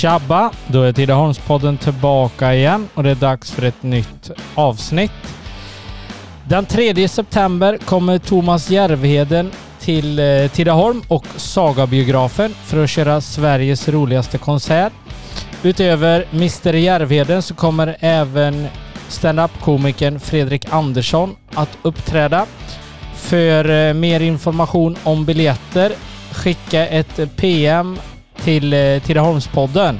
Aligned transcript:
Tjabba! 0.00 0.50
Då 0.66 0.82
är 0.82 0.92
Tidaholmspodden 0.92 1.76
tillbaka 1.76 2.54
igen 2.54 2.88
och 2.94 3.02
det 3.02 3.10
är 3.10 3.14
dags 3.14 3.50
för 3.50 3.62
ett 3.62 3.82
nytt 3.82 4.30
avsnitt. 4.54 5.36
Den 6.48 6.66
3 6.66 7.08
september 7.08 7.76
kommer 7.76 8.18
Thomas 8.18 8.70
Järvheden 8.70 9.50
till 9.80 10.18
eh, 10.18 10.50
Tidaholm 10.50 11.02
och 11.08 11.26
Sagabiografen 11.36 12.54
för 12.64 12.84
att 12.84 12.90
köra 12.90 13.20
Sveriges 13.20 13.88
roligaste 13.88 14.38
konsert. 14.38 14.92
Utöver 15.62 16.26
Mr 16.32 16.72
Järvheden 16.72 17.42
så 17.42 17.54
kommer 17.54 17.96
även 18.00 18.66
standup-komikern 19.08 20.20
Fredrik 20.20 20.72
Andersson 20.72 21.36
att 21.54 21.78
uppträda. 21.82 22.46
För 23.14 23.70
eh, 23.70 23.94
mer 23.94 24.20
information 24.20 24.96
om 25.04 25.24
biljetter 25.24 25.92
skicka 26.32 26.86
ett 26.86 27.36
PM 27.36 27.98
till 28.44 28.72
eh, 28.72 29.02
Tidaholmspodden. 29.02 29.98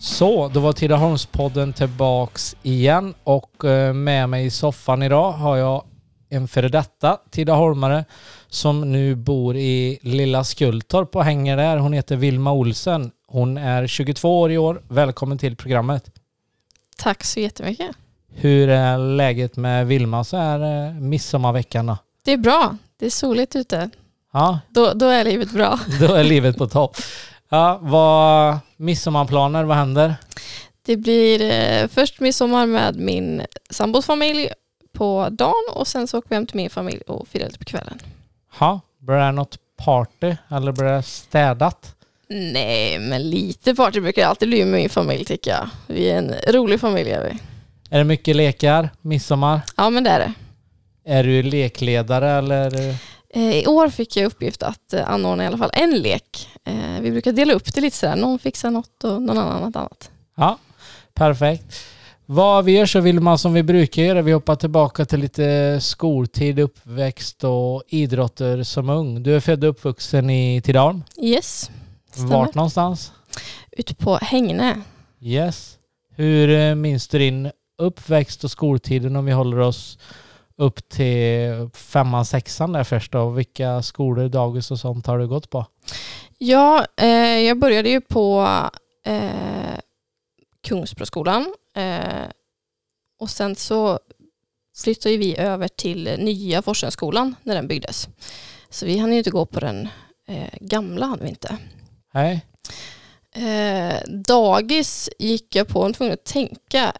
Så, 0.00 0.48
då 0.48 0.60
var 0.60 0.72
Tidaholmspodden 0.72 1.72
tillbaks 1.72 2.56
igen 2.62 3.14
och 3.24 3.64
eh, 3.64 3.92
med 3.92 4.28
mig 4.28 4.46
i 4.46 4.50
soffan 4.50 5.02
idag 5.02 5.32
har 5.32 5.56
jag 5.56 5.84
en 6.28 6.48
före 6.48 6.68
detta 6.68 7.18
Tidaholmare 7.30 8.04
som 8.48 8.92
nu 8.92 9.14
bor 9.14 9.56
i 9.56 9.98
lilla 10.02 10.44
Skultorp 10.44 11.16
och 11.16 11.24
hänger 11.24 11.56
där. 11.56 11.76
Hon 11.76 11.92
heter 11.92 12.16
Vilma 12.16 12.52
Olsen. 12.52 13.10
Hon 13.28 13.56
är 13.56 13.86
22 13.86 14.40
år 14.40 14.52
i 14.52 14.58
år. 14.58 14.82
Välkommen 14.88 15.38
till 15.38 15.56
programmet. 15.56 16.10
Tack 16.96 17.24
så 17.24 17.40
jättemycket. 17.40 17.90
Hur 18.34 18.68
är 18.68 18.98
läget 18.98 19.56
med 19.56 19.86
Vilma 19.86 20.24
så 20.24 20.36
här 20.36 20.86
eh, 20.88 20.94
midsommarveckan 20.94 21.86
då? 21.86 21.96
Det 22.24 22.32
är 22.32 22.36
bra. 22.38 22.76
Det 22.98 23.06
är 23.06 23.10
soligt 23.10 23.56
ute. 23.56 23.90
Ja, 24.32 24.60
Då, 24.68 24.92
då 24.94 25.06
är 25.06 25.24
livet 25.24 25.50
bra. 25.50 25.80
då 26.00 26.14
är 26.14 26.24
livet 26.24 26.58
på 26.58 26.68
topp. 26.68 26.96
Ja, 27.48 27.78
vad 27.82 28.58
midsommarplaner, 28.76 29.64
vad 29.64 29.76
händer? 29.76 30.14
Det 30.82 30.96
blir 30.96 31.50
eh, 31.50 31.88
först 31.88 32.20
midsommar 32.20 32.66
med 32.66 32.96
min 32.96 33.42
sambos 33.70 34.06
familj 34.06 34.48
på 34.92 35.28
dagen 35.30 35.64
och 35.74 35.86
sen 35.86 36.08
så 36.08 36.18
åker 36.18 36.28
vi 36.28 36.34
hem 36.34 36.46
till 36.46 36.56
min 36.56 36.70
familj 36.70 37.00
och 37.06 37.28
firar 37.28 37.46
lite 37.46 37.58
på 37.58 37.64
kvällen. 37.64 37.98
Ja, 38.60 38.80
blir 38.98 39.16
det 39.16 39.32
något 39.32 39.58
party 39.84 40.34
eller 40.48 40.72
blir 40.72 40.84
det 40.84 41.02
städat? 41.02 41.94
Nej, 42.28 42.98
men 42.98 43.30
lite 43.30 43.74
party 43.74 44.00
brukar 44.00 44.22
det 44.22 44.28
alltid 44.28 44.48
bli 44.48 44.64
med 44.64 44.80
min 44.80 44.90
familj 44.90 45.24
tycker 45.24 45.50
jag. 45.50 45.68
Vi 45.86 46.10
är 46.10 46.18
en 46.18 46.34
rolig 46.48 46.80
familj 46.80 47.10
är 47.10 47.24
vi. 47.24 47.38
Är 47.90 47.98
det 47.98 48.04
mycket 48.04 48.36
lekar 48.36 48.90
midsommar? 49.00 49.60
Ja, 49.76 49.90
men 49.90 50.04
det 50.04 50.10
är 50.10 50.18
det. 50.18 50.32
Är 51.04 51.24
du 51.24 51.42
lekledare 51.42 52.30
eller? 52.30 52.94
Eh, 53.36 53.56
I 53.58 53.66
år 53.66 53.88
fick 53.88 54.16
jag 54.16 54.26
uppgift 54.26 54.62
att 54.62 54.92
eh, 54.92 55.10
anordna 55.10 55.44
i 55.44 55.46
alla 55.46 55.58
fall 55.58 55.70
en 55.72 55.90
lek. 55.98 56.48
Eh, 56.64 57.00
Vi 57.00 57.10
brukar 57.10 57.32
dela 57.32 57.52
upp 57.52 57.74
det 57.74 57.80
lite 57.80 57.96
sådär. 57.96 58.16
Någon 58.16 58.38
fixar 58.38 58.70
något 58.70 59.04
och 59.04 59.22
någon 59.22 59.38
annan 59.38 59.62
något 59.62 59.76
annat. 59.76 60.10
Ja, 60.36 60.58
perfekt. 61.14 61.76
Vad 62.26 62.64
vi 62.64 62.72
gör 62.72 62.86
så 62.86 63.00
vill 63.00 63.20
man 63.20 63.38
som 63.38 63.52
vi 63.52 63.62
brukar 63.62 64.02
göra. 64.02 64.22
Vi 64.22 64.32
hoppar 64.32 64.56
tillbaka 64.56 65.04
till 65.04 65.20
lite 65.20 65.78
skoltid, 65.80 66.58
uppväxt 66.58 67.44
och 67.44 67.82
idrotter 67.88 68.62
som 68.62 68.90
ung. 68.90 69.22
Du 69.22 69.36
är 69.36 69.40
född 69.40 69.64
och 69.64 69.70
uppvuxen 69.70 70.30
i 70.30 70.62
Tidaholm. 70.64 71.02
Yes, 71.22 71.70
stämmer. 72.12 72.30
Vart 72.30 72.54
någonstans? 72.54 73.12
Ute 73.72 73.94
på 73.94 74.16
Hängne. 74.16 74.80
Yes. 75.20 75.78
Hur 76.16 76.74
minns 76.74 77.08
du 77.08 77.18
din 77.18 77.50
uppväxt 77.78 78.44
och 78.44 78.50
skoltiden 78.50 79.16
om 79.16 79.24
vi 79.24 79.32
håller 79.32 79.58
oss 79.58 79.98
upp 80.56 80.88
till 80.88 81.68
femman, 81.74 82.24
sexan 82.24 82.72
där 82.72 82.84
först 82.84 83.12
då? 83.12 83.30
Vilka 83.30 83.82
skolor, 83.82 84.28
dagis 84.28 84.70
och 84.70 84.78
sånt 84.78 85.06
har 85.06 85.18
du 85.18 85.28
gått 85.28 85.50
på? 85.50 85.66
Ja, 86.38 86.86
eh, 86.96 87.38
jag 87.38 87.58
började 87.58 87.88
ju 87.88 88.00
på 88.00 88.46
eh, 89.04 89.78
Kungsbroskolan 90.62 91.54
eh, 91.74 92.30
och 93.20 93.30
sen 93.30 93.56
så 93.56 93.98
flyttade 94.76 95.16
vi 95.16 95.38
över 95.38 95.68
till 95.68 96.16
nya 96.18 96.62
Forsensskolan 96.62 97.34
när 97.42 97.54
den 97.54 97.68
byggdes. 97.68 98.08
Så 98.70 98.86
vi 98.86 98.98
hann 98.98 99.12
ju 99.12 99.18
inte 99.18 99.30
gå 99.30 99.46
på 99.46 99.60
den 99.60 99.88
eh, 100.28 100.54
gamla, 100.60 101.06
hann 101.06 101.18
vi 101.22 101.28
inte. 101.28 101.56
Nej. 102.14 102.46
Eh, 103.34 103.98
dagis 104.08 105.10
gick 105.18 105.56
jag 105.56 105.68
på, 105.68 105.78
jag 105.78 105.84
var 105.84 105.92
tvungen 105.92 106.14
att 106.14 106.24
tänka. 106.24 106.92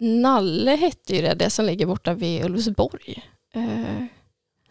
Eh, 0.00 0.06
Nalle 0.06 0.70
hette 0.70 1.16
ju 1.16 1.22
det, 1.22 1.34
det 1.34 1.50
som 1.50 1.64
ligger 1.64 1.86
borta 1.86 2.14
vid 2.14 2.44
Ulvsborg. 2.44 3.22
Eh, 3.54 4.04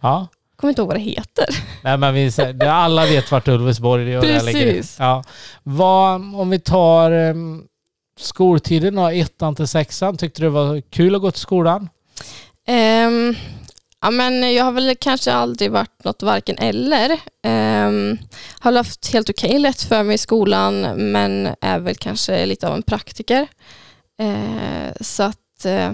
Ja. 0.01 0.27
kommer 0.55 0.69
inte 0.69 0.81
ihåg 0.81 0.87
vad 0.87 0.97
det 0.97 1.01
heter. 1.01 1.45
Nej 1.83 1.97
men 1.97 2.13
vi, 2.13 2.31
alla 2.67 3.05
vet 3.05 3.31
vart 3.31 3.47
Ulvesborg 3.47 4.13
är 4.13 4.17
och 4.17 4.23
där 4.23 4.43
ligger. 4.43 4.73
Precis. 4.73 4.95
Ja. 4.99 5.23
Vad, 5.63 6.15
om 6.15 6.49
vi 6.49 6.59
tar 6.59 7.11
um, 7.11 7.67
skoltiden 8.19 8.95
då, 8.95 9.07
ettan 9.07 9.55
till 9.55 9.67
sexan, 9.67 10.17
tyckte 10.17 10.41
du 10.41 10.45
det 10.45 10.49
var 10.49 10.81
kul 10.81 11.15
att 11.15 11.21
gå 11.21 11.31
till 11.31 11.41
skolan? 11.41 11.89
Ehm, 12.67 13.35
ja, 14.01 14.11
men 14.11 14.53
jag 14.53 14.63
har 14.65 14.71
väl 14.71 14.95
kanske 14.99 15.33
aldrig 15.33 15.71
varit 15.71 16.03
något 16.03 16.23
varken 16.23 16.57
eller. 16.57 17.11
Um, 17.47 18.17
har 18.59 18.73
haft 18.73 19.13
helt 19.13 19.29
okej 19.29 19.59
lätt 19.59 19.81
för 19.81 20.03
mig 20.03 20.15
i 20.15 20.17
skolan 20.17 20.81
men 21.11 21.49
är 21.61 21.79
väl 21.79 21.95
kanske 21.95 22.45
lite 22.45 22.67
av 22.67 22.75
en 22.75 22.83
praktiker. 22.83 23.47
Eh, 24.19 24.93
så 25.01 25.23
att 25.23 25.65
eh, 25.65 25.93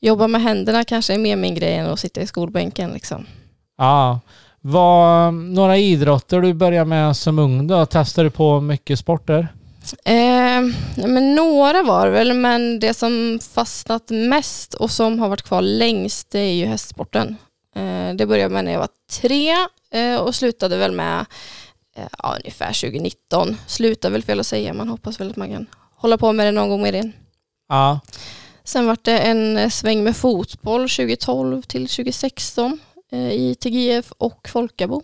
jobba 0.00 0.26
med 0.26 0.42
händerna 0.42 0.84
kanske 0.84 1.14
är 1.14 1.18
mer 1.18 1.36
min 1.36 1.54
grej 1.54 1.74
än 1.74 1.86
att 1.86 2.00
sitta 2.00 2.20
i 2.20 2.26
skolbänken. 2.26 2.90
Liksom. 2.90 3.26
Ja. 3.78 4.20
Vad, 4.60 5.34
några 5.34 5.76
idrotter 5.76 6.40
du 6.40 6.54
började 6.54 6.88
med 6.88 7.16
som 7.16 7.38
ung 7.38 7.66
då? 7.66 7.86
Testade 7.86 8.26
du 8.26 8.30
på 8.30 8.60
mycket 8.60 8.98
sporter? 8.98 9.48
Ja, 10.04 10.60
men 11.06 11.34
några 11.34 11.82
var 11.82 12.06
det 12.06 12.12
väl, 12.12 12.34
men 12.34 12.80
det 12.80 12.94
som 12.94 13.38
fastnat 13.52 14.10
mest 14.10 14.74
och 14.74 14.90
som 14.90 15.18
har 15.18 15.28
varit 15.28 15.42
kvar 15.42 15.62
längst 15.62 16.30
det 16.30 16.38
är 16.38 16.52
ju 16.52 16.66
hästsporten. 16.66 17.36
Eh, 17.76 18.14
det 18.14 18.26
började 18.26 18.54
med 18.54 18.64
när 18.64 18.72
jag 18.72 18.78
var 18.78 18.88
tre 19.20 19.52
eh, 19.90 20.16
och 20.20 20.34
slutade 20.34 20.76
väl 20.76 20.92
med 20.92 21.26
eh, 21.96 22.06
ja, 22.18 22.36
ungefär 22.36 22.80
2019. 22.80 23.56
Slutade 23.66 24.12
väl 24.12 24.22
fel 24.22 24.40
att 24.40 24.46
säga, 24.46 24.74
man 24.74 24.88
hoppas 24.88 25.20
väl 25.20 25.30
att 25.30 25.36
man 25.36 25.50
kan 25.50 25.66
hålla 25.96 26.18
på 26.18 26.32
med 26.32 26.46
det 26.46 26.52
någon 26.52 26.68
gång 26.68 26.82
mer 26.82 26.92
in. 26.92 27.12
Ja. 27.72 28.00
Sen 28.64 28.86
var 28.86 28.96
det 29.02 29.18
en 29.18 29.56
eh, 29.56 29.68
sväng 29.68 30.04
med 30.04 30.16
fotboll 30.16 30.80
2012 30.80 31.62
till 31.62 31.88
2016 31.88 32.80
eh, 33.12 33.30
i 33.32 33.54
TGF 33.60 34.12
och 34.18 34.48
Folkabo. 34.48 35.02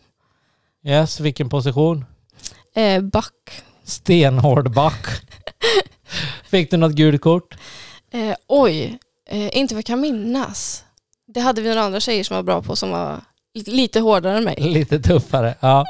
Yes, 0.84 1.20
vilken 1.20 1.48
position? 1.48 2.04
Eh, 2.74 3.02
back. 3.02 3.62
Stenhård 3.84 4.74
back. 4.74 5.06
Fick 6.50 6.70
du 6.70 6.76
något 6.76 6.92
gult 6.92 7.20
kort? 7.20 7.56
Eh, 8.10 8.34
oj, 8.46 8.98
eh, 9.30 9.58
inte 9.58 9.74
vad 9.74 9.78
jag 9.78 9.86
kan 9.86 10.00
minnas. 10.00 10.84
Det 11.26 11.40
hade 11.40 11.62
vi 11.62 11.68
några 11.68 11.82
andra 11.82 12.00
tjejer 12.00 12.24
som 12.24 12.36
var 12.36 12.42
bra 12.42 12.62
på 12.62 12.76
som 12.76 12.90
var 12.90 13.20
lite, 13.54 13.70
lite 13.70 14.00
hårdare 14.00 14.36
än 14.38 14.44
mig. 14.44 14.56
Lite 14.60 15.00
tuffare. 15.00 15.54
Ja. 15.60 15.84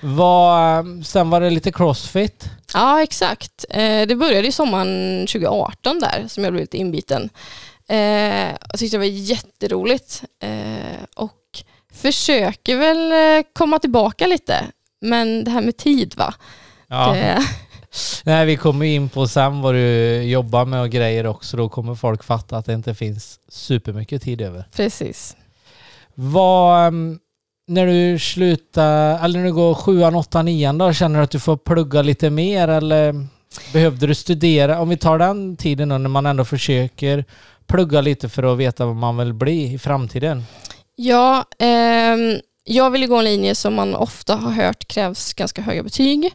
Vad, 0.00 0.86
sen 1.06 1.30
var 1.30 1.40
det 1.40 1.50
lite 1.50 1.72
crossfit. 1.72 2.50
Ja, 2.74 3.02
exakt. 3.02 3.64
Eh, 3.70 4.06
det 4.06 4.16
började 4.16 4.48
i 4.48 4.52
sommaren 4.52 5.20
2018 5.26 6.00
där 6.00 6.24
som 6.28 6.44
jag 6.44 6.52
blev 6.52 6.60
lite 6.60 6.76
inbiten. 6.76 7.30
Eh, 7.88 7.98
jag 8.48 8.78
tyckte 8.78 8.96
det 8.96 8.98
var 8.98 9.04
jätteroligt 9.04 10.24
eh, 10.42 11.04
och 11.16 11.32
försöker 11.92 12.76
väl 12.76 13.44
komma 13.52 13.78
tillbaka 13.78 14.26
lite. 14.26 14.64
Men 15.00 15.44
det 15.44 15.50
här 15.50 15.62
med 15.62 15.76
tid 15.76 16.14
va? 16.16 16.34
Ja. 16.88 17.12
Det, 17.12 17.46
Nej, 18.24 18.46
vi 18.46 18.56
kommer 18.56 18.86
in 18.86 19.08
på 19.08 19.28
sen 19.28 19.62
vad 19.62 19.74
du 19.74 20.22
jobbar 20.22 20.64
med 20.64 20.80
och 20.80 20.90
grejer 20.90 21.26
också. 21.26 21.56
Då 21.56 21.68
kommer 21.68 21.94
folk 21.94 22.24
fatta 22.24 22.56
att 22.56 22.66
det 22.66 22.72
inte 22.72 22.94
finns 22.94 23.40
supermycket 23.48 24.22
tid 24.22 24.40
över. 24.40 24.64
precis. 24.76 25.36
Vad, 26.14 26.86
ehm, 26.86 27.18
när 27.66 27.86
du 27.86 28.18
slutar, 28.18 29.24
eller 29.24 29.38
när 29.38 29.46
du 29.46 29.52
går 29.52 29.74
sjuan, 29.74 30.14
åttan, 30.14 30.44
nian 30.44 30.78
då, 30.78 30.92
känner 30.92 31.18
du 31.18 31.24
att 31.24 31.30
du 31.30 31.40
får 31.40 31.56
plugga 31.56 32.02
lite 32.02 32.30
mer 32.30 32.68
eller 32.68 33.26
behövde 33.72 34.06
du 34.06 34.14
studera? 34.14 34.80
Om 34.80 34.88
vi 34.88 34.96
tar 34.96 35.18
den 35.18 35.56
tiden 35.56 35.88
då 35.88 35.98
när 35.98 36.08
man 36.08 36.26
ändå 36.26 36.44
försöker 36.44 37.24
plugga 37.66 38.00
lite 38.00 38.28
för 38.28 38.52
att 38.52 38.58
veta 38.58 38.86
vad 38.86 38.96
man 38.96 39.16
vill 39.16 39.32
bli 39.34 39.72
i 39.74 39.78
framtiden. 39.78 40.44
Ja, 40.96 41.44
eh, 41.58 42.16
jag 42.64 42.90
ville 42.90 43.06
gå 43.06 43.16
en 43.16 43.24
linje 43.24 43.54
som 43.54 43.74
man 43.74 43.94
ofta 43.94 44.34
har 44.36 44.50
hört 44.50 44.88
krävs 44.88 45.34
ganska 45.34 45.62
höga 45.62 45.82
betyg. 45.82 46.30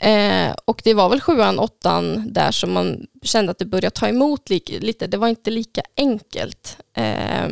Eh, 0.00 0.54
och 0.64 0.80
det 0.84 0.94
var 0.94 1.08
väl 1.08 1.20
sjuan, 1.20 1.58
åttan 1.58 2.32
där 2.32 2.50
som 2.50 2.72
man 2.72 3.06
kände 3.22 3.50
att 3.50 3.58
det 3.58 3.64
började 3.64 3.90
ta 3.90 4.08
emot 4.08 4.50
li- 4.50 4.78
lite. 4.80 5.06
Det 5.06 5.16
var 5.16 5.28
inte 5.28 5.50
lika 5.50 5.82
enkelt. 5.96 6.78
Eh, 6.96 7.48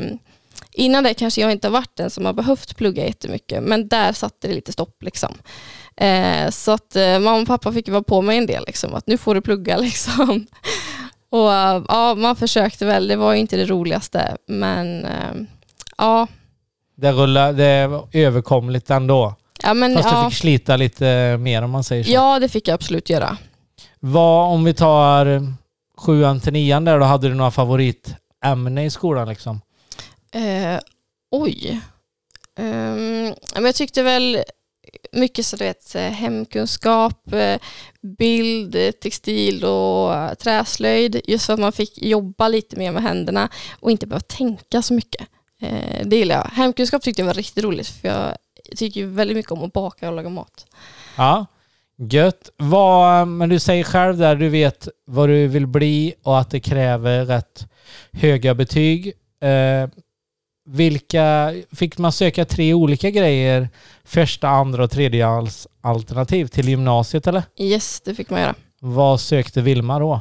innan 0.75 1.05
det 1.05 1.15
kanske 1.15 1.41
jag 1.41 1.53
inte 1.53 1.67
har 1.67 1.73
varit 1.73 1.97
den 1.97 2.11
som 2.11 2.27
har 2.27 2.33
behövt 2.33 2.77
plugga 2.77 3.07
jättemycket, 3.07 3.63
men 3.63 3.89
där 3.89 4.13
satte 4.13 4.49
det 4.49 4.55
lite 4.55 4.73
stopp. 4.73 5.03
Liksom. 5.03 5.35
Eh, 5.97 6.51
så 6.51 6.73
att 6.73 6.97
eh, 6.97 7.19
mamma 7.19 7.41
och 7.41 7.47
pappa 7.47 7.73
fick 7.73 7.89
vara 7.89 8.03
på 8.03 8.23
mig 8.23 8.39
en 8.39 8.47
del, 8.47 8.65
liksom, 8.67 8.95
att 8.95 9.07
nu 9.07 9.19
får 9.19 9.35
du 9.35 9.41
plugga. 9.41 9.77
Liksom. 9.85 10.47
Och 11.31 11.49
ja, 11.89 12.15
man 12.17 12.37
försökte 12.37 12.87
väl, 12.87 13.09
det 13.09 13.17
var 13.17 13.33
ju 13.33 13.39
inte 13.41 13.57
det 13.57 13.67
roligaste, 13.67 14.37
men 14.49 15.05
eh, 15.05 15.35
ja, 15.99 16.27
Det, 16.97 17.13
rullar, 17.13 17.53
det 17.53 17.65
är 17.65 18.03
överkomligt 18.13 18.91
ändå. 18.91 19.35
Ja, 19.63 19.75
men, 19.75 19.95
Fast 19.95 20.09
du 20.09 20.15
ja, 20.15 20.31
fick 20.31 20.39
slita 20.39 20.77
lite 20.77 21.37
mer 21.41 21.63
om 21.63 21.71
man 21.71 21.85
säger 21.85 22.05
så. 22.05 22.11
ja, 22.11 22.39
det 22.39 22.49
fick 22.49 22.69
jag 22.69 22.75
absolut 22.75 23.11
göra. 23.11 23.37
Vad, 24.01 24.53
om 24.53 24.65
vi 24.65 24.75
tar 24.75 25.53
sjuan 25.99 26.41
till 26.41 26.53
nian 26.53 26.85
där, 26.85 26.99
då 26.99 27.05
hade 27.05 27.29
du 27.29 27.35
några 27.35 27.51
favoritämne 27.51 28.85
i 28.85 28.91
skolan 28.91 29.29
liksom? 29.29 29.61
Eh, 30.35 30.81
oj. 31.31 31.81
Ehm, 32.59 33.35
men 33.55 33.65
jag 33.65 33.75
tyckte 33.75 34.03
väl 34.03 34.45
mycket 35.13 35.47
så 35.47 35.57
du 35.57 35.65
vet, 35.65 35.95
hemkunskap, 35.95 37.33
eh, 37.33 37.61
bild, 38.19 38.77
textil 39.01 39.65
och 39.65 40.39
träslöjd. 40.39 41.21
Just 41.25 41.47
för 41.47 41.53
att 41.53 41.61
man 41.61 41.73
fick 41.73 42.03
jobba 42.03 42.49
lite 42.49 42.77
mer 42.77 42.93
med 42.93 43.03
händerna 43.03 43.49
och 43.81 43.91
inte 43.91 44.07
behöva 44.07 44.21
tänka 44.21 44.83
så 44.83 44.95
mycket. 44.95 45.27
Eh, 45.61 46.07
det 46.07 46.17
gillar 46.17 46.37
jag. 46.37 46.45
Hemkunskap 46.45 47.03
tyckte 47.03 47.23
jag 47.23 47.27
var 47.27 47.35
riktigt 47.35 47.65
roligt 47.65 47.89
för 47.89 48.09
jag 48.09 48.37
tycker 48.77 49.05
väldigt 49.05 49.37
mycket 49.37 49.53
om 49.53 49.65
att 49.65 49.73
baka 49.73 50.09
och 50.09 50.17
laga 50.17 50.29
mat. 50.29 50.67
Ja, 51.17 51.47
gött. 51.97 52.51
Vad, 52.57 53.21
eh, 53.21 53.27
men 53.27 53.49
du 53.49 53.59
säger 53.59 53.85
själv 53.85 54.17
där, 54.17 54.37
du 54.37 54.49
vet 54.49 54.89
vad 55.05 55.29
du 55.29 55.47
vill 55.47 55.67
bli 55.67 56.15
och 56.23 56.39
att 56.41 56.51
det 56.51 56.61
kräver 56.61 57.25
rätt 57.25 57.67
höga 58.13 58.55
betyg. 58.55 59.13
Eh, 59.41 59.89
vilka, 60.67 61.55
fick 61.73 61.99
man 61.99 62.13
söka 62.13 62.45
tre 62.45 62.75
olika 62.75 63.11
grejer 63.11 63.69
första, 64.05 64.49
andra 64.49 64.85
och 64.85 64.91
tredje 64.91 65.27
alternativ 65.81 66.47
till 66.47 66.69
gymnasiet 66.69 67.27
eller? 67.27 67.43
Yes, 67.57 68.01
det 68.01 68.15
fick 68.15 68.31
man 68.31 68.41
göra. 68.41 68.55
Vad 68.81 69.21
sökte 69.21 69.61
Vilma 69.61 69.99
då? 69.99 70.21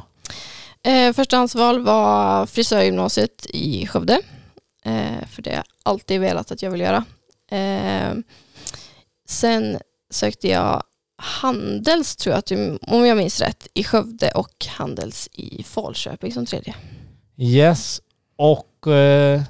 Eh, 0.82 1.12
förstahandsval 1.12 1.80
var 1.84 2.46
frisörgymnasiet 2.46 3.46
i 3.50 3.86
Skövde. 3.86 4.20
Eh, 4.84 5.26
för 5.30 5.42
det 5.42 5.50
har 5.50 5.56
jag 5.56 5.64
alltid 5.82 6.20
velat 6.20 6.50
att 6.50 6.62
jag 6.62 6.70
vill 6.70 6.80
göra. 6.80 7.04
Eh, 7.50 8.14
sen 9.28 9.78
sökte 10.10 10.48
jag 10.48 10.82
Handels, 11.16 12.16
tror 12.16 12.32
jag, 12.32 12.38
att, 12.38 12.50
om 12.92 13.06
jag 13.06 13.16
minns 13.16 13.40
rätt, 13.40 13.68
i 13.74 13.84
Skövde 13.84 14.30
och 14.30 14.66
Handels 14.68 15.28
i 15.32 15.62
Falköping 15.62 16.32
som 16.32 16.46
tredje. 16.46 16.74
Yes, 17.36 18.00
och 18.36 18.92
eh, 18.92 19.42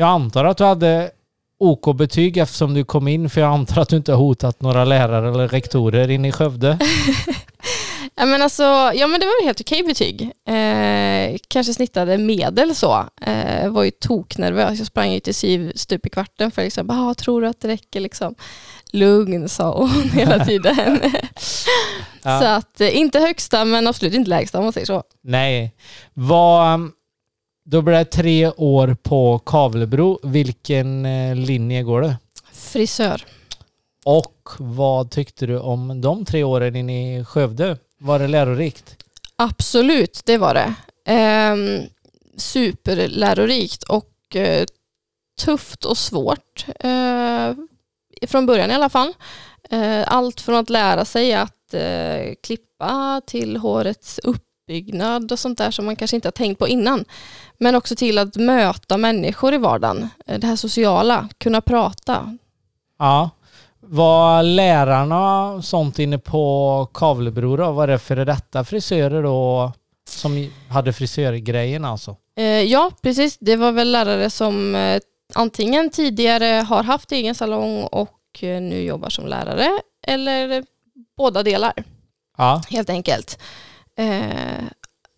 jag 0.00 0.08
antar 0.08 0.44
att 0.44 0.58
du 0.58 0.64
hade 0.64 1.10
OK-betyg 1.58 2.36
eftersom 2.36 2.74
du 2.74 2.84
kom 2.84 3.08
in, 3.08 3.30
för 3.30 3.40
jag 3.40 3.52
antar 3.52 3.82
att 3.82 3.88
du 3.88 3.96
inte 3.96 4.12
har 4.12 4.18
hotat 4.18 4.62
några 4.62 4.84
lärare 4.84 5.28
eller 5.28 5.48
rektorer 5.48 6.10
in 6.10 6.24
i 6.24 6.32
Skövde. 6.32 6.78
Ja 8.14 8.26
men, 8.26 8.42
alltså, 8.42 8.62
ja, 8.94 9.06
men 9.06 9.20
det 9.20 9.26
var 9.26 9.44
helt 9.44 9.60
okej 9.60 9.82
betyg. 9.82 10.22
Eh, 10.48 11.38
kanske 11.48 11.74
snittade 11.74 12.18
medel 12.18 12.74
så. 12.74 13.04
Eh, 13.20 13.68
var 13.70 13.84
ju 13.84 13.90
toknervös. 13.90 14.78
Jag 14.78 14.86
sprang 14.86 15.12
ju 15.12 15.20
till 15.20 15.34
SIV 15.34 15.72
stup 15.74 16.06
i 16.06 16.10
kvarten 16.10 16.50
för 16.50 16.62
liksom, 16.62 16.90
ah, 16.90 17.14
tror 17.14 17.42
du 17.42 17.48
att 17.48 17.60
det 17.60 17.68
räcker 17.68 18.00
liksom? 18.00 18.34
Lugn 18.92 19.48
sa 19.48 19.78
hon 19.78 20.10
hela 20.12 20.44
tiden. 20.44 21.00
Ja. 22.22 22.40
Så 22.40 22.46
att 22.46 22.80
eh, 22.80 22.96
inte 22.96 23.20
högsta 23.20 23.64
men 23.64 23.86
absolut 23.86 24.14
inte 24.14 24.30
lägsta 24.30 24.58
om 24.58 24.64
man 24.64 24.72
säger 24.72 24.86
så. 24.86 25.02
Nej. 25.22 25.74
Vad, 26.14 26.90
då 27.64 27.82
blir 27.82 27.94
det 27.94 28.04
tre 28.04 28.50
år 28.56 28.96
på 29.02 29.38
Kavlebro. 29.38 30.18
Vilken 30.22 31.06
eh, 31.06 31.36
linje 31.36 31.82
går 31.82 32.02
du? 32.02 32.14
Frisör. 32.52 33.24
Och 34.04 34.48
vad 34.58 35.10
tyckte 35.10 35.46
du 35.46 35.58
om 35.58 36.00
de 36.00 36.24
tre 36.24 36.44
åren 36.44 36.76
in 36.76 36.90
i 36.90 37.24
Skövde? 37.24 37.76
Var 37.98 38.18
det 38.18 38.28
lärorikt? 38.28 38.96
Absolut, 39.36 40.22
det 40.24 40.38
var 40.38 40.54
det. 40.54 40.74
Ehm, 41.06 41.80
superlärorikt 42.36 43.82
och 43.82 44.36
eh, 44.36 44.64
tufft 45.44 45.84
och 45.84 45.98
svårt. 45.98 46.66
Eh, 46.80 47.54
från 48.28 48.46
början 48.46 48.70
i 48.70 48.74
alla 48.74 48.88
fall. 48.88 49.14
Eh, 49.70 50.12
allt 50.12 50.40
från 50.40 50.56
att 50.56 50.70
lära 50.70 51.04
sig 51.04 51.34
att 51.34 51.74
eh, 51.74 52.34
klippa 52.42 53.20
till 53.26 53.56
hårets 53.56 54.20
uppbyggnad 54.70 55.32
och 55.32 55.38
sånt 55.38 55.58
där 55.58 55.70
som 55.70 55.84
man 55.84 55.96
kanske 55.96 56.16
inte 56.16 56.26
har 56.28 56.32
tänkt 56.32 56.58
på 56.58 56.68
innan. 56.68 57.04
Men 57.58 57.74
också 57.74 57.96
till 57.96 58.18
att 58.18 58.36
möta 58.36 58.96
människor 58.96 59.54
i 59.54 59.58
vardagen. 59.58 60.08
Eh, 60.26 60.38
Det 60.38 60.46
här 60.46 60.56
sociala, 60.56 61.28
kunna 61.38 61.60
prata. 61.60 62.36
Ja. 62.98 63.30
Var 63.82 64.42
lärarna 64.42 65.62
sånt 65.62 65.98
inne 65.98 66.18
på 66.18 66.88
Kavlebro 66.94 67.56
då? 67.56 67.72
Var 67.72 67.86
det 67.86 67.98
före 67.98 68.24
detta 68.24 68.64
frisörer 68.64 69.22
då 69.22 69.72
som 70.08 70.50
hade 70.70 70.92
frisörgrejen 70.92 71.84
alltså? 71.84 72.16
Eh, 72.36 72.44
ja, 72.44 72.90
precis. 73.02 73.38
Det 73.40 73.56
var 73.56 73.72
väl 73.72 73.92
lärare 73.92 74.30
som 74.30 74.74
eh, 74.74 75.00
antingen 75.34 75.90
tidigare 75.90 76.64
har 76.68 76.82
haft 76.82 77.12
egen 77.12 77.34
salong 77.34 77.82
och 77.84 78.16
nu 78.42 78.82
jobbar 78.82 79.08
som 79.10 79.26
lärare 79.26 79.68
eller 80.06 80.64
båda 81.16 81.42
delar 81.42 81.72
Ja. 82.38 82.62
helt 82.70 82.90
enkelt. 82.90 83.38
Eh, 84.00 84.64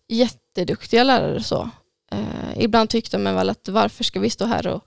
jätteduktiga 0.07 1.03
lärare 1.03 1.43
så. 1.43 1.69
Eh, 2.11 2.63
ibland 2.63 2.89
tyckte 2.89 3.17
man 3.17 3.35
väl 3.35 3.49
att 3.49 3.67
varför 3.67 4.03
ska 4.03 4.19
vi 4.19 4.29
stå 4.29 4.45
här 4.45 4.67
och 4.67 4.85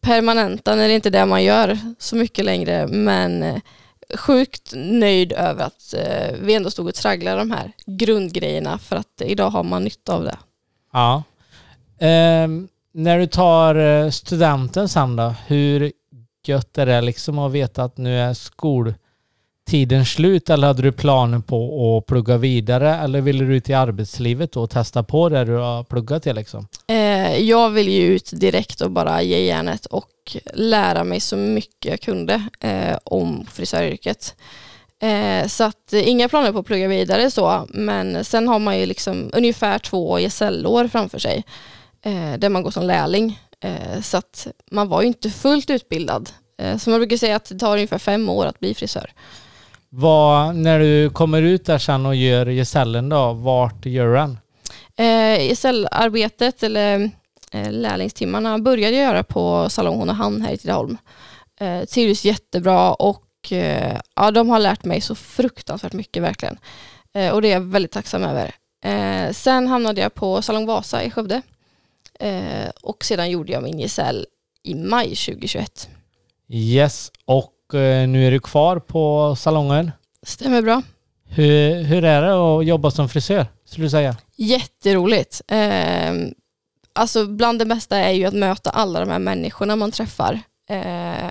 permanenta 0.00 0.74
när 0.74 0.88
det 0.88 0.94
inte 0.94 1.08
är 1.08 1.10
det 1.10 1.26
man 1.26 1.44
gör 1.44 1.78
så 1.98 2.16
mycket 2.16 2.44
längre 2.44 2.86
men 2.86 3.42
eh, 3.42 3.60
sjukt 4.14 4.72
nöjd 4.74 5.32
över 5.32 5.64
att 5.64 5.94
eh, 5.94 6.36
vi 6.40 6.54
ändå 6.54 6.70
stod 6.70 6.88
och 6.88 6.94
tragglade 6.94 7.38
de 7.38 7.50
här 7.50 7.72
grundgrejerna 7.86 8.78
för 8.78 8.96
att 8.96 9.22
idag 9.24 9.50
har 9.50 9.62
man 9.62 9.84
nytta 9.84 10.14
av 10.14 10.24
det. 10.24 10.36
Ja. 10.92 11.22
Ehm, 12.00 12.68
när 12.92 13.18
du 13.18 13.26
tar 13.26 13.74
eh, 13.74 14.10
studenten 14.10 14.88
sen 14.88 15.16
då, 15.16 15.34
hur 15.46 15.92
gött 16.46 16.78
är 16.78 16.86
det 16.86 17.00
liksom 17.00 17.38
att 17.38 17.52
veta 17.52 17.84
att 17.84 17.96
nu 17.96 18.18
är 18.18 18.34
skol 18.34 18.94
tiden 19.66 20.06
slut 20.06 20.50
eller 20.50 20.66
hade 20.66 20.82
du 20.82 20.92
planer 20.92 21.38
på 21.38 21.98
att 21.98 22.06
plugga 22.06 22.36
vidare 22.36 22.94
eller 22.94 23.20
ville 23.20 23.44
du 23.44 23.56
ut 23.56 23.70
i 23.70 23.74
arbetslivet 23.74 24.56
och 24.56 24.70
testa 24.70 25.02
på 25.02 25.28
det 25.28 25.44
du 25.44 25.52
har 25.52 25.84
pluggat 25.84 26.22
till 26.22 26.36
liksom? 26.36 26.68
Eh, 26.86 27.38
jag 27.38 27.70
vill 27.70 27.88
ju 27.88 28.02
ut 28.02 28.30
direkt 28.32 28.80
och 28.80 28.90
bara 28.90 29.22
ge 29.22 29.44
järnet 29.44 29.86
och 29.86 30.36
lära 30.54 31.04
mig 31.04 31.20
så 31.20 31.36
mycket 31.36 31.90
jag 31.90 32.00
kunde 32.00 32.42
eh, 32.60 32.98
om 33.04 33.46
frisöryrket. 33.52 34.34
Eh, 35.02 35.46
så 35.46 35.64
att 35.64 35.92
inga 35.92 36.28
planer 36.28 36.52
på 36.52 36.58
att 36.58 36.66
plugga 36.66 36.88
vidare 36.88 37.30
så, 37.30 37.66
men 37.68 38.24
sen 38.24 38.48
har 38.48 38.58
man 38.58 38.78
ju 38.78 38.86
liksom 38.86 39.30
ungefär 39.32 39.78
två 39.78 40.18
gesällår 40.18 40.88
framför 40.88 41.18
sig 41.18 41.44
eh, 42.02 42.38
där 42.38 42.48
man 42.48 42.62
går 42.62 42.70
som 42.70 42.86
lärling. 42.86 43.40
Eh, 43.60 44.00
så 44.02 44.16
att 44.16 44.46
man 44.70 44.88
var 44.88 45.02
ju 45.02 45.06
inte 45.06 45.30
fullt 45.30 45.70
utbildad. 45.70 46.30
Eh, 46.58 46.76
så 46.78 46.90
man 46.90 46.98
brukar 47.00 47.16
säga 47.16 47.36
att 47.36 47.44
det 47.44 47.58
tar 47.58 47.72
ungefär 47.72 47.98
fem 47.98 48.28
år 48.28 48.46
att 48.46 48.60
bli 48.60 48.74
frisör. 48.74 49.12
Vad, 49.88 50.56
när 50.56 50.80
du 50.80 51.10
kommer 51.10 51.42
ut 51.42 51.64
där 51.64 51.78
sen 51.78 52.06
och 52.06 52.14
gör 52.14 52.46
gesällen 52.46 53.08
då, 53.08 53.32
vart 53.32 53.86
gör 53.86 54.06
du 54.06 54.14
den? 54.14 54.38
Eh, 54.96 55.48
gesällarbetet 55.48 56.62
eller 56.62 57.10
eh, 57.52 57.70
lärlingstimmarna 57.70 58.58
började 58.58 58.96
jag 58.96 59.04
göra 59.04 59.22
på 59.22 59.68
Salong 59.70 59.98
Hon 59.98 60.08
och 60.08 60.16
Han 60.16 60.42
här 60.42 60.52
i 60.52 60.58
Tidaholm. 60.58 60.98
Eh, 61.60 61.84
trivdes 61.84 62.24
jättebra 62.24 62.94
och 62.94 63.52
eh, 63.52 63.98
ja, 64.16 64.30
de 64.30 64.48
har 64.48 64.58
lärt 64.58 64.84
mig 64.84 65.00
så 65.00 65.14
fruktansvärt 65.14 65.92
mycket 65.92 66.22
verkligen. 66.22 66.58
Eh, 67.14 67.32
och 67.32 67.42
det 67.42 67.48
är 67.48 67.52
jag 67.52 67.60
väldigt 67.60 67.92
tacksam 67.92 68.22
över. 68.22 68.54
Eh, 68.84 69.32
sen 69.32 69.68
hamnade 69.68 70.00
jag 70.00 70.14
på 70.14 70.42
Salong 70.42 70.66
Vasa 70.66 71.02
i 71.02 71.10
Skövde. 71.10 71.42
Eh, 72.20 72.70
och 72.82 73.04
sedan 73.04 73.30
gjorde 73.30 73.52
jag 73.52 73.62
min 73.62 73.78
gesäll 73.78 74.26
i 74.62 74.74
maj 74.74 75.08
2021. 75.08 75.88
Yes, 76.48 77.12
och 77.24 77.52
nu 77.72 78.26
är 78.26 78.30
du 78.30 78.40
kvar 78.40 78.78
på 78.78 79.36
salongen. 79.36 79.92
Stämmer 80.22 80.62
bra. 80.62 80.82
Hur, 81.28 81.82
hur 81.82 82.04
är 82.04 82.22
det 82.22 82.58
att 82.58 82.66
jobba 82.66 82.90
som 82.90 83.08
frisör, 83.08 83.46
skulle 83.64 83.86
du 83.86 83.90
säga? 83.90 84.16
Jätteroligt. 84.36 85.42
Eh, 85.48 86.12
alltså 86.92 87.26
bland 87.26 87.58
det 87.58 87.66
bästa 87.66 87.96
är 87.96 88.12
ju 88.12 88.24
att 88.24 88.34
möta 88.34 88.70
alla 88.70 89.00
de 89.00 89.10
här 89.10 89.18
människorna 89.18 89.76
man 89.76 89.90
träffar. 89.90 90.40
Eh, 90.70 91.30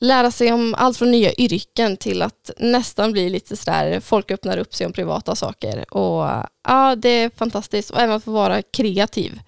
lära 0.00 0.30
sig 0.30 0.52
om 0.52 0.74
allt 0.78 0.96
från 0.96 1.10
nya 1.10 1.32
yrken 1.32 1.96
till 1.96 2.22
att 2.22 2.50
nästan 2.58 3.12
bli 3.12 3.30
lite 3.30 3.56
sådär, 3.56 4.00
folk 4.00 4.30
öppnar 4.30 4.58
upp 4.58 4.74
sig 4.74 4.86
om 4.86 4.92
privata 4.92 5.34
saker. 5.34 5.94
Och 5.94 6.46
ja, 6.68 6.96
det 6.96 7.08
är 7.08 7.30
fantastiskt. 7.36 7.90
Och 7.90 8.00
även 8.00 8.16
att 8.16 8.24
få 8.24 8.30
vara 8.30 8.62
kreativ 8.62 9.40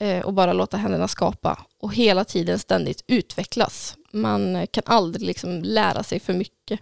eh, 0.00 0.20
och 0.20 0.32
bara 0.32 0.52
låta 0.52 0.76
händerna 0.76 1.08
skapa 1.08 1.58
och 1.80 1.94
hela 1.94 2.24
tiden 2.24 2.58
ständigt 2.58 3.04
utvecklas. 3.06 3.96
Man 4.16 4.66
kan 4.70 4.82
aldrig 4.86 5.26
liksom 5.26 5.62
lära 5.62 6.02
sig 6.02 6.20
för 6.20 6.32
mycket. 6.32 6.80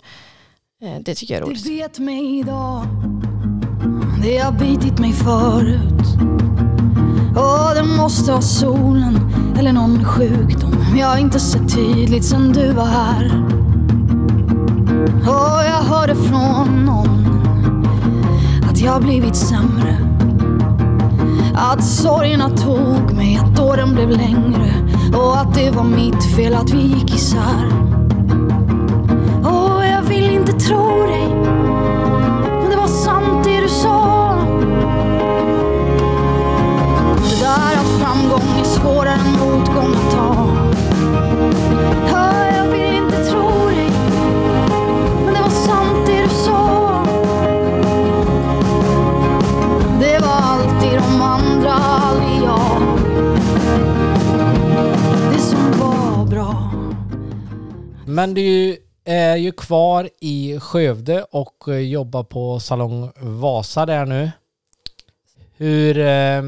Eh, 0.82 1.00
det 1.00 1.14
tycker 1.14 1.34
jag 1.34 1.42
är 1.42 1.46
roligt. 1.46 1.64
Det 1.64 1.70
vet 1.70 1.98
mig 1.98 2.38
idag 2.38 2.86
Det 4.22 4.38
har 4.38 4.52
bitit 4.52 4.98
mig 4.98 5.12
förut. 5.12 6.34
Och 7.36 7.74
det 7.74 7.84
måste 7.96 8.30
vara 8.30 8.42
solen 8.42 9.18
eller 9.58 9.72
någon 9.72 10.04
sjukdom. 10.04 10.96
Jag 10.98 11.06
har 11.06 11.18
inte 11.18 11.40
sett 11.40 11.74
tydligt 11.74 12.24
sen 12.24 12.52
du 12.52 12.72
var 12.72 12.86
här. 12.86 13.44
Och 15.22 15.64
jag 15.64 15.82
hörde 15.82 16.14
från 16.14 16.84
någon 16.84 17.42
Att 18.70 18.80
jag 18.80 19.02
blivit 19.02 19.36
sämre. 19.36 19.98
Att 21.54 21.84
sorgerna 21.84 22.50
tog 22.50 23.12
mig, 23.16 23.36
att 23.36 23.60
åren 23.60 23.94
blev 23.94 24.10
längre 24.10 24.93
och 25.12 25.40
att 25.40 25.54
det 25.54 25.70
var 25.70 25.84
mitt 25.84 26.36
fel 26.36 26.54
att 26.54 26.70
vi 26.70 26.82
gick 26.82 27.14
isär. 27.14 27.66
Och 29.42 29.84
jag 29.84 30.02
vill 30.02 30.30
inte 30.30 30.52
tro 30.52 31.06
det 31.06 31.13
Men 58.34 58.42
du 58.42 58.78
är 59.04 59.36
ju 59.36 59.52
kvar 59.52 60.10
i 60.20 60.60
Skövde 60.60 61.22
och 61.22 61.68
eh, 61.68 61.78
jobbar 61.78 62.22
på 62.24 62.60
Salong 62.60 63.12
Vasa 63.16 63.86
där 63.86 64.06
nu. 64.06 64.30
Hur, 65.56 65.98
eh, 65.98 66.42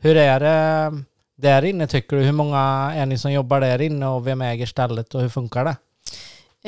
hur 0.00 0.16
är 0.16 0.40
det 0.40 1.04
där 1.36 1.64
inne 1.64 1.86
tycker 1.86 2.16
du? 2.16 2.22
Hur 2.22 2.32
många 2.32 2.92
är 2.94 3.06
ni 3.06 3.18
som 3.18 3.32
jobbar 3.32 3.60
där 3.60 3.80
inne 3.80 4.06
och 4.06 4.26
vem 4.26 4.42
äger 4.42 4.66
stället 4.66 5.14
och 5.14 5.20
hur 5.20 5.28
funkar 5.28 5.64
det? 5.64 5.76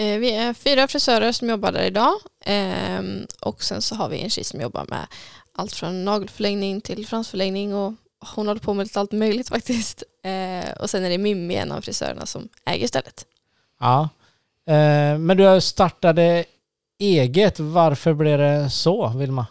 Eh, 0.02 0.18
vi 0.18 0.32
är 0.32 0.54
fyra 0.54 0.88
frisörer 0.88 1.32
som 1.32 1.48
jobbar 1.48 1.72
där 1.72 1.84
idag 1.84 2.14
ehm, 2.44 3.26
och 3.40 3.62
sen 3.62 3.82
så 3.82 3.94
har 3.94 4.08
vi 4.08 4.20
en 4.20 4.30
tjej 4.30 4.44
som 4.44 4.60
jobbar 4.60 4.84
med 4.88 5.06
allt 5.52 5.72
från 5.72 6.04
nagelförlängning 6.04 6.80
till 6.80 7.06
fransförlängning 7.06 7.74
och 7.74 7.94
hon 8.34 8.46
håller 8.46 8.60
på 8.60 8.74
med 8.74 8.86
lite 8.86 9.00
allt 9.00 9.12
möjligt 9.12 9.48
faktiskt. 9.56 10.02
Eh, 10.22 10.72
och 10.80 10.90
sen 10.90 11.04
är 11.04 11.10
det 11.10 11.18
Mimmi, 11.18 11.54
en 11.54 11.72
av 11.72 11.80
frisörerna, 11.80 12.26
som 12.26 12.48
äger 12.64 12.88
stället. 12.88 13.24
Ja, 13.80 14.08
men 15.18 15.36
du 15.36 15.60
startade 15.60 16.44
eget. 16.98 17.60
Varför 17.60 18.14
blev 18.14 18.38
det 18.38 18.70
så, 18.70 19.08
Vilma? 19.08 19.46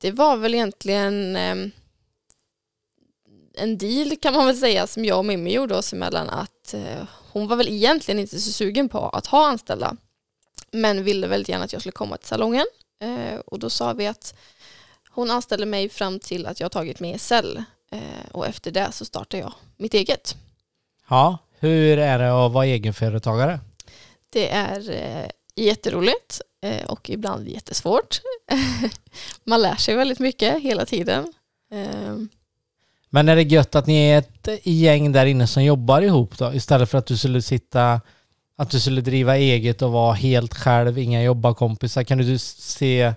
Det 0.00 0.10
var 0.10 0.36
väl 0.36 0.54
egentligen 0.54 1.36
ehm, 1.36 1.70
en 3.54 3.78
deal 3.78 4.16
kan 4.16 4.34
man 4.34 4.46
väl 4.46 4.56
säga 4.56 4.86
som 4.86 5.04
jag 5.04 5.18
och 5.18 5.24
Mimmi 5.24 5.52
gjorde 5.52 5.76
oss 5.76 5.92
emellan 5.92 6.30
att 6.30 6.74
hon 7.32 7.48
var 7.48 7.56
väl 7.56 7.68
egentligen 7.68 8.20
inte 8.20 8.40
så 8.40 8.52
sugen 8.52 8.88
på 8.88 9.08
att 9.08 9.26
ha 9.26 9.48
anställda 9.48 9.96
men 10.70 11.04
ville 11.04 11.26
väldigt 11.26 11.48
gärna 11.48 11.64
att 11.64 11.72
jag 11.72 11.82
skulle 11.82 11.92
komma 11.92 12.16
till 12.16 12.28
salongen 12.28 12.66
eh, 13.00 13.38
och 13.46 13.58
då 13.58 13.70
sa 13.70 13.92
vi 13.92 14.06
att 14.06 14.34
hon 15.10 15.30
anställde 15.30 15.66
mig 15.66 15.88
fram 15.88 16.20
till 16.20 16.46
att 16.46 16.60
jag 16.60 16.72
tagit 16.72 17.00
med 17.00 17.20
SL 17.20 17.56
eh, 17.90 18.00
och 18.32 18.46
efter 18.46 18.70
det 18.70 18.92
så 18.92 19.04
startade 19.04 19.42
jag 19.42 19.52
mitt 19.76 19.94
eget. 19.94 20.36
Ja, 21.08 21.38
hur 21.58 21.98
är 21.98 22.18
det 22.18 22.44
att 22.44 22.52
vara 22.52 22.66
egenföretagare? 22.66 23.60
Det 24.36 24.48
är 24.50 24.90
eh, 24.90 25.28
jätteroligt 25.64 26.40
eh, 26.62 26.86
och 26.86 27.10
ibland 27.10 27.48
jättesvårt. 27.48 28.20
Man 29.44 29.62
lär 29.62 29.74
sig 29.74 29.96
väldigt 29.96 30.18
mycket 30.18 30.62
hela 30.62 30.86
tiden. 30.86 31.32
Eh, 31.72 32.16
men 33.10 33.28
är 33.28 33.36
det 33.36 33.42
gött 33.42 33.74
att 33.74 33.86
ni 33.86 34.10
är 34.10 34.18
ett 34.18 34.48
gäng 34.62 35.12
där 35.12 35.26
inne 35.26 35.46
som 35.46 35.64
jobbar 35.64 36.02
ihop 36.02 36.38
då? 36.38 36.54
Istället 36.54 36.90
för 36.90 36.98
att 36.98 37.06
du 37.06 37.16
skulle 37.16 37.42
sitta, 37.42 38.00
att 38.56 38.70
du 38.70 38.80
skulle 38.80 39.00
driva 39.00 39.36
eget 39.36 39.82
och 39.82 39.92
vara 39.92 40.14
helt 40.14 40.54
själv, 40.54 40.98
inga 40.98 41.22
jobbarkompisar. 41.22 42.02
Kan 42.04 42.18
du 42.18 42.38
se 42.38 43.12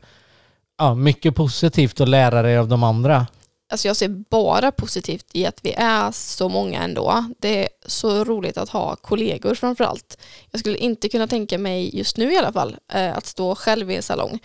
ja, 0.78 0.96
mycket 0.96 1.36
positivt 1.36 2.00
och 2.00 2.08
lära 2.08 2.42
dig 2.42 2.58
av 2.58 2.68
de 2.68 2.84
andra? 2.84 3.28
Alltså 3.72 3.88
jag 3.88 3.98
ser 3.98 4.10
bara 4.30 4.72
positivt 4.72 5.26
i 5.34 5.46
att 5.46 5.60
vi 5.62 5.74
är 5.78 6.12
så 6.12 6.50
många 6.50 6.84
ändå. 6.84 7.26
Det 7.40 7.64
är 7.64 7.70
så 7.86 8.24
roligt 8.24 8.58
att 8.58 8.70
ha 8.70 8.96
kollegor 8.96 9.56
framför 9.56 9.84
allt. 9.84 10.18
Jag 10.52 10.60
skulle 10.60 10.78
inte 10.78 11.10
kunna 11.10 11.28
tänka 11.28 11.58
mig, 11.58 11.98
just 11.98 12.18
nu 12.18 12.34
i 12.34 12.38
alla 12.38 12.54
fall, 12.54 12.78
eh, 12.94 13.18
att 13.18 13.26
stå 13.26 13.56
själv 13.56 13.92
i 13.92 13.96
en 13.96 14.04
salong. 14.04 14.40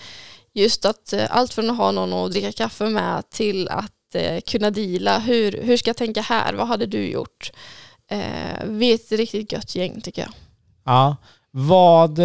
Just 0.52 0.84
att 0.84 1.12
eh, 1.12 1.24
allt 1.30 1.54
från 1.54 1.70
att 1.70 1.76
ha 1.76 1.90
någon 1.90 2.12
att 2.12 2.30
dricka 2.30 2.52
kaffe 2.52 2.84
med 2.84 3.30
till 3.30 3.68
att 3.68 4.14
eh, 4.14 4.40
kunna 4.40 4.70
deala. 4.70 5.18
Hur, 5.18 5.62
hur 5.62 5.76
ska 5.76 5.88
jag 5.88 5.96
tänka 5.96 6.20
här? 6.20 6.54
Vad 6.54 6.66
hade 6.66 6.86
du 6.86 7.06
gjort? 7.08 7.52
Vi 8.64 8.90
är 8.90 8.94
ett 8.94 9.12
riktigt 9.12 9.52
gött 9.52 9.74
gäng 9.74 10.00
tycker 10.00 10.22
jag. 10.22 10.30
Ja. 10.84 11.16
Vad, 11.50 12.18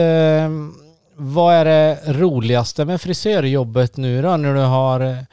vad 1.16 1.56
är 1.56 1.66
det 1.66 2.00
roligaste 2.06 2.86
med 2.86 3.02
frisörjobbet 3.02 3.98
nu 3.98 4.22
då 4.22 4.38
när 4.38 4.54
du 4.54 4.60
har 4.60 5.26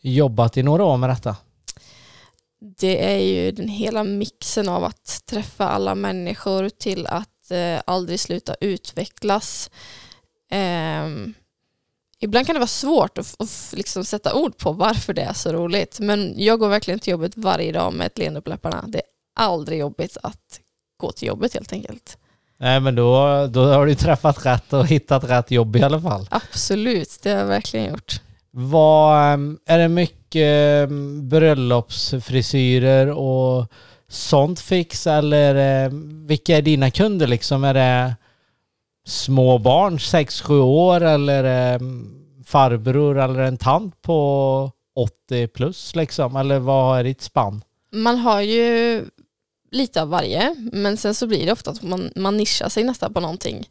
jobbat 0.00 0.56
i 0.56 0.62
några 0.62 0.84
år 0.84 0.96
med 0.96 1.10
detta? 1.10 1.36
Det 2.60 3.14
är 3.14 3.18
ju 3.18 3.50
den 3.50 3.68
hela 3.68 4.04
mixen 4.04 4.68
av 4.68 4.84
att 4.84 5.22
träffa 5.26 5.68
alla 5.68 5.94
människor 5.94 6.68
till 6.68 7.06
att 7.06 7.50
eh, 7.50 7.80
aldrig 7.86 8.20
sluta 8.20 8.54
utvecklas. 8.60 9.70
Um, 10.52 11.34
ibland 12.18 12.46
kan 12.46 12.54
det 12.54 12.58
vara 12.58 12.66
svårt 12.66 13.18
att, 13.18 13.36
att 13.38 13.74
liksom 13.76 14.04
sätta 14.04 14.34
ord 14.34 14.56
på 14.56 14.72
varför 14.72 15.14
det 15.14 15.22
är 15.22 15.32
så 15.32 15.52
roligt. 15.52 16.00
Men 16.00 16.34
jag 16.36 16.58
går 16.58 16.68
verkligen 16.68 17.00
till 17.00 17.10
jobbet 17.10 17.32
varje 17.36 17.72
dag 17.72 17.92
med 17.92 18.06
ett 18.06 18.18
leende 18.18 18.40
på 18.40 18.50
läpparna. 18.50 18.84
Det 18.86 18.98
är 18.98 19.04
aldrig 19.36 19.78
jobbigt 19.78 20.16
att 20.22 20.60
gå 20.96 21.12
till 21.12 21.28
jobbet 21.28 21.54
helt 21.54 21.72
enkelt. 21.72 22.18
Nej 22.60 22.80
men 22.80 22.94
då, 22.94 23.46
då 23.46 23.64
har 23.64 23.86
du 23.86 23.94
träffat 23.94 24.46
rätt 24.46 24.72
och 24.72 24.86
hittat 24.86 25.24
rätt 25.24 25.50
jobb 25.50 25.76
i 25.76 25.82
alla 25.82 26.00
fall. 26.00 26.28
Absolut, 26.30 27.18
det 27.22 27.30
har 27.30 27.38
jag 27.38 27.46
verkligen 27.46 27.86
gjort. 27.86 28.20
Vad, 28.60 29.32
ehm, 29.32 29.58
är 29.66 29.78
det 29.78 29.88
mycket 29.88 30.90
ehm, 30.90 31.28
bröllopsfrisyrer 31.28 33.10
och 33.10 33.66
sånt 34.08 34.60
fix 34.60 35.06
eller 35.06 35.88
vilka 36.26 36.56
är 36.56 36.62
dina 36.62 36.90
kunder 36.90 37.26
liksom? 37.26 37.64
Är 37.64 37.74
det 37.74 38.16
små 39.06 39.58
barn, 39.58 39.98
6-7 39.98 40.60
år 40.60 41.00
eller 41.00 41.44
ehm, 41.44 42.14
farbror 42.46 43.18
eller 43.18 43.40
en 43.40 43.58
tant 43.58 44.02
på 44.02 44.70
80 44.94 45.48
plus 45.48 45.94
liksom? 45.94 46.36
Eller 46.36 46.58
vad 46.58 46.98
är 46.98 47.04
ditt 47.04 47.22
spann? 47.22 47.64
Man 47.92 48.18
har 48.18 48.40
ju 48.40 49.04
lite 49.70 50.02
av 50.02 50.08
varje, 50.08 50.54
men 50.72 50.96
sen 50.96 51.14
så 51.14 51.26
blir 51.26 51.46
det 51.46 51.52
ofta 51.52 51.70
att 51.70 51.82
man, 51.82 52.12
man 52.16 52.36
nischar 52.36 52.68
sig 52.68 52.84
nästan 52.84 53.14
på 53.14 53.20
någonting. 53.20 53.68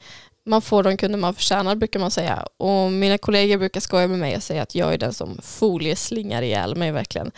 Man 0.47 0.61
får 0.61 0.83
de 0.83 0.97
kunder 0.97 1.19
man 1.19 1.33
förtjänar 1.33 1.75
brukar 1.75 1.99
man 1.99 2.11
säga. 2.11 2.47
Och 2.57 2.91
mina 2.91 3.17
kollegor 3.17 3.57
brukar 3.57 3.79
skoja 3.79 4.07
med 4.07 4.19
mig 4.19 4.35
och 4.35 4.43
säga 4.43 4.61
att 4.61 4.75
jag 4.75 4.93
är 4.93 4.97
den 4.97 5.13
som 5.13 5.37
folieslingar 5.41 6.41
ihjäl 6.41 6.75
mig 6.75 6.91
verkligen. 6.91 7.31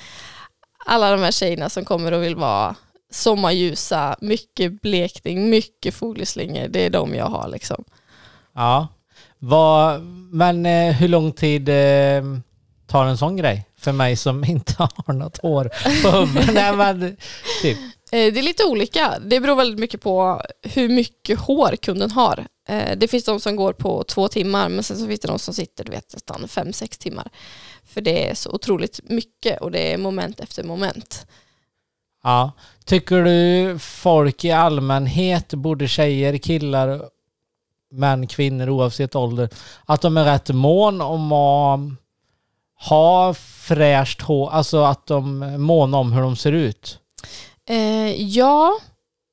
Alla 0.86 1.12
de 1.12 1.22
här 1.22 1.32
tjejerna 1.32 1.70
som 1.70 1.86
kommer 1.86 2.12
och 2.12 2.24
vill 2.24 2.36
vara 2.36 2.76
sommarljusa, 3.12 4.16
mycket 4.22 4.82
blekning, 4.82 5.50
mycket 5.50 5.94
folieslingor. 5.94 6.68
Det 6.68 6.86
är 6.86 6.90
de 6.90 7.16
jag 7.16 7.26
har 7.26 7.48
liksom. 7.48 7.84
Ja. 8.56 8.88
Vad, 9.40 10.02
men 10.32 10.66
eh, 10.66 10.94
hur 10.94 11.08
lång 11.08 11.32
tid 11.32 11.70
eh, 11.70 12.24
tar 12.88 13.06
en 13.06 13.18
sån 13.18 13.38
grej? 13.38 13.66
För 13.78 13.92
mig 13.92 14.16
som 14.16 14.44
inte 14.48 14.74
har 14.78 15.14
något 15.14 15.38
hår 15.38 15.72
på 16.04 16.18
huvudet. 16.18 17.20
Typ. 17.62 17.78
Eh, 18.12 18.34
det 18.34 18.40
är 18.40 18.44
lite 18.44 18.66
olika. 18.66 19.14
Det 19.26 19.40
beror 19.40 19.56
väldigt 19.56 19.80
mycket 19.80 20.02
på 20.02 20.42
hur 20.62 20.90
mycket 20.90 21.40
hår 21.40 21.76
kunden 21.76 22.12
har. 22.12 22.46
Eh, 22.70 22.98
det 22.98 23.08
finns 23.08 23.24
de 23.24 23.40
som 23.40 23.56
går 23.56 23.74
på 23.74 24.04
två 24.04 24.28
timmar 24.28 24.70
men 24.70 24.84
sen 24.84 24.98
så 24.98 25.08
finns 25.08 25.20
det 25.20 25.28
de 25.28 25.40
som 25.40 25.54
sitter 25.54 25.84
du 25.84 25.92
vet, 25.92 26.14
nästan 26.14 26.48
fem, 26.48 26.74
sex 26.74 26.98
timmar. 26.98 27.30
För 27.84 28.02
det 28.02 28.30
är 28.30 28.36
så 28.36 28.52
otroligt 28.52 29.00
mycket 29.04 29.62
och 29.62 29.72
det 29.72 29.94
är 29.94 29.98
moment 29.98 30.40
efter 30.40 30.64
moment. 30.64 31.28
Ja. 32.24 32.52
Tycker 32.86 33.24
du 33.24 33.80
folk 33.80 34.46
i 34.46 34.52
allmänhet, 34.52 35.54
både 35.54 35.88
tjejer, 35.88 36.38
killar, 36.38 37.02
män, 37.92 38.28
kvinnor 38.28 38.70
oavsett 38.70 39.16
ålder, 39.16 39.50
att 39.86 40.02
de 40.02 40.18
är 40.18 40.26
rätt 40.26 40.50
mån 40.50 41.02
om 41.02 41.32
att 41.32 41.80
ha 42.90 43.34
fräscht 43.34 44.22
hår, 44.22 44.50
alltså 44.50 44.84
att 44.84 45.08
de 45.08 45.44
är 45.44 45.58
måna 45.58 45.98
om 45.98 46.12
hur 46.12 46.22
de 46.22 46.36
ser 46.36 46.52
ut? 46.52 47.00
Eh, 47.70 48.22
ja, 48.22 48.80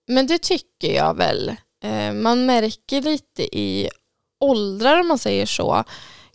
men 0.09 0.27
det 0.27 0.39
tycker 0.39 0.95
jag 0.95 1.17
väl. 1.17 1.57
Eh, 1.85 2.13
man 2.13 2.47
märker 2.47 3.03
lite 3.03 3.57
i 3.59 3.91
åldrar 4.41 5.01
om 5.01 5.09
man 5.09 5.19
säger 5.19 5.47
så 5.47 5.85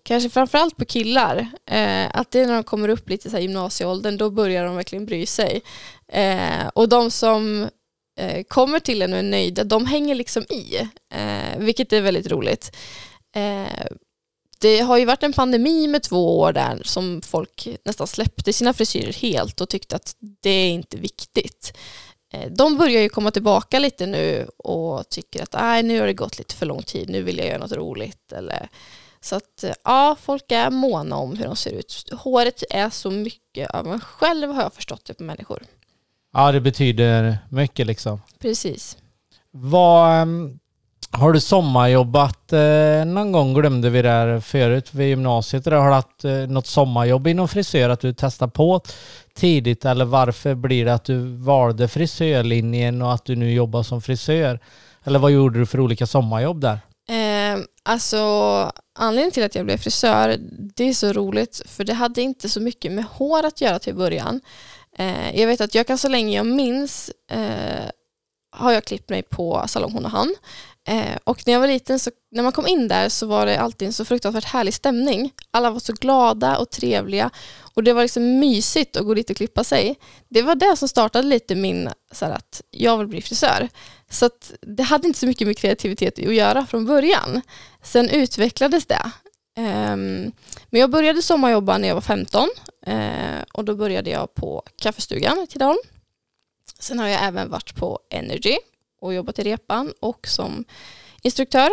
kanske 0.04 0.30
framförallt 0.30 0.78
på 0.78 0.86
killar, 0.86 1.48
eh, 1.66 2.08
att 2.14 2.32
det 2.32 2.40
är 2.40 2.48
när 2.48 2.54
de 2.54 2.64
kommer 2.64 2.90
upp 2.90 3.10
lite 3.10 3.30
så 3.30 3.36
här 3.36 3.42
gymnasieåldern, 3.42 4.18
då 4.18 4.30
börjar 4.30 4.66
de 4.66 4.76
verkligen 4.76 5.06
bry 5.06 5.26
sig. 5.26 5.62
Eh, 6.08 6.68
och 6.74 6.90
de 6.90 7.12
som 7.12 7.70
kommer 8.48 8.80
till 8.80 9.02
en 9.02 9.14
och 9.14 9.20
är 9.20 9.24
nöjda, 9.24 9.64
de 9.64 9.86
hänger 9.86 10.16
liksom 10.16 10.44
i, 10.44 10.90
vilket 11.58 11.94
är 11.94 12.02
väldigt 12.02 12.28
roligt. 12.28 12.78
Det 14.60 14.80
har 14.80 14.98
ju 14.98 15.06
varit 15.06 15.24
en 15.24 15.34
pandemi 15.34 15.88
med 15.88 16.04
två 16.04 16.40
år 16.40 16.54
där 16.54 16.82
som 16.84 17.22
folk 17.22 17.68
nästan 17.86 18.08
släppte 18.08 18.54
sina 18.54 18.74
frisyrer 18.74 19.14
helt 19.14 19.62
och 19.62 19.70
tyckte 19.70 19.96
att 19.96 20.16
det 20.42 20.50
är 20.50 20.70
inte 20.70 20.98
viktigt. 20.98 21.74
Eh, 22.32 22.52
de 22.52 22.78
börjar 22.78 23.02
ju 23.02 23.10
komma 23.10 23.32
tillbaka 23.32 23.80
lite 23.80 24.06
nu 24.06 24.48
och 24.58 25.10
tycker 25.10 25.44
att 25.44 25.54
Nej, 25.54 25.84
nu 25.84 26.00
har 26.00 26.08
det 26.08 26.14
gått 26.14 26.38
lite 26.38 26.56
för 26.56 26.66
lång 26.66 26.84
tid, 26.84 27.10
nu 27.10 27.22
vill 27.22 27.38
jag 27.38 27.48
göra 27.48 27.58
något 27.58 27.72
roligt. 27.72 28.32
Eller, 28.32 28.70
så 29.22 29.36
att 29.36 29.64
ja, 29.84 30.16
folk 30.22 30.52
är 30.52 30.70
måna 30.70 31.16
om 31.16 31.38
hur 31.38 31.46
de 31.46 31.56
ser 31.56 31.72
ut. 31.72 32.10
Håret 32.12 32.64
är 32.70 32.90
så 32.90 33.12
mycket 33.12 33.70
av 33.70 33.88
en 33.88 34.00
själv 34.00 34.50
har 34.50 34.62
jag 34.62 34.74
förstått 34.74 35.06
det 35.06 35.14
på 35.14 35.24
människor. 35.24 35.64
Ja, 36.34 36.52
det 36.52 36.62
betyder 36.62 37.38
mycket 37.50 37.88
liksom. 37.88 38.22
Precis. 38.40 38.98
Vad, 39.52 40.22
ehm, 40.22 40.60
har 41.12 41.34
du 41.34 41.40
sommarjobbat 41.40 42.54
eh, 42.54 43.06
någon 43.06 43.32
gång? 43.32 43.54
Glömde 43.54 43.90
vi 43.90 44.02
där 44.02 44.40
förut 44.40 44.94
vid 44.94 45.08
gymnasiet. 45.08 45.66
Har 45.66 45.72
du 45.72 45.94
haft 45.94 46.26
eh, 46.26 46.32
något 46.34 46.68
sommarjobb 46.68 47.28
inom 47.28 47.48
frisör 47.48 47.90
att 47.90 48.00
du 48.00 48.14
testar 48.14 48.48
på 48.48 48.82
tidigt? 49.36 49.86
Eller 49.86 50.06
varför 50.06 50.56
blir 50.56 50.86
det 50.86 50.94
att 50.94 51.04
du 51.04 51.38
valde 51.38 51.88
frisörlinjen 51.88 53.02
och 53.02 53.14
att 53.14 53.26
du 53.26 53.36
nu 53.36 53.54
jobbar 53.54 53.84
som 53.84 54.02
frisör? 54.02 54.60
Eller 55.04 55.20
vad 55.20 55.32
gjorde 55.32 55.60
du 55.60 55.66
för 55.66 55.80
olika 55.80 56.08
sommarjobb 56.08 56.62
där? 56.62 56.80
Eh, 57.10 57.60
alltså 57.84 58.18
anledningen 59.00 59.32
till 59.32 59.44
att 59.44 59.56
jag 59.56 59.66
blev 59.66 59.78
frisör, 59.78 60.38
det 60.76 60.84
är 60.84 60.94
så 60.94 61.14
roligt 61.14 61.62
för 61.66 61.84
det 61.84 61.94
hade 61.94 62.22
inte 62.22 62.50
så 62.50 62.62
mycket 62.62 62.92
med 62.92 63.06
hår 63.06 63.46
att 63.46 63.62
göra 63.62 63.80
till 63.80 63.96
början. 63.96 64.42
Eh, 64.98 65.40
jag 65.40 65.48
vet 65.48 65.62
att 65.62 65.76
jag 65.76 65.88
kan 65.88 65.98
så 65.98 66.10
länge 66.10 66.36
jag 66.36 66.46
minns 66.46 67.12
eh, 67.32 67.92
har 68.52 68.72
jag 68.72 68.84
klippt 68.84 69.10
mig 69.10 69.24
på 69.24 69.64
Salong 69.68 69.92
Hon 69.92 70.06
och 70.06 70.12
Han. 70.12 70.36
Eh, 70.88 71.18
och 71.24 71.48
när 71.48 71.54
jag 71.54 71.60
var 71.60 71.68
liten, 71.68 72.00
så, 72.00 72.12
när 72.32 72.44
man 72.44 72.52
kom 72.52 72.68
in 72.68 72.88
där 72.88 73.10
så 73.10 73.26
var 73.26 73.46
det 73.46 73.60
alltid 73.60 73.86
en 73.86 73.94
så 73.94 74.06
fruktansvärt 74.06 74.46
härlig 74.46 74.74
stämning. 74.74 75.34
Alla 75.52 75.72
var 75.72 75.80
så 75.80 75.94
glada 75.94 76.58
och 76.58 76.70
trevliga 76.70 77.30
och 77.74 77.84
det 77.84 77.94
var 77.94 78.02
liksom 78.02 78.40
mysigt 78.40 78.98
att 78.98 79.06
gå 79.06 79.14
dit 79.14 79.30
och 79.30 79.36
klippa 79.36 79.64
sig. 79.64 79.96
Det 80.30 80.42
var 80.42 80.56
det 80.56 80.76
som 80.78 80.88
startade 80.88 81.28
lite 81.28 81.56
min, 81.56 81.90
så 82.12 82.26
här, 82.26 82.32
att 82.32 82.62
jag 82.72 82.98
vill 82.98 83.08
bli 83.08 83.22
frisör. 83.22 83.70
Så 84.10 84.26
att 84.26 84.54
det 84.62 84.84
hade 84.84 85.08
inte 85.08 85.20
så 85.20 85.26
mycket 85.26 85.48
med 85.48 85.58
kreativitet 85.58 86.20
att 86.20 86.36
göra 86.36 86.66
från 86.66 86.86
början. 86.86 87.42
Sen 87.84 88.10
utvecklades 88.10 88.86
det. 88.86 89.12
Ehm, 89.58 90.32
men 90.70 90.82
jag 90.82 90.90
började 90.90 91.22
sommarjobba 91.22 91.78
när 91.78 91.88
jag 91.88 91.96
var 91.96 92.02
15 92.02 92.50
eh, 92.86 93.42
och 93.54 93.66
då 93.66 93.76
började 93.76 94.10
jag 94.10 94.34
på 94.36 94.64
kaffestugan 94.76 95.40
i 95.40 95.48
Tidaholm. 95.48 95.80
Sen 96.80 97.00
har 97.00 97.08
jag 97.08 97.24
även 97.24 97.50
varit 97.50 97.76
på 97.76 98.00
Energy 98.10 98.58
och 99.02 99.14
jobbat 99.14 99.40
i 99.40 99.44
repan 99.44 99.94
och 100.00 100.28
som 100.28 100.66
instruktör. 101.22 101.70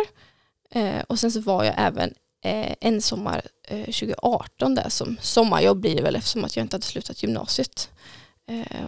Eh, 0.71 1.01
och 1.07 1.19
sen 1.19 1.31
så 1.31 1.41
var 1.41 1.63
jag 1.63 1.75
även 1.77 2.13
eh, 2.43 2.75
en 2.79 3.01
sommar 3.01 3.41
eh, 3.67 3.85
2018 3.85 4.75
där 4.75 4.89
som 4.89 5.17
sommarjobb 5.21 5.79
blir 5.79 5.95
det 5.95 6.01
väl 6.01 6.15
eftersom 6.15 6.45
att 6.45 6.55
jag 6.55 6.63
inte 6.63 6.75
hade 6.75 6.85
slutat 6.85 7.23
gymnasiet. 7.23 7.89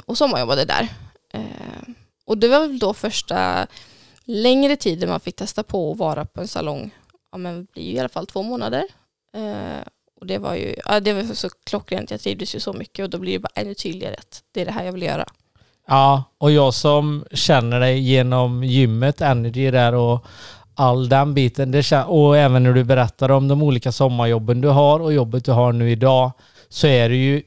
och 0.06 0.18
sommarjobbade 0.18 0.66
där. 0.66 0.88
och 2.26 2.38
det 2.38 2.48
var 2.48 2.60
väl 2.60 2.80
då 2.80 2.94
första 2.94 3.68
längre 4.24 4.76
tiden 4.76 5.10
man 5.10 5.20
fick 5.20 5.36
testa 5.36 5.64
på 5.64 5.92
att 5.92 5.98
vara 5.98 6.26
på 6.26 6.42
en 6.42 6.48
salong 6.48 6.92
ja, 7.32 7.38
men 7.38 7.58
det 7.58 7.72
blir 7.72 7.84
ju 7.84 7.92
i 7.92 8.00
alla 8.00 8.10
fall 8.10 8.28
två 8.28 8.44
månader. 8.44 8.84
Eh, 9.34 9.88
och 10.20 10.28
det 10.28 10.38
var 10.38 10.56
ju 10.56 10.76
ja, 10.86 11.00
det 11.00 11.14
var 11.14 11.34
så 11.34 11.50
klockrent, 11.50 12.12
jag 12.12 12.22
trivdes 12.22 12.56
ju 12.56 12.60
så 12.60 12.74
mycket 12.74 13.04
och 13.04 13.10
då 13.10 13.18
blir 13.18 13.34
det 13.34 13.40
bara 13.40 13.52
ännu 13.56 13.74
tydligare 13.74 14.16
att 14.16 14.44
det 14.52 14.62
är 14.62 14.66
det 14.66 14.72
här 14.72 14.86
jag 14.86 14.92
vill 14.92 15.04
göra. 15.04 15.26
Ja, 15.88 16.24
och 16.38 16.52
jag 16.52 16.74
som 16.74 17.26
känner 17.32 17.80
dig 17.80 18.00
genom 18.00 18.64
gymmet, 18.64 19.22
Energy 19.22 19.72
där 19.72 19.96
och 19.96 20.26
all 20.76 21.10
den 21.10 21.34
biten. 21.34 21.72
Det, 21.72 22.04
och 22.08 22.38
även 22.38 22.64
när 22.64 22.74
du 22.74 22.84
berättar 22.84 23.32
om 23.32 23.48
de 23.48 23.64
olika 23.64 23.92
sommarjobben 23.92 24.62
du 24.62 24.68
har 24.68 25.00
och 25.00 25.14
jobbet 25.14 25.46
du 25.46 25.52
har 25.52 25.74
nu 25.74 25.92
idag 25.92 26.32
så 26.70 26.88
är 26.88 27.10
du 27.10 27.16
ju 27.16 27.42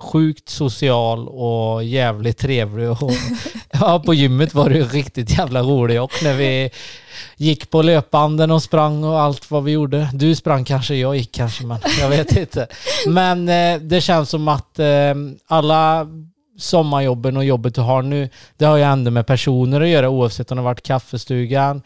sjukt 0.00 0.48
social 0.48 1.28
och 1.28 1.84
jävligt 1.84 2.38
trevlig. 2.38 2.90
Och, 2.90 3.12
ja, 3.70 4.02
på 4.06 4.14
gymmet 4.14 4.54
var 4.54 4.68
du 4.68 4.84
riktigt 4.84 5.38
jävla 5.38 5.62
rolig 5.62 6.02
och 6.02 6.12
när 6.22 6.34
vi 6.34 6.70
gick 7.36 7.70
på 7.70 7.82
löpbanden 7.82 8.50
och 8.50 8.62
sprang 8.62 9.04
och 9.04 9.20
allt 9.20 9.50
vad 9.50 9.64
vi 9.64 9.72
gjorde. 9.72 10.08
Du 10.12 10.34
sprang 10.34 10.64
kanske, 10.64 10.94
jag 10.94 11.16
gick 11.16 11.32
kanske, 11.32 11.66
men 11.66 11.78
jag 12.00 12.08
vet 12.08 12.36
inte. 12.36 12.66
Men 13.06 13.48
eh, 13.48 13.80
det 13.80 14.00
känns 14.00 14.30
som 14.30 14.48
att 14.48 14.78
eh, 14.78 15.14
alla 15.46 16.06
sommarjobben 16.60 17.36
och 17.36 17.44
jobbet 17.44 17.74
du 17.74 17.80
har 17.80 18.02
nu, 18.02 18.28
det 18.56 18.64
har 18.64 18.76
ju 18.76 18.82
ändå 18.82 19.10
med 19.10 19.26
personer 19.26 19.80
att 19.80 19.88
göra 19.88 20.08
oavsett 20.08 20.50
om 20.50 20.56
det 20.56 20.62
har 20.62 20.70
varit 20.70 20.82
kaffestugan, 20.82 21.82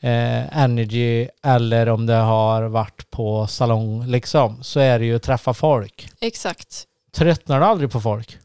eh, 0.00 0.58
Energy 0.58 1.28
eller 1.42 1.88
om 1.88 2.06
det 2.06 2.14
har 2.14 2.62
varit 2.62 3.10
på 3.10 3.46
salong 3.46 4.06
liksom, 4.06 4.62
så 4.62 4.80
är 4.80 4.98
det 4.98 5.04
ju 5.04 5.16
att 5.16 5.22
träffa 5.22 5.54
folk. 5.54 6.08
Exakt. 6.20 6.84
Tröttnar 7.12 7.60
du 7.60 7.66
aldrig 7.66 7.90
på 7.90 8.00
folk? 8.00 8.38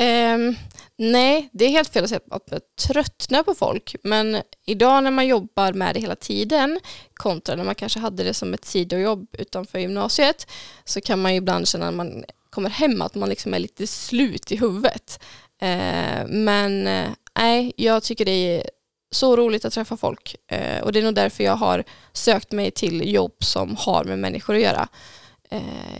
Um, 0.00 0.56
nej, 1.00 1.48
det 1.52 1.64
är 1.64 1.68
helt 1.68 1.92
fel 1.92 2.04
att 2.04 2.10
säga 2.10 2.20
att 2.30 2.50
man 2.50 2.60
tröttnar 2.86 3.42
på 3.42 3.54
folk. 3.54 3.96
Men 4.02 4.42
idag 4.66 5.04
när 5.04 5.10
man 5.10 5.26
jobbar 5.26 5.72
med 5.72 5.94
det 5.94 6.00
hela 6.00 6.16
tiden 6.16 6.80
kontra 7.14 7.56
när 7.56 7.64
man 7.64 7.74
kanske 7.74 7.98
hade 7.98 8.22
det 8.22 8.34
som 8.34 8.54
ett 8.54 8.64
sidojobb 8.64 9.26
utanför 9.38 9.78
gymnasiet 9.78 10.46
så 10.84 11.00
kan 11.00 11.22
man 11.22 11.32
ju 11.32 11.38
ibland 11.38 11.68
känna 11.68 11.84
när 11.84 11.96
man 11.96 12.24
kommer 12.50 12.70
hem 12.70 13.02
att 13.02 13.14
man 13.14 13.28
liksom 13.28 13.54
är 13.54 13.58
lite 13.58 13.86
slut 13.86 14.52
i 14.52 14.56
huvudet. 14.56 15.22
Eh, 15.60 16.26
men 16.26 16.86
eh, 16.86 17.10
nej, 17.38 17.72
jag 17.76 18.02
tycker 18.02 18.24
det 18.24 18.56
är 18.56 18.70
så 19.10 19.36
roligt 19.36 19.64
att 19.64 19.72
träffa 19.72 19.96
folk 19.96 20.36
eh, 20.46 20.82
och 20.82 20.92
det 20.92 20.98
är 20.98 21.04
nog 21.04 21.14
därför 21.14 21.44
jag 21.44 21.56
har 21.56 21.84
sökt 22.12 22.52
mig 22.52 22.70
till 22.70 23.14
jobb 23.14 23.44
som 23.44 23.76
har 23.78 24.04
med 24.04 24.18
människor 24.18 24.54
att 24.54 24.62
göra. 24.62 24.88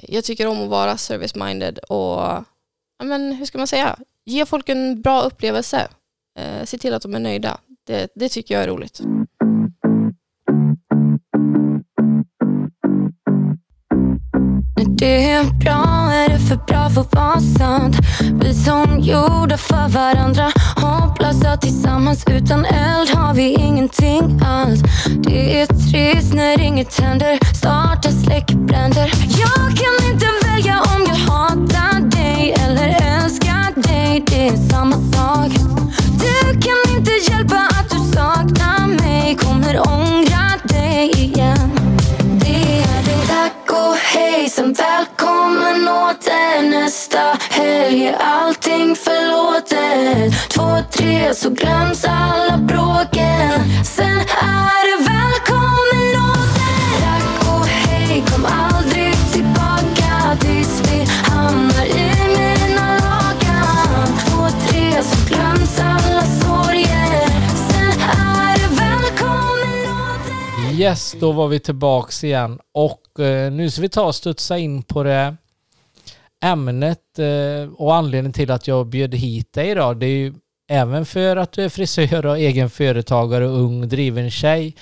Jag 0.03 0.25
tycker 0.25 0.47
om 0.47 0.63
att 0.63 0.69
vara 0.69 0.97
service-minded 0.97 1.79
och 1.79 2.45
men, 3.03 3.33
hur 3.33 3.47
ska 3.47 3.59
man 3.59 3.67
säga, 3.67 3.97
ge 4.27 4.47
folk 4.47 4.69
en 4.69 5.03
bra 5.03 5.23
upplevelse. 5.23 5.89
Eh, 6.39 6.65
se 6.65 6.79
till 6.79 6.95
att 6.95 7.03
de 7.03 7.15
är 7.15 7.21
nöjda. 7.21 7.59
Det, 7.87 8.11
det 8.15 8.29
tycker 8.29 8.55
jag 8.55 8.65
är 8.65 8.69
roligt. 8.69 9.01
det 15.01 15.31
är 15.31 15.45
bra 15.45 16.13
är 16.13 16.29
det 16.29 16.39
för 16.39 16.57
bra 16.57 16.91
för 16.91 17.01
att 17.01 17.15
vara 17.15 17.41
sant? 17.41 17.97
Vi 18.43 18.55
som 18.55 19.01
gjorda 19.01 19.57
för 19.57 19.89
varandra 19.89 20.53
Hopplösa 20.77 21.57
tillsammans. 21.57 22.25
Utan 22.31 22.65
eld 22.65 23.11
har 23.11 23.35
vi 23.35 23.55
ingenting 23.55 24.41
alls. 24.45 24.81
Det 25.23 25.61
är 25.61 25.67
trist 25.67 26.35
när 26.35 26.61
inget 26.61 27.01
händer. 27.01 27.55
Starta 27.55 28.11
släckbränder. 28.11 29.13
Jag 29.39 29.77
kan 29.81 30.13
inte 30.13 30.27
välja 30.47 30.81
om 30.81 31.05
jag 31.09 31.33
hatar 31.33 32.01
dig 32.11 32.20
mig, 34.21 34.25
Det 34.27 34.49
är 34.49 34.71
samma 34.71 34.97
sak. 34.97 35.53
Du 36.19 36.61
kan 36.61 36.97
inte 36.97 37.11
hjälpa 37.31 37.57
att 37.57 37.91
du 37.91 37.97
saknar 37.97 38.87
mig. 38.87 39.37
Kommer 39.37 39.89
ångra 39.89 40.51
dig 40.65 41.11
igen. 41.11 41.71
Det 42.41 42.83
är 42.83 43.03
det. 43.05 43.27
Tack 43.27 43.71
och 43.71 43.97
hej, 43.97 44.49
sen 44.49 44.73
välkommen 44.73 45.89
åter 45.89 46.71
nästa 46.71 47.39
helg. 47.51 48.07
Är 48.07 48.17
allting 48.21 48.97
förlåtet. 48.97 50.51
Två, 50.51 50.79
tre 50.93 51.35
så 51.35 51.51
glöms 51.51 52.05
alla 52.05 52.59
bråken. 52.59 53.85
Sen 53.85 54.21
är 54.41 54.99
det 54.99 55.10
Yes, 70.81 71.17
då 71.21 71.33
var 71.33 71.49
vi 71.49 71.61
tillbaks 71.61 72.25
igen 72.25 72.59
och 72.73 73.01
Eh, 73.21 73.53
nu 73.53 73.71
ska 73.71 73.83
vi 73.83 73.89
ta 73.89 74.07
och 74.07 74.15
studsa 74.15 74.59
in 74.59 74.83
på 74.83 75.03
det 75.03 75.37
ämnet 76.45 77.19
eh, 77.19 77.73
och 77.77 77.95
anledningen 77.95 78.33
till 78.33 78.51
att 78.51 78.69
jag 78.69 78.87
bjöd 78.87 79.15
hit 79.15 79.53
dig 79.53 79.71
idag. 79.71 79.97
Det 79.97 80.07
är 80.07 80.19
ju 80.19 80.35
även 80.69 81.07
för 81.07 81.37
att 81.37 81.53
du 81.53 81.65
är 81.65 81.69
frisör 81.69 82.27
och 82.27 82.39
egen 82.39 82.71
företagare 82.71 83.49
och 83.49 83.59
ung 83.59 83.89
driven 83.89 84.31
tjej. 84.31 84.77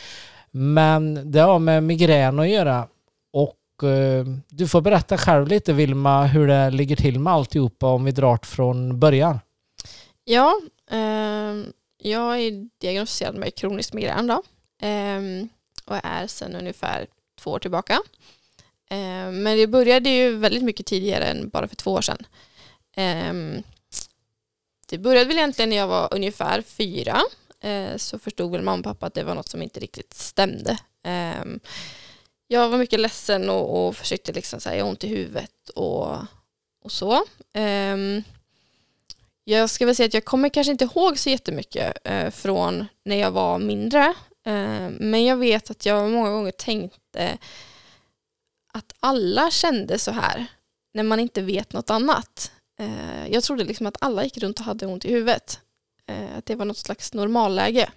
Men 0.51 1.33
det 1.33 1.41
har 1.41 1.59
med 1.59 1.83
migrän 1.83 2.39
att 2.39 2.49
göra. 2.49 2.89
Och 3.33 3.89
eh, 3.89 4.27
du 4.49 4.69
får 4.69 4.81
berätta 4.81 5.19
själv 5.19 5.49
lite 5.49 5.73
Vilma 5.73 6.25
hur 6.25 6.47
det 6.47 6.71
ligger 6.71 6.97
till 6.97 7.21
med 7.21 7.33
alltihopa 7.33 7.87
om 7.87 8.05
vi 8.05 8.11
drar 8.11 8.39
från 8.43 9.01
början. 9.01 9.41
Ja, 10.25 10.61
eh, 10.91 11.55
jag 12.03 12.41
är 12.41 12.69
diagnostiserad 12.81 13.35
med 13.35 13.55
kronisk 13.55 13.93
migrän 13.93 14.27
då. 14.27 14.43
Eh, 14.87 15.21
och 15.89 16.01
är 16.03 16.27
sedan 16.27 16.57
ungefär 16.57 17.07
två 17.41 17.51
år 17.51 17.59
tillbaka. 17.59 18.03
Eh, 18.91 19.31
men 19.31 19.57
det 19.57 19.67
började 19.67 20.11
ju 20.11 20.37
väldigt 20.37 20.63
mycket 20.63 20.87
tidigare 20.87 21.25
än 21.25 21.49
bara 21.49 21.69
för 21.69 21.77
två 21.77 21.93
år 21.93 22.01
sedan. 22.01 22.27
Ehm, 22.97 23.63
det 24.89 24.99
började 24.99 25.29
väl 25.29 25.39
egentligen 25.39 25.71
när 25.71 25.77
jag 25.77 25.87
var 25.87 26.15
ungefär 26.15 26.63
fyra. 26.63 27.23
Eh, 27.61 27.97
så 27.97 28.19
förstod 28.19 28.53
väl 28.53 28.63
mamma 28.63 28.79
och 28.79 28.85
pappa 28.85 29.07
att 29.07 29.15
det 29.15 29.25
var 29.25 29.35
något 29.35 29.49
som 29.49 29.63
inte 29.63 29.81
riktigt 29.81 30.15
stämde. 30.15 30.79
Ehm, 31.03 31.61
jag 32.47 32.69
var 32.69 32.79
mycket 32.79 33.01
ledsen 33.01 33.51
och, 33.51 33.87
och 33.87 33.97
försökte 33.97 34.33
liksom 34.33 34.61
säga 34.61 34.85
ont 34.85 35.05
i 35.05 35.09
huvudet 35.09 35.69
och, 35.75 36.17
och 36.85 36.93
så. 36.93 37.25
Ehm, 37.53 38.23
jag 39.45 39.71
ska 39.71 39.87
väl 39.87 39.97
säga 39.97 40.07
att 40.07 40.15
jag 40.15 40.25
kommer 40.25 40.49
kanske 40.49 40.71
inte 40.71 40.85
ihåg 40.85 41.19
så 41.19 41.31
jättemycket 41.31 41.99
eh, 42.05 42.31
från 42.31 42.87
när 43.05 43.17
jag 43.17 43.31
var 43.31 43.59
mindre. 43.59 44.15
Eh, 44.49 44.91
men 44.91 45.25
jag 45.25 45.37
vet 45.37 45.71
att 45.71 45.87
jag 45.87 46.11
många 46.11 46.31
gånger 46.31 46.51
tänkte 46.51 47.39
att 48.73 48.95
alla 49.01 49.51
kände 49.51 49.99
så 49.99 50.11
här 50.11 50.47
när 50.95 51.03
man 51.03 51.21
inte 51.21 51.43
vet 51.43 51.73
något 51.73 51.91
annat. 51.91 52.53
Eh, 52.79 53.29
jag 53.29 53.43
trodde 53.43 53.65
liksom 53.65 53.87
att 53.87 53.97
alla 54.01 54.25
gick 54.25 54.39
runt 54.39 54.61
och 54.61 54.65
hade 54.65 54.87
ont 54.87 55.05
i 55.05 55.13
huvudet. 55.13 55.61
Eh, 56.07 56.39
att 56.39 56.47
det 56.47 56.55
var 56.55 56.65
något 56.65 56.79
slags 56.79 57.15
normalläge. 57.15 57.91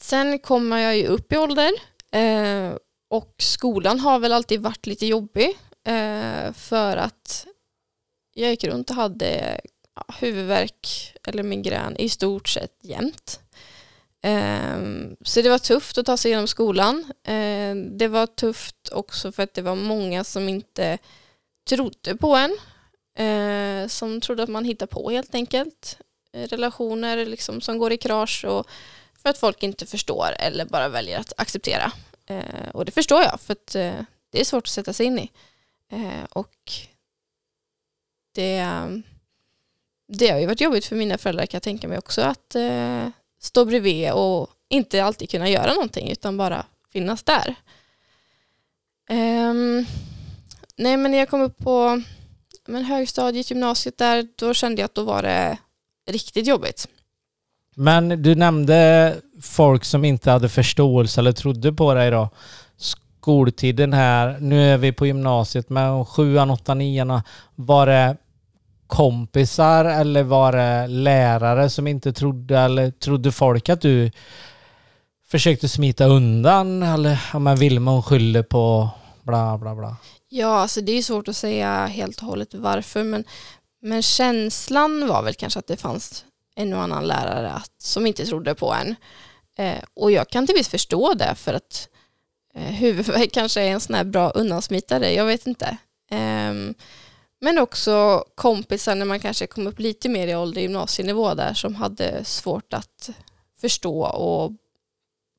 Sen 0.00 0.38
kommer 0.38 0.78
jag 0.78 0.96
ju 0.96 1.06
upp 1.06 1.32
i 1.32 1.36
ålder 1.36 1.70
och 3.08 3.34
skolan 3.38 4.00
har 4.00 4.18
väl 4.18 4.32
alltid 4.32 4.60
varit 4.60 4.86
lite 4.86 5.06
jobbig 5.06 5.58
för 6.54 6.96
att 6.96 7.46
jag 8.34 8.50
gick 8.50 8.64
runt 8.64 8.90
och 8.90 8.96
hade 8.96 9.60
huvudvärk 10.20 11.14
eller 11.24 11.42
migrän 11.42 11.96
i 11.96 12.08
stort 12.08 12.48
sett 12.48 12.78
jämt. 12.82 13.40
Ehm, 14.22 15.16
så 15.24 15.42
det 15.42 15.48
var 15.48 15.58
tufft 15.58 15.98
att 15.98 16.06
ta 16.06 16.16
sig 16.16 16.30
igenom 16.30 16.46
skolan. 16.46 17.12
Ehm, 17.24 17.98
det 17.98 18.08
var 18.08 18.26
tufft 18.26 18.88
också 18.92 19.32
för 19.32 19.42
att 19.42 19.54
det 19.54 19.62
var 19.62 19.74
många 19.74 20.24
som 20.24 20.48
inte 20.48 20.98
trodde 21.68 22.16
på 22.16 22.36
en. 22.36 22.56
Eh, 23.14 23.88
som 23.88 24.20
trodde 24.20 24.42
att 24.42 24.48
man 24.48 24.64
hittar 24.64 24.86
på 24.86 25.10
helt 25.10 25.34
enkelt. 25.34 25.98
Eh, 26.32 26.48
relationer 26.48 27.26
liksom 27.26 27.60
som 27.60 27.78
går 27.78 27.92
i 27.92 27.96
krasch 27.96 28.44
och 28.44 28.66
för 29.22 29.28
att 29.28 29.38
folk 29.38 29.62
inte 29.62 29.86
förstår 29.86 30.28
eller 30.38 30.64
bara 30.64 30.88
väljer 30.88 31.18
att 31.18 31.32
acceptera. 31.36 31.92
Eh, 32.26 32.68
och 32.74 32.84
det 32.84 32.92
förstår 32.92 33.22
jag 33.22 33.40
för 33.40 33.52
att 33.52 33.72
det 34.30 34.40
är 34.40 34.44
svårt 34.44 34.64
att 34.64 34.68
sätta 34.68 34.92
sig 34.92 35.06
in 35.06 35.18
i. 35.18 35.30
Och 36.30 36.72
det, 38.34 38.56
ehm, 38.56 39.02
det 40.12 40.28
har 40.28 40.38
ju 40.38 40.46
varit 40.46 40.60
jobbigt 40.60 40.84
för 40.84 40.96
mina 40.96 41.18
föräldrar 41.18 41.46
kan 41.46 41.56
jag 41.56 41.62
tänka 41.62 41.88
mig 41.88 41.98
också 41.98 42.22
att 42.22 42.54
eh, 42.54 43.08
stå 43.40 43.64
bredvid 43.64 44.12
och 44.12 44.48
inte 44.68 45.04
alltid 45.04 45.30
kunna 45.30 45.48
göra 45.48 45.74
någonting 45.74 46.10
utan 46.10 46.36
bara 46.36 46.66
finnas 46.92 47.22
där. 47.22 47.54
Um, 49.10 49.86
nej 50.76 50.96
men 50.96 51.10
när 51.10 51.18
jag 51.18 51.28
kom 51.28 51.40
upp 51.40 51.58
på 51.58 52.02
men 52.66 52.84
högstadiet, 52.84 53.50
gymnasiet 53.50 53.98
där, 53.98 54.28
då 54.36 54.54
kände 54.54 54.82
jag 54.82 54.84
att 54.84 54.94
då 54.94 55.04
var 55.04 55.22
det 55.22 55.58
riktigt 56.10 56.46
jobbigt. 56.46 56.88
Men 57.74 58.22
du 58.22 58.34
nämnde 58.34 59.16
folk 59.42 59.84
som 59.84 60.04
inte 60.04 60.30
hade 60.30 60.48
förståelse 60.48 61.20
eller 61.20 61.32
trodde 61.32 61.72
på 61.72 61.94
dig 61.94 62.10
då. 62.10 62.28
Skoltiden 62.76 63.92
här, 63.92 64.38
nu 64.40 64.62
är 64.62 64.78
vi 64.78 64.92
på 64.92 65.06
gymnasiet 65.06 65.68
med 65.68 66.08
sjuan, 66.08 66.50
åttan, 66.50 66.78
nian. 66.78 67.22
Var 67.54 67.86
det 67.86 68.16
kompisar 68.90 69.84
eller 69.84 70.22
var 70.22 70.52
det 70.52 70.86
lärare 70.86 71.70
som 71.70 71.86
inte 71.86 72.12
trodde 72.12 72.58
eller 72.58 72.90
trodde 72.90 73.32
folk 73.32 73.68
att 73.68 73.80
du 73.80 74.10
försökte 75.28 75.68
smita 75.68 76.04
undan 76.04 76.82
eller 76.82 77.20
ja 77.32 77.38
men 77.38 77.56
Vilma 77.56 77.90
hon 77.90 78.02
skyller 78.02 78.42
på 78.42 78.88
bla 79.22 79.58
bla 79.58 79.74
bla? 79.74 79.96
Ja, 80.28 80.60
alltså 80.60 80.80
det 80.80 80.92
är 80.92 81.02
svårt 81.02 81.28
att 81.28 81.36
säga 81.36 81.86
helt 81.86 82.20
och 82.20 82.26
hållet 82.26 82.54
varför 82.54 83.04
men, 83.04 83.24
men 83.82 84.02
känslan 84.02 85.08
var 85.08 85.22
väl 85.22 85.34
kanske 85.34 85.58
att 85.58 85.66
det 85.66 85.76
fanns 85.76 86.24
en 86.56 86.72
och 86.72 86.82
annan 86.82 87.06
lärare 87.06 87.50
att, 87.52 87.72
som 87.78 88.06
inte 88.06 88.26
trodde 88.26 88.54
på 88.54 88.74
en. 88.74 88.96
Eh, 89.56 89.82
och 89.94 90.10
jag 90.10 90.28
kan 90.28 90.46
till 90.46 90.56
viss 90.56 90.68
förstå 90.68 91.14
det 91.14 91.34
för 91.34 91.54
att 91.54 91.88
eh, 92.54 92.62
huvudvärk 92.62 93.32
kanske 93.32 93.60
är 93.60 93.70
en 93.70 93.80
sån 93.80 93.94
här 93.94 94.04
bra 94.04 94.30
undansmitare, 94.30 95.12
jag 95.12 95.24
vet 95.24 95.46
inte. 95.46 95.76
Eh, 96.10 96.54
men 97.40 97.58
också 97.58 98.24
kompisar 98.34 98.94
när 98.94 99.06
man 99.06 99.20
kanske 99.20 99.46
kom 99.46 99.66
upp 99.66 99.78
lite 99.78 100.08
mer 100.08 100.28
i 100.28 100.34
ålder, 100.34 100.60
gymnasienivå 100.60 101.34
där, 101.34 101.54
som 101.54 101.74
hade 101.74 102.24
svårt 102.24 102.72
att 102.72 103.10
förstå 103.60 104.02
och 104.02 104.52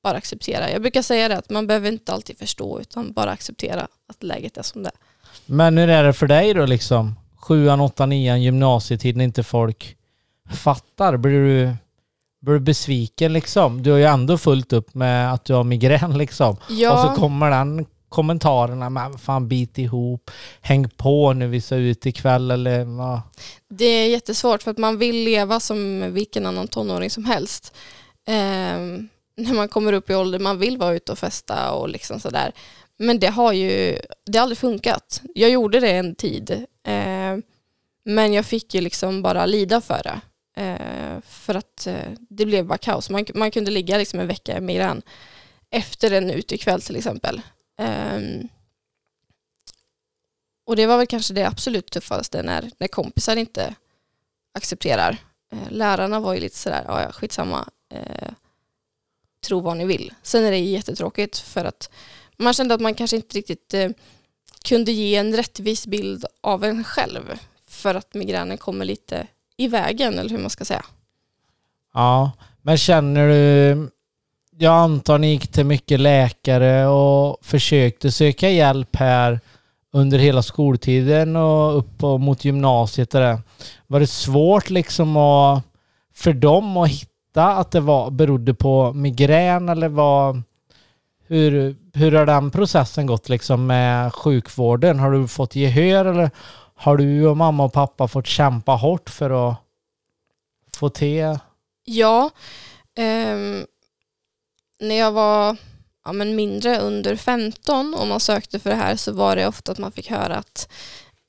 bara 0.03 0.17
acceptera. 0.17 0.71
Jag 0.71 0.81
brukar 0.81 1.01
säga 1.01 1.27
det 1.27 1.37
att 1.37 1.49
man 1.49 1.67
behöver 1.67 1.91
inte 1.91 2.13
alltid 2.13 2.37
förstå 2.37 2.81
utan 2.81 3.13
bara 3.13 3.31
acceptera 3.31 3.87
att 4.07 4.23
läget 4.23 4.57
är 4.57 4.61
som 4.61 4.83
det 4.83 4.89
är. 4.89 4.95
Men 5.45 5.77
hur 5.77 5.89
är 5.89 6.03
det 6.03 6.13
för 6.13 6.27
dig 6.27 6.53
då 6.53 6.65
liksom? 6.65 7.15
Sjuan, 7.35 7.81
åttan, 7.81 8.09
nian, 8.09 8.41
gymnasietiden, 8.41 9.21
inte 9.21 9.43
folk 9.43 9.97
fattar? 10.53 11.17
Blir 11.17 11.31
du, 11.31 11.75
blir 12.41 12.53
du 12.53 12.59
besviken 12.59 13.33
liksom? 13.33 13.83
Du 13.83 13.91
har 13.91 13.97
ju 13.97 14.05
ändå 14.05 14.37
fullt 14.37 14.73
upp 14.73 14.93
med 14.93 15.33
att 15.33 15.45
du 15.45 15.53
har 15.53 15.63
migrän 15.63 16.17
liksom. 16.17 16.57
Ja. 16.69 16.93
Och 16.93 16.99
så 16.99 17.21
kommer 17.21 17.51
den 17.51 17.85
kommentarerna 18.11 18.89
med 18.89 19.21
fan 19.21 19.47
bit 19.47 19.77
ihop, 19.77 20.31
häng 20.61 20.89
på 20.89 21.33
nu 21.33 21.47
vi 21.47 21.61
ska 21.61 21.75
ut 21.75 22.05
ikväll 22.05 22.51
eller 22.51 22.83
vad? 22.83 23.21
Det 23.69 23.85
är 23.85 24.09
jättesvårt 24.09 24.63
för 24.63 24.71
att 24.71 24.77
man 24.77 24.97
vill 24.97 25.15
leva 25.15 25.59
som 25.59 26.13
vilken 26.13 26.45
annan 26.45 26.67
tonåring 26.67 27.09
som 27.09 27.25
helst. 27.25 27.75
Eh, 28.27 28.79
när 29.37 29.53
man 29.53 29.67
kommer 29.67 29.93
upp 29.93 30.09
i 30.09 30.15
ålder, 30.15 30.39
man 30.39 30.59
vill 30.59 30.77
vara 30.77 30.93
ute 30.93 31.11
och 31.11 31.19
festa 31.19 31.71
och 31.71 31.89
liksom 31.89 32.19
sådär. 32.19 32.51
Men 32.97 33.19
det 33.19 33.27
har 33.27 33.53
ju 33.53 33.99
det 34.25 34.37
har 34.37 34.43
aldrig 34.43 34.57
funkat. 34.57 35.21
Jag 35.35 35.49
gjorde 35.49 35.79
det 35.79 35.91
en 35.91 36.15
tid. 36.15 36.65
Eh, 36.87 37.37
men 38.05 38.33
jag 38.33 38.45
fick 38.45 38.75
ju 38.75 38.81
liksom 38.81 39.21
bara 39.21 39.45
lida 39.45 39.81
för 39.81 40.01
det. 40.03 40.21
Eh, 40.61 41.21
för 41.27 41.55
att 41.55 41.87
eh, 41.87 42.11
det 42.29 42.45
blev 42.45 42.65
bara 42.65 42.77
kaos. 42.77 43.09
Man, 43.09 43.25
man 43.35 43.51
kunde 43.51 43.71
ligga 43.71 43.97
liksom 43.97 44.19
en 44.19 44.27
vecka 44.27 44.57
i 44.57 44.61
migrän 44.61 45.01
efter 45.71 46.11
en 46.11 46.29
utekväll 46.29 46.81
till 46.81 46.95
exempel. 46.95 47.41
Um, 47.81 48.47
och 50.65 50.75
det 50.75 50.85
var 50.85 50.97
väl 50.97 51.07
kanske 51.07 51.33
det 51.33 51.47
absolut 51.47 51.91
tuffaste 51.91 52.43
när, 52.43 52.71
när 52.77 52.87
kompisar 52.87 53.35
inte 53.35 53.75
accepterar. 54.53 55.17
Uh, 55.53 55.71
lärarna 55.71 56.19
var 56.19 56.33
ju 56.33 56.39
lite 56.39 56.57
sådär, 56.57 56.85
ja 56.87 57.11
skitsamma, 57.11 57.69
uh, 57.93 58.31
tro 59.47 59.59
vad 59.59 59.77
ni 59.77 59.85
vill. 59.85 60.13
Sen 60.23 60.43
är 60.43 60.51
det 60.51 60.57
jättetråkigt 60.57 61.37
för 61.37 61.65
att 61.65 61.89
man 62.37 62.53
kände 62.53 62.75
att 62.75 62.81
man 62.81 62.93
kanske 62.93 63.15
inte 63.15 63.37
riktigt 63.37 63.73
uh, 63.73 63.89
kunde 64.63 64.91
ge 64.91 65.15
en 65.15 65.35
rättvis 65.35 65.87
bild 65.87 66.25
av 66.41 66.63
en 66.63 66.83
själv 66.83 67.39
för 67.67 67.95
att 67.95 68.13
migränen 68.13 68.57
kommer 68.57 68.85
lite 68.85 69.27
i 69.57 69.67
vägen 69.67 70.19
eller 70.19 70.29
hur 70.29 70.37
man 70.37 70.49
ska 70.49 70.65
säga. 70.65 70.85
Ja, 71.93 72.31
men 72.61 72.77
känner 72.77 73.27
du 73.27 73.89
jag 74.61 74.73
antar 74.73 75.17
ni 75.17 75.27
gick 75.27 75.47
till 75.47 75.65
mycket 75.65 75.99
läkare 75.99 76.87
och 76.87 77.37
försökte 77.41 78.11
söka 78.11 78.49
hjälp 78.49 78.95
här 78.95 79.39
under 79.93 80.19
hela 80.19 80.41
skoltiden 80.41 81.35
och 81.35 81.77
upp 81.77 82.01
mot 82.01 82.45
gymnasiet 82.45 83.15
och 83.15 83.21
det. 83.21 83.41
Var 83.87 83.99
det 83.99 84.07
svårt 84.07 84.69
liksom 84.69 85.17
att, 85.17 85.63
för 86.13 86.33
dem 86.33 86.77
att 86.77 86.89
hitta 86.89 87.47
att 87.47 87.71
det 87.71 87.79
var, 87.79 88.11
berodde 88.11 88.53
på 88.53 88.93
migrän 88.93 89.69
eller 89.69 89.89
vad, 89.89 90.41
hur, 91.27 91.75
hur 91.93 92.11
har 92.11 92.25
den 92.25 92.51
processen 92.51 93.05
gått 93.05 93.29
liksom 93.29 93.67
med 93.67 94.13
sjukvården? 94.13 94.99
Har 94.99 95.11
du 95.11 95.27
fått 95.27 95.55
gehör 95.55 96.05
eller 96.05 96.31
har 96.75 96.97
du 96.97 97.27
och 97.27 97.37
mamma 97.37 97.63
och 97.63 97.73
pappa 97.73 98.07
fått 98.07 98.27
kämpa 98.27 98.71
hårt 98.71 99.09
för 99.09 99.49
att 99.49 99.55
få 100.77 100.89
till? 100.89 101.39
Ja, 101.85 102.29
um, 102.99 103.65
när 104.81 104.95
jag 104.95 105.11
var 105.11 105.57
ja, 106.05 106.13
men 106.13 106.35
mindre, 106.35 106.79
under 106.79 107.15
15, 107.15 107.93
och 107.93 108.07
man 108.07 108.19
sökte 108.19 108.59
för 108.59 108.69
det 108.69 108.75
här 108.75 108.95
så 108.95 109.11
var 109.11 109.35
det 109.35 109.47
ofta 109.47 109.71
att 109.71 109.77
man 109.77 109.91
fick 109.91 110.09
höra 110.09 110.35
att, 110.35 110.71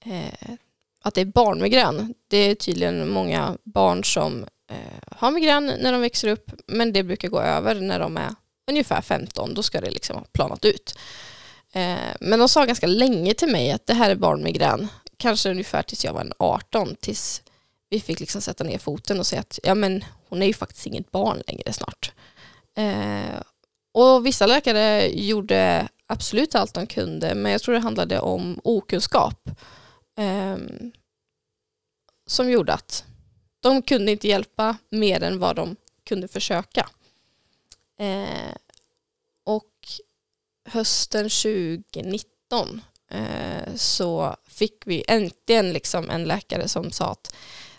eh, 0.04 0.54
att 1.02 1.14
det 1.14 1.20
är 1.20 1.24
barnmigrän. 1.24 2.14
Det 2.28 2.36
är 2.36 2.54
tydligen 2.54 3.08
många 3.08 3.56
barn 3.62 4.04
som 4.04 4.46
eh, 4.70 5.16
har 5.16 5.30
migrän 5.30 5.66
när 5.66 5.92
de 5.92 6.00
växer 6.00 6.28
upp, 6.28 6.50
men 6.66 6.92
det 6.92 7.02
brukar 7.02 7.28
gå 7.28 7.40
över 7.40 7.74
när 7.74 7.98
de 7.98 8.16
är 8.16 8.34
ungefär 8.70 9.00
15. 9.00 9.54
Då 9.54 9.62
ska 9.62 9.80
det 9.80 9.90
liksom 9.90 10.16
ha 10.16 10.24
planat 10.32 10.64
ut. 10.64 10.98
Eh, 11.72 11.96
men 12.20 12.38
de 12.38 12.48
sa 12.48 12.64
ganska 12.64 12.86
länge 12.86 13.34
till 13.34 13.48
mig 13.48 13.72
att 13.72 13.86
det 13.86 13.94
här 13.94 14.10
är 14.10 14.14
barnmigrän, 14.14 14.88
kanske 15.16 15.50
ungefär 15.50 15.82
tills 15.82 16.04
jag 16.04 16.12
var 16.12 16.32
18, 16.38 16.96
tills 17.00 17.42
vi 17.90 18.00
fick 18.00 18.20
liksom 18.20 18.40
sätta 18.40 18.64
ner 18.64 18.78
foten 18.78 19.18
och 19.18 19.26
säga 19.26 19.40
att 19.40 19.58
ja, 19.62 19.74
men 19.74 20.04
hon 20.28 20.42
är 20.42 20.46
ju 20.46 20.54
faktiskt 20.54 20.86
inget 20.86 21.10
barn 21.10 21.42
längre 21.46 21.72
snart. 21.72 22.12
Eh, 22.76 23.40
och 23.92 24.26
vissa 24.26 24.46
läkare 24.46 25.06
gjorde 25.06 25.88
absolut 26.06 26.54
allt 26.54 26.74
de 26.74 26.86
kunde, 26.86 27.34
men 27.34 27.52
jag 27.52 27.62
tror 27.62 27.74
det 27.74 27.80
handlade 27.80 28.20
om 28.20 28.60
okunskap. 28.64 29.48
Eh, 30.18 30.56
som 32.26 32.50
gjorde 32.50 32.74
att 32.74 33.04
de 33.60 33.82
kunde 33.82 34.12
inte 34.12 34.28
hjälpa 34.28 34.76
mer 34.90 35.22
än 35.22 35.38
vad 35.38 35.56
de 35.56 35.76
kunde 36.04 36.28
försöka. 36.28 36.88
Eh, 37.98 38.54
och 39.44 39.70
hösten 40.64 41.30
2019 41.30 42.80
eh, 43.10 43.74
så 43.76 44.36
fick 44.46 44.82
vi 44.86 45.04
äntligen 45.08 45.72
liksom 45.72 46.10
en 46.10 46.24
läkare 46.24 46.68
som 46.68 46.90
sa 46.90 47.10
att 47.10 47.34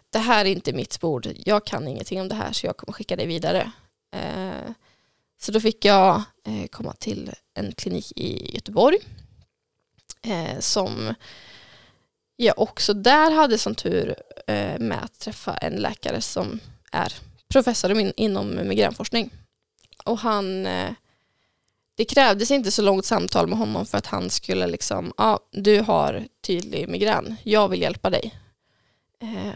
det 0.10 0.20
här 0.20 0.46
är 0.46 0.50
inte 0.50 0.74
mitt 0.74 1.00
bord, 1.00 1.28
jag 1.46 1.66
kan 1.66 1.88
ingenting 1.88 2.22
om 2.22 2.28
det 2.28 2.36
här 2.36 2.54
så 2.54 2.66
jag 2.66 2.78
kommer 2.78 2.94
skicka 2.94 3.16
dig 3.16 3.28
vidare. 3.28 3.72
Eh, 4.16 4.43
så 5.44 5.52
då 5.52 5.60
fick 5.60 5.86
jag 5.86 6.16
eh, 6.46 6.68
komma 6.72 6.94
till 6.94 7.32
en 7.54 7.72
klinik 7.72 8.12
i 8.16 8.56
Göteborg 8.56 8.98
eh, 10.22 10.60
som 10.60 11.14
jag 12.36 12.60
också 12.60 12.94
där 12.94 13.32
hade 13.32 13.58
som 13.58 13.76
tur 13.76 14.16
eh, 14.48 14.80
med 14.80 15.04
att 15.04 15.20
träffa 15.20 15.54
en 15.54 15.74
läkare 15.74 16.22
som 16.22 16.60
är 16.92 17.14
professor 17.48 18.12
inom 18.16 18.68
migränforskning. 18.68 19.30
Och 20.06 20.20
han, 20.20 20.64
det 21.96 22.06
krävdes 22.10 22.52
inte 22.52 22.72
så 22.72 22.82
långt 22.82 23.06
samtal 23.06 23.48
med 23.48 23.58
honom 23.58 23.86
för 23.86 23.98
att 23.98 24.08
han 24.08 24.30
skulle 24.30 24.68
liksom, 24.68 25.14
ja 25.18 25.40
du 25.52 25.82
har 25.82 26.28
tydlig 26.42 26.90
migrän, 26.90 27.36
jag 27.44 27.70
vill 27.70 27.82
hjälpa 27.82 28.10
dig. 28.10 28.40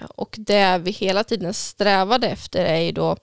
Och 0.09 0.35
det 0.39 0.77
vi 0.77 0.91
hela 0.91 1.23
tiden 1.23 1.53
strävade 1.53 2.27
efter 2.27 2.65
är 2.65 2.79
ju 2.79 2.91
då 2.91 3.17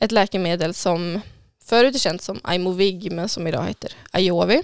ett 0.00 0.12
läkemedel 0.12 0.74
som 0.74 1.20
förut 1.64 2.00
känt 2.00 2.22
som 2.22 2.40
Imovig 2.52 3.12
men 3.12 3.28
som 3.28 3.46
idag 3.46 3.64
heter 3.64 3.92
Iovi. 4.16 4.62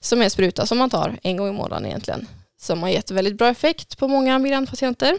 Som 0.00 0.20
är 0.20 0.24
en 0.24 0.30
spruta 0.30 0.66
som 0.66 0.78
man 0.78 0.90
tar 0.90 1.18
en 1.22 1.36
gång 1.36 1.48
i 1.48 1.52
månaden 1.52 1.86
egentligen. 1.86 2.28
Som 2.58 2.82
har 2.82 2.90
gett 2.90 3.10
väldigt 3.10 3.38
bra 3.38 3.48
effekt 3.48 3.98
på 3.98 4.08
många 4.08 4.38
migränpatienter. 4.38 5.18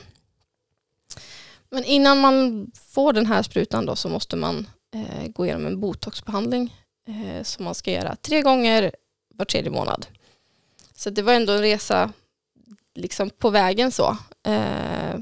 Men 1.70 1.84
innan 1.84 2.20
man 2.20 2.68
får 2.76 3.14
den 3.14 3.26
här 3.26 3.44
sprutan 3.44 3.86
då 3.86 3.96
så 3.96 4.10
måste 4.10 4.36
man 4.36 4.68
eh, 4.94 5.28
gå 5.28 5.46
igenom 5.46 5.66
en 5.66 5.80
botoxbehandling 5.80 6.76
eh, 7.08 7.44
som 7.44 7.66
man 7.66 7.76
ska 7.76 7.92
göra 7.92 8.16
tre 8.16 8.42
gånger 8.42 8.92
var 9.34 9.46
tredje 9.46 9.72
månad. 9.72 10.06
Så 10.96 11.10
det 11.10 11.22
var 11.22 11.34
ändå 11.34 11.54
en 11.54 11.62
resa 11.62 12.14
liksom 12.96 13.30
på 13.30 13.50
vägen 13.50 13.92
så. 13.92 14.18
Eh, 14.44 15.20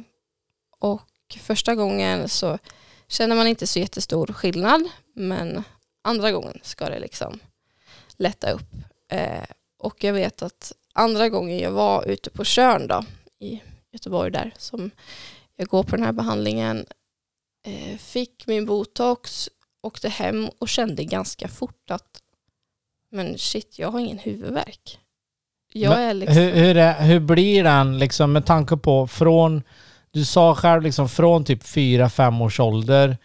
och 0.80 1.38
första 1.42 1.76
gången 1.76 2.30
så 2.30 2.58
känner 3.08 3.36
man 3.36 3.48
inte 3.48 3.68
så 3.68 3.80
jättestor 3.80 4.28
skillnad 4.28 4.90
men 5.16 5.64
andra 6.06 6.32
gången 6.32 6.60
ska 6.64 6.90
det 6.90 7.00
liksom 7.00 7.40
lätta 8.18 8.52
upp. 8.52 8.74
Eh, 9.12 9.44
och 9.78 10.04
jag 10.04 10.14
vet 10.14 10.42
att 10.42 10.72
andra 10.94 11.30
gången 11.30 11.60
jag 11.60 11.72
var 11.72 12.08
ute 12.08 12.30
på 12.30 12.44
Körn 12.44 12.88
då, 12.88 13.06
i 13.40 13.62
Göteborg 13.92 14.32
där 14.32 14.54
som 14.58 14.92
jag 15.56 15.68
går 15.68 15.84
på 15.84 15.96
den 15.96 16.06
här 16.06 16.12
behandlingen 16.12 16.86
eh, 17.68 17.98
fick 17.98 18.48
min 18.48 18.66
botox, 18.66 19.50
åkte 19.82 20.10
hem 20.10 20.50
och 20.60 20.70
kände 20.70 21.04
ganska 21.04 21.48
fort 21.48 21.92
att 21.92 22.22
men 23.12 23.38
shit, 23.38 23.80
jag 23.80 23.92
har 23.92 24.00
ingen 24.00 24.20
huvudvärk. 24.20 25.00
Jag 25.74 26.04
är 26.04 26.14
liksom, 26.14 26.38
Hur, 26.38 26.52
hur, 26.52 26.78
är, 26.78 27.04
hur 27.04 27.20
blir 27.20 27.64
den 27.64 28.00
liksom 28.00 28.34
med 28.34 28.46
tanke 28.46 28.78
på 28.78 29.08
från, 29.08 29.64
du 30.12 30.26
sa 30.26 30.56
själv 30.56 30.82
liksom 30.82 31.10
från 31.10 31.46
typ 31.46 31.64
4-5 31.64 32.44
års 32.44 32.60
ålder 32.60 33.18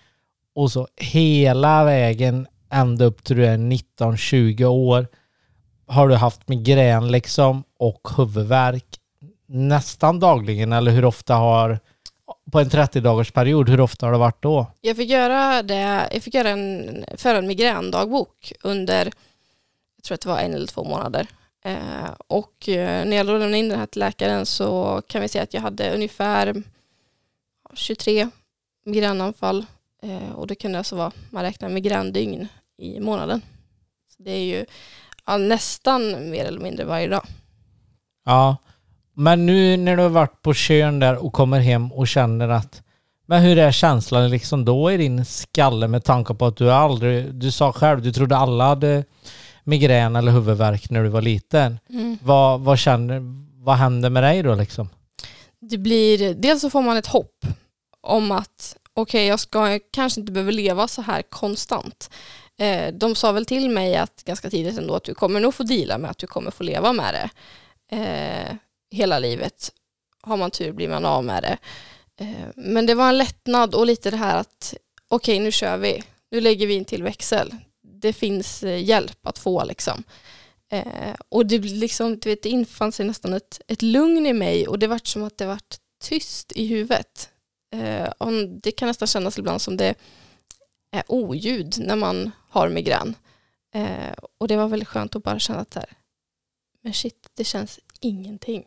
och 0.54 0.72
så 0.72 0.88
hela 0.96 1.84
vägen 1.84 2.46
ända 2.70 3.04
upp 3.04 3.24
till 3.24 3.36
du 3.36 3.46
är 3.46 3.56
19-20 3.56 4.64
år 4.64 5.06
har 5.86 6.08
du 6.08 6.14
haft 6.14 6.48
migrän 6.48 7.12
liksom 7.12 7.64
och 7.78 8.08
huvudvärk 8.16 9.00
nästan 9.46 10.20
dagligen 10.20 10.72
eller 10.72 10.90
hur 10.90 11.04
ofta 11.04 11.34
har 11.34 11.78
på 12.52 12.60
en 12.60 12.70
30 12.70 13.00
dagars 13.00 13.32
period, 13.32 13.68
hur 13.68 13.80
ofta 13.80 14.06
har 14.06 14.12
det 14.12 14.18
varit 14.18 14.42
då? 14.42 14.66
jag 14.80 14.96
fick 14.96 15.10
göra 15.10 15.62
det, 15.62 16.08
jag 16.12 16.22
fick 16.22 16.34
göra 16.34 16.48
en, 16.48 17.04
för 17.16 17.34
en 17.34 17.46
migrändagbok 17.46 18.52
under, 18.62 19.04
jag 19.96 20.04
tror 20.04 20.14
att 20.14 20.20
det 20.20 20.28
var 20.28 20.38
en 20.38 20.54
eller 20.54 20.66
två 20.66 20.84
månader. 20.84 21.26
Eh, 21.64 22.10
och 22.26 22.68
eh, 22.68 23.06
när 23.06 23.16
jag 23.16 23.26
lämnade 23.26 23.58
in 23.58 23.68
den 23.68 23.78
här 23.78 23.86
till 23.86 24.00
läkaren 24.00 24.46
så 24.46 25.02
kan 25.06 25.22
vi 25.22 25.28
säga 25.28 25.44
att 25.44 25.54
jag 25.54 25.60
hade 25.60 25.94
ungefär 25.94 26.62
23 27.74 28.28
migränanfall 28.84 29.66
eh, 30.02 30.32
och 30.32 30.46
det 30.46 30.54
kunde 30.54 30.78
alltså 30.78 30.96
vara, 30.96 31.12
man 31.30 31.42
räknar 31.42 31.68
migrändygn 31.68 32.48
i 32.80 33.00
månaden. 33.00 33.42
Så 34.16 34.22
det 34.22 34.30
är 34.30 34.44
ju 34.44 34.66
ja, 35.26 35.36
nästan 35.36 36.30
mer 36.30 36.44
eller 36.44 36.60
mindre 36.60 36.84
varje 36.84 37.08
dag. 37.08 37.26
Ja, 38.24 38.56
men 39.14 39.46
nu 39.46 39.76
när 39.76 39.96
du 39.96 40.02
har 40.02 40.10
varit 40.10 40.42
på 40.42 40.54
kön 40.54 41.00
där 41.00 41.24
och 41.24 41.32
kommer 41.32 41.60
hem 41.60 41.92
och 41.92 42.08
känner 42.08 42.48
att 42.48 42.82
men 43.26 43.42
hur 43.42 43.58
är 43.58 43.72
känslan 43.72 44.30
liksom 44.30 44.64
då 44.64 44.92
i 44.92 44.96
din 44.96 45.24
skalle 45.24 45.88
med 45.88 46.04
tanke 46.04 46.34
på 46.34 46.46
att 46.46 46.56
du 46.56 46.72
aldrig, 46.72 47.34
du 47.34 47.50
sa 47.50 47.72
själv, 47.72 48.02
du 48.02 48.12
trodde 48.12 48.36
alla 48.36 48.64
hade 48.64 49.04
migrän 49.64 50.16
eller 50.16 50.32
huvudvärk 50.32 50.90
när 50.90 51.02
du 51.02 51.08
var 51.08 51.22
liten. 51.22 51.78
Vad, 52.22 52.60
vad 52.60 52.78
känner, 52.78 53.20
vad 53.64 53.76
händer 53.76 54.10
med 54.10 54.22
dig 54.22 54.42
då 54.42 54.54
liksom? 54.54 54.88
det 55.60 55.78
blir, 55.78 56.34
dels 56.34 56.60
så 56.60 56.70
får 56.70 56.82
man 56.82 56.96
ett 56.96 57.06
hopp 57.06 57.46
om 58.00 58.30
att 58.30 58.76
okej, 58.94 59.26
jag 59.26 59.40
ska 59.40 59.70
jag 59.70 59.80
kanske 59.90 60.20
inte 60.20 60.32
behöva 60.32 60.50
leva 60.50 60.88
så 60.88 61.02
här 61.02 61.22
konstant. 61.22 62.10
Eh, 62.60 62.92
de 62.92 63.14
sa 63.14 63.32
väl 63.32 63.46
till 63.46 63.70
mig 63.70 63.96
att 63.96 64.24
ganska 64.24 64.50
tidigt 64.50 64.78
ändå 64.78 64.94
att 64.94 65.04
du 65.04 65.14
kommer 65.14 65.40
nog 65.40 65.54
få 65.54 65.62
dela 65.62 65.98
med 65.98 66.10
att 66.10 66.18
du 66.18 66.26
kommer 66.26 66.50
få 66.50 66.62
leva 66.62 66.92
med 66.92 67.14
det 67.14 67.30
eh, 67.96 68.56
hela 68.90 69.18
livet. 69.18 69.72
Har 70.22 70.36
man 70.36 70.50
tur 70.50 70.72
blir 70.72 70.88
man 70.88 71.04
av 71.04 71.24
med 71.24 71.42
det. 71.42 71.58
Eh, 72.24 72.48
men 72.56 72.86
det 72.86 72.94
var 72.94 73.08
en 73.08 73.18
lättnad 73.18 73.74
och 73.74 73.86
lite 73.86 74.10
det 74.10 74.16
här 74.16 74.38
att 74.38 74.74
okej, 75.08 75.38
nu 75.38 75.52
kör 75.52 75.76
vi. 75.76 76.02
Nu 76.30 76.40
lägger 76.40 76.66
vi 76.66 76.74
in 76.74 76.84
till 76.84 77.02
växel. 77.02 77.54
Det 77.82 78.12
finns 78.12 78.62
eh, 78.62 78.84
hjälp 78.84 79.26
att 79.26 79.38
få 79.38 79.64
liksom. 79.64 80.04
Eh, 80.72 81.14
och 81.28 81.46
det, 81.46 81.58
liksom, 81.58 82.18
du 82.18 82.30
vet, 82.30 82.42
det 82.42 82.48
infann 82.48 82.92
sig 82.92 83.06
nästan 83.06 83.32
ett, 83.32 83.60
ett 83.66 83.82
lugn 83.82 84.26
i 84.26 84.32
mig 84.32 84.68
och 84.68 84.78
det 84.78 84.86
vart 84.86 85.06
som 85.06 85.22
att 85.22 85.38
det 85.38 85.46
vart 85.46 85.76
tyst 86.02 86.52
i 86.52 86.66
huvudet. 86.66 87.28
Eh, 87.74 88.10
det 88.62 88.72
kan 88.72 88.88
nästan 88.88 89.08
kännas 89.08 89.38
ibland 89.38 89.62
som 89.62 89.76
det 89.76 89.94
är 90.90 91.02
oljud 91.08 91.74
när 91.78 91.96
man 91.96 92.30
har 92.48 92.68
migrän. 92.68 93.14
Eh, 93.74 94.12
och 94.38 94.48
det 94.48 94.56
var 94.56 94.68
väldigt 94.68 94.88
skönt 94.88 95.16
att 95.16 95.22
bara 95.22 95.38
känna 95.38 95.60
att 95.60 95.74
här, 95.74 95.86
men 96.82 96.92
shit, 96.92 97.30
det 97.34 97.44
känns 97.44 97.80
ingenting. 98.00 98.64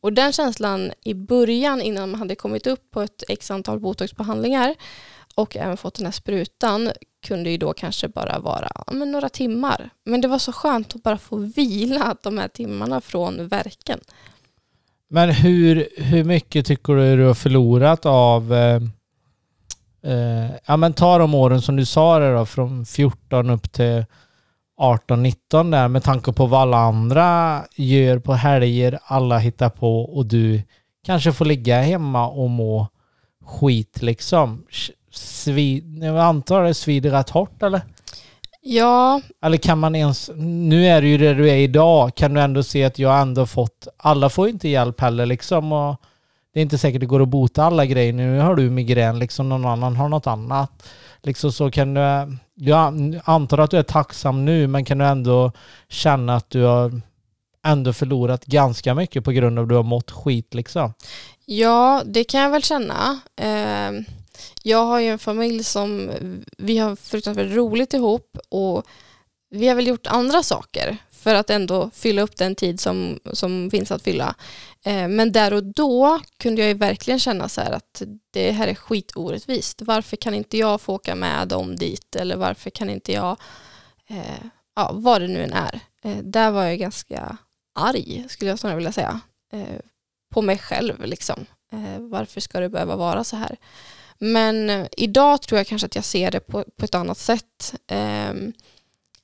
Och 0.00 0.12
den 0.12 0.32
känslan 0.32 0.92
i 1.04 1.14
början 1.14 1.82
innan 1.82 2.10
man 2.10 2.20
hade 2.20 2.34
kommit 2.34 2.66
upp 2.66 2.90
på 2.90 3.02
ett 3.02 3.22
x 3.28 3.50
antal 3.50 3.80
botoxbehandlingar 3.80 4.74
och 5.34 5.56
även 5.56 5.76
fått 5.76 5.94
den 5.94 6.06
här 6.06 6.12
sprutan 6.12 6.90
kunde 7.26 7.50
ju 7.50 7.56
då 7.56 7.72
kanske 7.72 8.08
bara 8.08 8.38
vara 8.38 8.70
men 8.92 9.12
några 9.12 9.28
timmar. 9.28 9.90
Men 10.04 10.20
det 10.20 10.28
var 10.28 10.38
så 10.38 10.52
skönt 10.52 10.94
att 10.94 11.02
bara 11.02 11.18
få 11.18 11.36
vila 11.36 12.16
de 12.22 12.38
här 12.38 12.48
timmarna 12.48 13.00
från 13.00 13.48
verken. 13.48 14.00
Men 15.08 15.30
hur, 15.30 15.88
hur 15.96 16.24
mycket 16.24 16.66
tycker 16.66 16.92
du 16.92 17.16
du 17.16 17.24
har 17.24 17.34
förlorat 17.34 18.06
av 18.06 18.54
eh, 18.54 18.80
eh, 20.02 20.50
ja 20.66 20.76
men 20.76 20.92
ta 20.92 21.18
de 21.18 21.34
åren 21.34 21.62
som 21.62 21.76
du 21.76 21.84
sa 21.84 22.18
det 22.18 22.34
då, 22.34 22.46
från 22.46 22.86
14 22.86 23.50
upp 23.50 23.72
till 23.72 24.04
18-19 24.80 25.70
där 25.70 25.88
med 25.88 26.02
tanke 26.02 26.32
på 26.32 26.46
vad 26.46 26.60
alla 26.60 26.78
andra 26.78 27.62
gör 27.76 28.18
på 28.18 28.32
helger, 28.32 28.98
alla 29.04 29.38
hittar 29.38 29.70
på 29.70 30.02
och 30.02 30.26
du 30.26 30.62
kanske 31.06 31.32
får 31.32 31.44
ligga 31.44 31.82
hemma 31.82 32.28
och 32.28 32.50
må 32.50 32.88
skit 33.44 34.02
liksom. 34.02 34.66
Svid, 35.12 36.04
jag 36.04 36.18
antar 36.18 36.62
det 36.62 36.74
svider 36.74 37.10
rätt 37.10 37.30
hårt 37.30 37.62
eller? 37.62 37.80
Ja, 38.62 39.20
Eller 39.42 39.56
kan 39.56 39.78
man 39.78 39.94
ens, 39.94 40.30
nu 40.36 40.86
är 40.86 41.02
det 41.02 41.08
ju 41.08 41.18
där 41.18 41.34
du 41.34 41.50
är 41.50 41.56
idag, 41.56 42.14
kan 42.14 42.34
du 42.34 42.40
ändå 42.40 42.62
se 42.62 42.84
att 42.84 42.98
jag 42.98 43.20
ändå 43.20 43.46
fått, 43.46 43.88
alla 43.96 44.30
får 44.30 44.48
inte 44.48 44.68
hjälp 44.68 45.00
heller 45.00 45.26
liksom 45.26 45.72
och 45.72 45.96
det 46.52 46.60
är 46.60 46.62
inte 46.62 46.78
säkert 46.78 47.00
det 47.00 47.06
går 47.06 47.22
att 47.22 47.28
bota 47.28 47.64
alla 47.64 47.86
grejer. 47.86 48.12
Nu 48.12 48.38
har 48.38 48.54
du 48.54 48.70
migrän 48.70 49.18
liksom, 49.18 49.48
någon 49.48 49.64
annan 49.64 49.96
har 49.96 50.08
något 50.08 50.26
annat. 50.26 50.82
Liksom 51.22 51.52
så 51.52 51.70
kan 51.70 51.94
du, 51.94 52.00
jag 52.54 53.20
antar 53.24 53.58
att 53.58 53.70
du 53.70 53.78
är 53.78 53.82
tacksam 53.82 54.44
nu 54.44 54.66
men 54.66 54.84
kan 54.84 54.98
du 54.98 55.04
ändå 55.04 55.52
känna 55.88 56.36
att 56.36 56.50
du 56.50 56.62
har 56.62 57.00
ändå 57.66 57.92
förlorat 57.92 58.44
ganska 58.44 58.94
mycket 58.94 59.24
på 59.24 59.32
grund 59.32 59.58
av 59.58 59.62
att 59.62 59.68
du 59.68 59.74
har 59.74 59.82
mått 59.82 60.10
skit 60.10 60.54
liksom. 60.54 60.94
ja, 61.44 62.02
det 62.06 62.24
kan 62.24 62.40
jag 62.40 62.50
väl 62.50 62.62
känna. 62.62 63.20
Ehm, 63.36 64.04
jag 64.62 64.84
har 64.84 65.00
ju 65.00 65.08
en 65.08 65.18
familj 65.18 65.64
som 65.64 66.10
vi 66.58 66.78
har 66.78 66.96
fruktansvärt 66.96 67.52
roligt 67.52 67.94
ihop 67.94 68.38
och 68.48 68.84
vi 69.50 69.68
har 69.68 69.74
väl 69.74 69.86
gjort 69.86 70.06
andra 70.06 70.42
saker 70.42 70.96
för 71.20 71.34
att 71.34 71.50
ändå 71.50 71.90
fylla 71.94 72.22
upp 72.22 72.36
den 72.36 72.54
tid 72.54 72.80
som, 72.80 73.20
som 73.32 73.70
finns 73.70 73.90
att 73.90 74.02
fylla. 74.02 74.34
Eh, 74.84 75.08
men 75.08 75.32
där 75.32 75.52
och 75.52 75.64
då 75.64 76.20
kunde 76.36 76.60
jag 76.60 76.68
ju 76.68 76.74
verkligen 76.74 77.20
känna 77.20 77.48
så 77.48 77.60
här 77.60 77.72
att 77.72 78.02
det 78.30 78.50
här 78.50 78.68
är 78.68 78.74
skitorättvist. 78.74 79.82
Varför 79.82 80.16
kan 80.16 80.34
inte 80.34 80.58
jag 80.58 80.80
få 80.80 80.94
åka 80.94 81.14
med 81.14 81.48
dem 81.48 81.76
dit 81.76 82.16
eller 82.16 82.36
varför 82.36 82.70
kan 82.70 82.90
inte 82.90 83.12
jag, 83.12 83.36
eh, 84.06 84.44
ja 84.76 84.90
vad 84.94 85.20
det 85.20 85.28
nu 85.28 85.42
än 85.42 85.52
är. 85.52 85.80
Eh, 86.02 86.16
där 86.16 86.50
var 86.50 86.64
jag 86.64 86.78
ganska 86.78 87.36
arg 87.74 88.26
skulle 88.28 88.50
jag 88.50 88.58
snarare 88.58 88.76
vilja 88.76 88.92
säga. 88.92 89.20
Eh, 89.52 89.80
på 90.30 90.42
mig 90.42 90.58
själv 90.58 91.04
liksom. 91.04 91.46
Eh, 91.72 91.98
varför 91.98 92.40
ska 92.40 92.60
det 92.60 92.68
behöva 92.68 92.96
vara 92.96 93.24
så 93.24 93.36
här? 93.36 93.56
Men 94.18 94.70
eh, 94.70 94.86
idag 94.96 95.42
tror 95.42 95.58
jag 95.58 95.66
kanske 95.66 95.86
att 95.86 95.94
jag 95.94 96.04
ser 96.04 96.30
det 96.30 96.40
på, 96.40 96.64
på 96.76 96.84
ett 96.84 96.94
annat 96.94 97.18
sätt. 97.18 97.74
Ehm, 97.86 98.52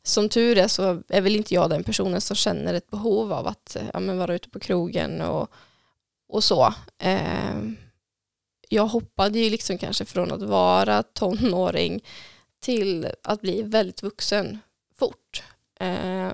som 0.07 0.29
tur 0.29 0.59
är 0.59 0.69
så 0.69 1.03
är 1.09 1.21
väl 1.21 1.37
inte 1.37 1.55
jag 1.55 1.71
den 1.71 1.85
personen 1.85 2.21
som 2.21 2.37
känner 2.37 2.75
ett 2.75 2.91
behov 2.91 3.33
av 3.33 3.47
att 3.47 3.77
eh, 3.77 3.83
ja, 3.93 4.01
men 4.01 4.19
vara 4.19 4.35
ute 4.35 4.49
på 4.49 4.61
krogen 4.61 5.21
och, 5.21 5.51
och 6.29 6.45
så. 6.45 6.75
Eh, 6.99 7.57
jag 8.69 8.87
hoppade 8.87 9.39
ju 9.39 9.51
liksom 9.51 9.79
kanske 9.79 10.05
från 10.05 10.33
att 10.33 10.43
vara 10.43 11.03
tonåring 11.03 12.05
till 12.61 13.07
att 13.23 13.41
bli 13.41 13.63
väldigt 13.63 14.03
vuxen 14.03 14.59
fort. 14.99 15.43
Eh, 15.81 16.33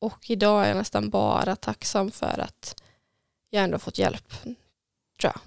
och 0.00 0.30
idag 0.30 0.64
är 0.64 0.68
jag 0.68 0.76
nästan 0.76 1.10
bara 1.10 1.56
tacksam 1.56 2.10
för 2.10 2.40
att 2.40 2.82
jag 3.50 3.64
ändå 3.64 3.78
fått 3.78 3.98
hjälp. 3.98 4.42
tror 4.42 4.54
jag. 5.34 5.40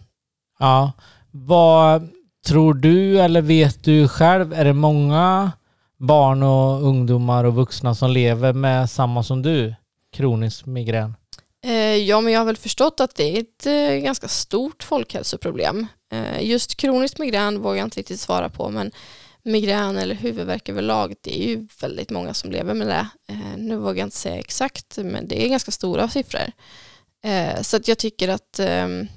Ja. 0.59 0.91
Vad 1.31 2.09
tror 2.45 2.73
du 2.73 3.19
eller 3.19 3.41
vet 3.41 3.83
du 3.83 4.07
själv, 4.07 4.53
är 4.53 4.65
det 4.65 4.73
många 4.73 5.51
barn 5.99 6.43
och 6.43 6.83
ungdomar 6.87 7.43
och 7.43 7.55
vuxna 7.55 7.95
som 7.95 8.11
lever 8.11 8.53
med 8.53 8.89
samma 8.89 9.23
som 9.23 9.41
du? 9.41 9.75
Kronisk 10.11 10.65
migrän. 10.65 11.15
Eh, 11.63 11.95
ja, 11.95 12.21
men 12.21 12.33
jag 12.33 12.39
har 12.39 12.45
väl 12.45 12.57
förstått 12.57 12.99
att 12.99 13.15
det 13.15 13.37
är 13.37 13.39
ett 13.39 13.65
eh, 13.65 14.03
ganska 14.03 14.27
stort 14.27 14.83
folkhälsoproblem. 14.83 15.87
Eh, 16.11 16.43
just 16.43 16.75
kronisk 16.75 17.19
migrän 17.19 17.61
vågar 17.61 17.77
jag 17.77 17.85
inte 17.85 17.99
riktigt 17.99 18.19
svara 18.19 18.49
på, 18.49 18.69
men 18.69 18.91
migrän 19.43 19.97
eller 19.97 20.15
huvudvärk 20.15 20.69
överlag, 20.69 21.15
det 21.21 21.43
är 21.43 21.47
ju 21.47 21.67
väldigt 21.81 22.09
många 22.09 22.33
som 22.33 22.51
lever 22.51 22.73
med 22.73 22.87
det. 22.87 23.07
Nu 23.57 23.75
vågar 23.75 23.99
jag 23.99 24.07
inte 24.07 24.17
säga 24.17 24.39
exakt, 24.39 24.97
men 24.97 25.27
det 25.27 25.45
är 25.45 25.49
ganska 25.49 25.71
stora 25.71 26.09
siffror. 26.09 26.51
Så 27.61 27.77
att 27.77 27.87
jag 27.87 27.97
tycker 27.97 28.29
att 28.29 28.59
ehm, 28.59 29.07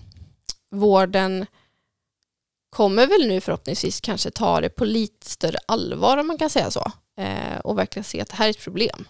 vården 0.71 1.47
kommer 2.73 3.07
väl 3.07 3.29
nu 3.29 3.41
förhoppningsvis 3.41 4.01
kanske 4.01 4.31
ta 4.31 4.61
det 4.61 4.69
på 4.69 4.85
lite 4.85 5.31
större 5.31 5.59
allvar 5.67 6.17
om 6.19 6.27
man 6.27 6.39
kan 6.39 6.51
säga 6.51 6.71
så. 6.71 6.93
Eh, 7.19 7.59
och 7.65 7.79
verkligen 7.79 8.05
se 8.05 8.21
att 8.21 8.29
det 8.29 8.37
här 8.37 8.47
är 8.47 8.51
ett 8.51 8.65
problem. 8.65 9.05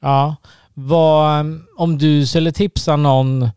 Ja. 0.00 0.36
Vad, 0.74 1.40
eh, 1.40 1.46
om 1.76 1.98
du 1.98 2.26
skulle 2.26 2.52
tipsa 2.52 2.96
någon 2.96 3.50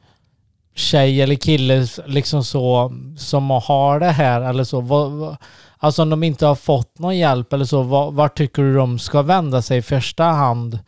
tjej 0.76 1.22
eller 1.22 1.36
kille 1.36 1.88
liksom 2.06 2.44
så 2.44 2.94
som 3.18 3.50
har 3.50 4.00
det 4.00 4.12
här 4.12 4.42
eller 4.42 4.64
så. 4.64 4.82
Vad, 4.82 5.38
Alltså 5.84 6.02
om 6.02 6.10
de 6.10 6.24
inte 6.24 6.46
har 6.46 6.56
fått 6.56 7.00
någon 7.00 7.18
hjälp 7.18 7.54
eller 7.54 7.66
så, 7.66 7.84
vart 8.12 8.38
tycker 8.38 8.62
du 8.62 8.76
de 8.76 9.00
ska 9.00 9.22
vända 9.22 9.62
sig 9.62 9.78
i 9.78 9.82
första 9.82 10.24
hand? 10.24 10.80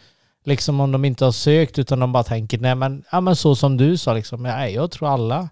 Liksom 0.45 0.79
om 0.79 0.91
de 0.91 1.05
inte 1.05 1.25
har 1.25 1.31
sökt 1.31 1.79
utan 1.79 1.99
de 1.99 2.11
bara 2.11 2.23
tänker, 2.23 2.57
nej 2.57 2.75
men, 2.75 3.03
ja, 3.11 3.21
men 3.21 3.35
så 3.35 3.55
som 3.55 3.77
du 3.77 3.97
sa 3.97 4.13
liksom, 4.13 4.45
ja, 4.45 4.67
jag 4.67 4.91
tror 4.91 5.09
alla 5.09 5.49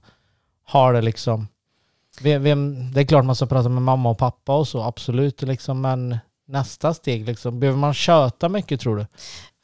har 0.66 0.94
det 0.94 1.02
liksom. 1.02 1.48
Vem, 2.24 2.44
vem, 2.44 2.92
det 2.94 3.02
är 3.02 3.06
klart 3.06 3.26
man 3.26 3.36
ska 3.36 3.46
prata 3.46 3.70
med 3.70 3.82
mamma 3.82 4.10
och 4.10 4.18
pappa 4.18 4.56
och 4.56 4.68
så, 4.68 4.82
absolut, 4.82 5.42
liksom, 5.42 5.82
men 5.82 6.18
nästa 6.48 6.94
steg 6.94 7.26
liksom, 7.26 7.60
behöver 7.60 7.80
man 7.80 7.94
köta 7.94 8.50
mycket 8.50 8.82
tror 8.82 8.98
du? 8.98 9.06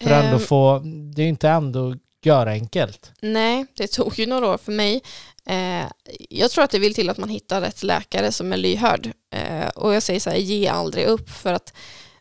För 0.03 0.11
ändå 0.11 0.37
Ehm. 0.37 0.39
få, 0.39 0.79
det 1.15 1.21
är 1.21 1.23
ju 1.23 1.29
inte 1.29 1.49
ändå 1.49 1.95
göra 2.23 2.51
enkelt. 2.51 3.11
Nej, 3.21 3.65
det 3.73 3.87
tog 3.87 4.19
ju 4.19 4.25
några 4.25 4.47
år 4.47 4.57
för 4.57 4.71
mig. 4.71 5.01
Eh, 5.45 5.85
jag 6.29 6.51
tror 6.51 6.63
att 6.63 6.71
det 6.71 6.79
vill 6.79 6.93
till 6.93 7.09
att 7.09 7.17
man 7.17 7.29
hittar 7.29 7.61
rätt 7.61 7.83
läkare 7.83 8.31
som 8.31 8.53
är 8.53 8.57
lyhörd. 8.57 9.11
Eh, 9.33 9.67
och 9.67 9.93
jag 9.93 10.03
säger 10.03 10.19
så 10.19 10.29
här, 10.29 10.37
ge 10.37 10.67
aldrig 10.67 11.05
upp 11.05 11.29
för 11.29 11.53
att 11.53 11.73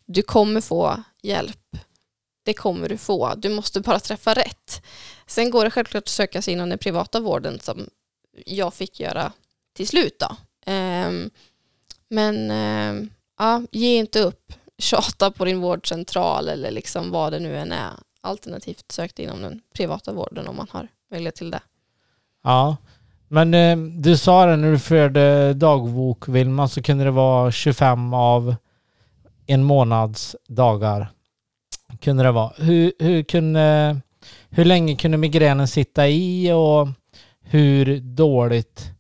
du 0.07 0.23
kommer 0.23 0.61
få 0.61 1.03
hjälp. 1.23 1.77
Det 2.45 2.55
kommer 2.55 2.89
du 2.89 2.97
få. 2.97 3.35
Du 3.37 3.49
måste 3.49 3.81
bara 3.81 4.01
träffa 4.01 4.35
rätt. 4.35 4.83
Sen 5.27 5.51
går 5.51 5.65
det 5.65 5.71
självklart 5.71 6.05
att 6.05 6.09
söka 6.09 6.43
sig 6.43 6.53
inom 6.55 6.69
den 6.69 6.79
privata 6.79 7.21
vården 7.21 7.61
som 7.61 7.89
jag 8.47 8.75
fick 8.75 9.01
göra 9.01 9.33
till 9.77 9.89
slut. 9.89 10.17
Då. 10.19 10.37
Ehm, 10.67 11.31
men 12.09 12.51
ehm, 12.51 13.11
ja, 13.39 13.63
ge 13.71 13.99
inte 13.99 14.21
upp. 14.21 14.53
Tjata 14.79 15.31
på 15.31 15.45
din 15.45 15.61
vårdcentral 15.61 16.49
eller 16.49 16.71
liksom 16.71 17.11
vad 17.11 17.33
det 17.33 17.39
nu 17.39 17.57
än 17.57 17.73
är. 17.73 17.91
Alternativt 18.21 18.93
sök 18.93 19.15
dig 19.15 19.25
inom 19.25 19.43
den 19.43 19.61
privata 19.75 20.13
vården 20.13 20.49
om 20.49 20.57
man 20.57 20.67
har 20.71 20.89
möjlighet 21.11 21.35
till 21.35 21.51
det. 21.51 21.61
Ja, 22.43 22.77
men 23.29 23.55
eh, 23.55 23.77
du 23.77 24.17
sa 24.17 24.47
det 24.47 24.57
när 24.57 24.73
du 24.73 24.79
förde 24.79 25.55
dagbok 25.55 26.29
Vilma 26.29 26.69
så 26.69 26.83
kunde 26.83 27.05
det 27.05 27.11
vara 27.11 27.53
25 27.53 28.15
av 28.15 28.55
en 29.47 29.65
månads 29.65 30.37
dagar. 30.49 31.09
Kunde 32.01 32.23
det 32.23 32.33
vara. 32.33 32.53
Hur, 32.57 32.93
hur, 32.99 33.23
kunde, 33.23 33.97
hur 34.51 34.65
länge 34.65 34.97
kunde 34.97 35.17
migränen 35.17 35.69
sitta 35.69 36.09
i 36.09 36.53
och 36.53 36.89
hur 37.41 38.01
dåligt 38.01 38.96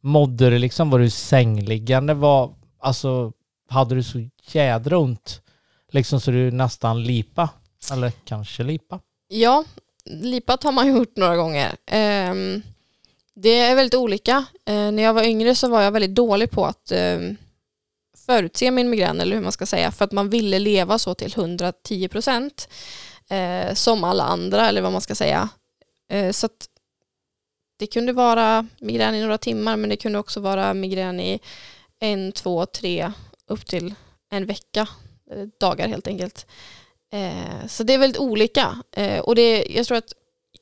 mådde 0.00 0.50
du 0.50 0.58
liksom? 0.58 0.90
Var 0.90 0.98
du 0.98 1.10
sängliggande? 1.10 2.14
Var, 2.14 2.54
alltså, 2.78 3.32
hade 3.68 3.94
du 3.94 4.02
så 4.02 4.28
jädra 4.52 4.98
ont? 4.98 5.42
Liksom 5.92 6.20
så 6.20 6.30
du 6.30 6.50
nästan 6.50 7.04
lipa? 7.04 7.48
Eller 7.92 8.12
kanske 8.24 8.62
lipa? 8.62 9.00
Ja, 9.28 9.64
lipat 10.04 10.62
har 10.62 10.72
man 10.72 10.96
gjort 10.96 11.16
några 11.16 11.36
gånger. 11.36 11.76
Ehm, 11.86 12.62
det 13.34 13.58
är 13.58 13.74
väldigt 13.74 13.94
olika. 13.94 14.44
Eh, 14.66 14.92
när 14.92 15.02
jag 15.02 15.14
var 15.14 15.22
yngre 15.22 15.54
så 15.54 15.68
var 15.68 15.82
jag 15.82 15.92
väldigt 15.92 16.14
dålig 16.14 16.50
på 16.50 16.66
att 16.66 16.92
ehm, 16.92 17.36
förutse 18.26 18.70
min 18.70 18.90
migrän 18.90 19.20
eller 19.20 19.36
hur 19.36 19.42
man 19.42 19.52
ska 19.52 19.66
säga 19.66 19.90
för 19.90 20.04
att 20.04 20.12
man 20.12 20.30
ville 20.30 20.58
leva 20.58 20.98
så 20.98 21.14
till 21.14 21.32
110 21.36 22.08
procent 22.08 22.68
eh, 23.30 23.74
som 23.74 24.04
alla 24.04 24.24
andra 24.24 24.68
eller 24.68 24.82
vad 24.82 24.92
man 24.92 25.00
ska 25.00 25.14
säga. 25.14 25.48
Eh, 26.08 26.32
så 26.32 26.46
att 26.46 26.68
det 27.80 27.86
kunde 27.86 28.12
vara 28.12 28.66
migrän 28.80 29.14
i 29.14 29.22
några 29.22 29.38
timmar 29.38 29.76
men 29.76 29.90
det 29.90 29.96
kunde 29.96 30.18
också 30.18 30.40
vara 30.40 30.74
migrän 30.74 31.20
i 31.20 31.40
en, 31.98 32.32
två, 32.32 32.66
tre 32.66 33.12
upp 33.46 33.66
till 33.66 33.94
en 34.30 34.46
vecka 34.46 34.88
eh, 35.30 35.46
dagar 35.60 35.88
helt 35.88 36.06
enkelt. 36.06 36.46
Eh, 37.12 37.66
så 37.66 37.82
det 37.82 37.94
är 37.94 37.98
väldigt 37.98 38.20
olika. 38.20 38.82
Eh, 38.92 39.20
och 39.20 39.34
det, 39.34 39.66
jag 39.70 39.86
tror 39.86 39.98
att 39.98 40.12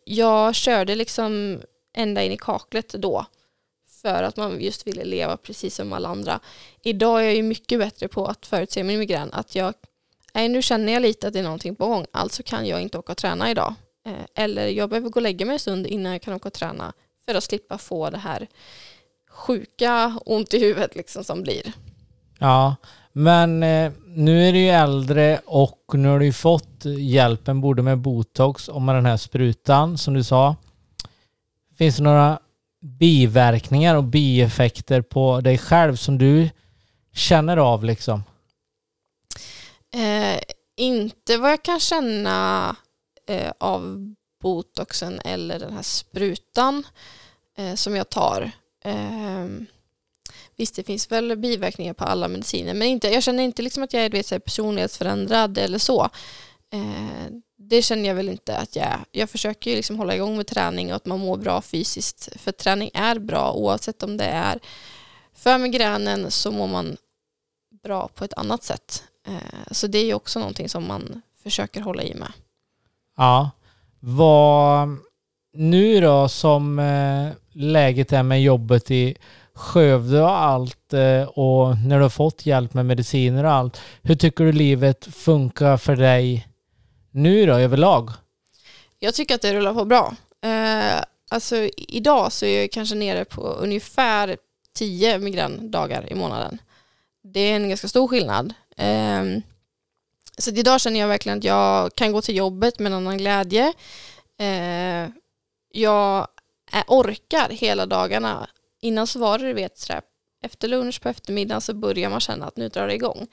jag 0.04 0.54
körde 0.54 0.94
liksom 0.94 1.60
ända 1.96 2.22
in 2.22 2.32
i 2.32 2.36
kaklet 2.36 2.88
då. 2.88 3.26
För 4.02 4.22
att 4.22 4.36
man 4.36 4.60
just 4.60 4.86
ville 4.86 5.04
leva 5.04 5.36
precis 5.36 5.74
som 5.74 5.92
alla 5.92 6.08
andra. 6.08 6.40
Idag 6.82 7.20
är 7.20 7.24
jag 7.24 7.34
ju 7.34 7.42
mycket 7.42 7.78
bättre 7.78 8.08
på 8.08 8.26
att 8.26 8.46
förutse 8.46 8.84
min 8.84 8.98
migrän. 8.98 9.32
Att 9.32 9.54
jag, 9.54 9.74
nej, 10.34 10.48
nu 10.48 10.62
känner 10.62 10.92
jag 10.92 11.02
lite 11.02 11.26
att 11.26 11.32
det 11.32 11.38
är 11.38 11.42
någonting 11.42 11.76
på 11.76 11.86
gång. 11.86 12.06
Alltså 12.12 12.42
kan 12.42 12.66
jag 12.66 12.82
inte 12.82 12.98
åka 12.98 13.12
och 13.12 13.18
träna 13.18 13.50
idag. 13.50 13.74
Eh, 14.06 14.44
eller 14.44 14.66
jag 14.68 14.88
behöver 14.88 15.08
gå 15.08 15.16
och 15.16 15.22
lägga 15.22 15.46
mig 15.46 15.52
en 15.52 15.58
stund 15.58 15.86
innan 15.86 16.12
jag 16.12 16.22
kan 16.22 16.34
åka 16.34 16.48
och 16.48 16.52
träna. 16.52 16.92
För 17.28 17.34
att 17.34 17.44
slippa 17.44 17.78
få 17.78 18.10
det 18.10 18.18
här 18.18 18.46
sjuka 19.30 20.18
ont 20.26 20.54
i 20.54 20.58
huvudet 20.58 20.96
liksom 20.96 21.24
som 21.24 21.42
blir. 21.42 21.72
Ja, 22.38 22.76
men 23.12 23.62
eh, 23.62 23.92
nu 24.06 24.48
är 24.48 24.52
du 24.52 24.58
ju 24.58 24.68
äldre 24.68 25.40
och 25.46 25.84
nu 25.92 26.08
har 26.08 26.18
du 26.18 26.24
ju 26.24 26.32
fått 26.32 26.84
hjälpen 26.98 27.60
både 27.60 27.82
med 27.82 27.98
botox 27.98 28.68
och 28.68 28.82
med 28.82 28.94
den 28.94 29.06
här 29.06 29.16
sprutan 29.16 29.98
som 29.98 30.14
du 30.14 30.24
sa. 30.24 30.56
Finns 31.78 31.96
det 31.96 32.02
några 32.02 32.38
biverkningar 32.80 33.94
och 33.94 34.04
bieffekter 34.04 35.02
på 35.02 35.40
dig 35.40 35.58
själv 35.58 35.96
som 35.96 36.18
du 36.18 36.50
känner 37.12 37.56
av 37.56 37.84
liksom? 37.84 38.22
Eh, 39.94 40.40
inte 40.76 41.36
vad 41.36 41.50
jag 41.50 41.62
kan 41.62 41.80
känna 41.80 42.76
eh, 43.26 43.52
av 43.58 44.14
botoxen 44.40 45.20
eller 45.24 45.58
den 45.58 45.72
här 45.72 45.82
sprutan 45.82 46.86
eh, 47.56 47.74
som 47.74 47.96
jag 47.96 48.08
tar. 48.08 48.50
Eh, 48.84 49.46
visst, 50.56 50.74
det 50.74 50.84
finns 50.84 51.12
väl 51.12 51.36
biverkningar 51.36 51.92
på 51.92 52.04
alla 52.04 52.28
mediciner, 52.28 52.74
men 52.74 52.88
inte, 52.88 53.08
jag 53.08 53.22
känner 53.22 53.42
inte 53.42 53.62
liksom 53.62 53.82
att 53.82 53.92
jag 53.92 54.04
är 54.04 54.10
vet, 54.10 54.26
så 54.26 54.34
här 54.34 54.40
personlighetsförändrad 54.40 55.58
eller 55.58 55.78
så. 55.78 56.10
Eh, 56.72 57.32
det 57.56 57.82
känner 57.82 58.08
jag 58.08 58.14
väl 58.14 58.28
inte 58.28 58.56
att 58.56 58.76
jag 58.76 58.86
är. 58.86 58.98
Jag 59.10 59.30
försöker 59.30 59.70
ju 59.70 59.76
liksom 59.76 59.98
hålla 59.98 60.16
igång 60.16 60.36
med 60.36 60.46
träning 60.46 60.90
och 60.90 60.96
att 60.96 61.06
man 61.06 61.20
mår 61.20 61.36
bra 61.36 61.62
fysiskt, 61.62 62.28
för 62.36 62.52
träning 62.52 62.90
är 62.94 63.18
bra 63.18 63.52
oavsett 63.52 64.02
om 64.02 64.16
det 64.16 64.24
är 64.24 64.58
för 65.34 65.58
migränen 65.58 66.30
så 66.30 66.50
mår 66.50 66.66
man 66.66 66.96
bra 67.82 68.08
på 68.08 68.24
ett 68.24 68.34
annat 68.34 68.64
sätt. 68.64 69.04
Eh, 69.26 69.72
så 69.72 69.86
det 69.86 69.98
är 69.98 70.04
ju 70.04 70.14
också 70.14 70.38
någonting 70.38 70.68
som 70.68 70.88
man 70.88 71.22
försöker 71.42 71.80
hålla 71.80 72.02
i 72.02 72.14
med. 72.14 72.32
Ja. 73.16 73.50
Vad 74.00 74.88
nu 75.52 76.00
då 76.00 76.28
som 76.28 76.78
eh, 76.78 77.28
läget 77.52 78.12
är 78.12 78.22
med 78.22 78.42
jobbet 78.42 78.90
i 78.90 79.16
Skövde 79.54 80.22
och 80.22 80.38
allt 80.40 80.92
eh, 80.92 81.22
och 81.22 81.78
när 81.78 81.96
du 81.96 82.02
har 82.02 82.08
fått 82.08 82.46
hjälp 82.46 82.74
med 82.74 82.86
mediciner 82.86 83.44
och 83.44 83.52
allt. 83.52 83.80
Hur 84.02 84.14
tycker 84.14 84.44
du 84.44 84.52
livet 84.52 85.06
funkar 85.14 85.76
för 85.76 85.96
dig 85.96 86.48
nu 87.10 87.46
då 87.46 87.54
överlag? 87.54 88.10
Jag 88.98 89.14
tycker 89.14 89.34
att 89.34 89.42
det 89.42 89.54
rullar 89.54 89.74
på 89.74 89.84
bra. 89.84 90.14
Eh, 90.44 91.04
Alltså 91.30 91.56
idag 91.76 92.32
så 92.32 92.46
är 92.46 92.60
jag 92.60 92.72
kanske 92.72 92.94
nere 92.94 93.24
på 93.24 93.42
ungefär 93.42 94.36
10 94.74 95.18
migrändagar 95.18 96.12
i 96.12 96.14
månaden. 96.14 96.58
Det 97.22 97.40
är 97.40 97.56
en 97.56 97.68
ganska 97.68 97.88
stor 97.88 98.08
skillnad. 98.08 98.54
Eh, 98.76 99.24
så 100.38 100.50
idag 100.50 100.80
känner 100.80 101.00
jag 101.00 101.08
verkligen 101.08 101.38
att 101.38 101.44
jag 101.44 101.94
kan 101.94 102.12
gå 102.12 102.22
till 102.22 102.36
jobbet 102.36 102.78
med 102.78 102.92
en 102.92 102.98
annan 102.98 103.18
glädje. 103.18 103.72
Eh, 104.38 105.10
Jag 105.72 106.26
orkar 106.86 107.48
hela 107.50 107.86
dagarna. 107.86 108.48
Innan 108.80 109.06
så 109.06 109.18
var 109.18 109.38
det, 109.38 109.46
du 109.46 109.52
vet, 109.52 109.78
så 109.78 109.92
där, 109.92 110.02
efter 110.42 110.68
lunch 110.68 111.02
på 111.02 111.08
eftermiddagen 111.08 111.60
så 111.60 111.74
börjar 111.74 112.10
man 112.10 112.20
känna 112.20 112.46
att 112.46 112.56
nu 112.56 112.68
drar 112.68 112.86
det 112.86 112.94
igång. 112.94 113.26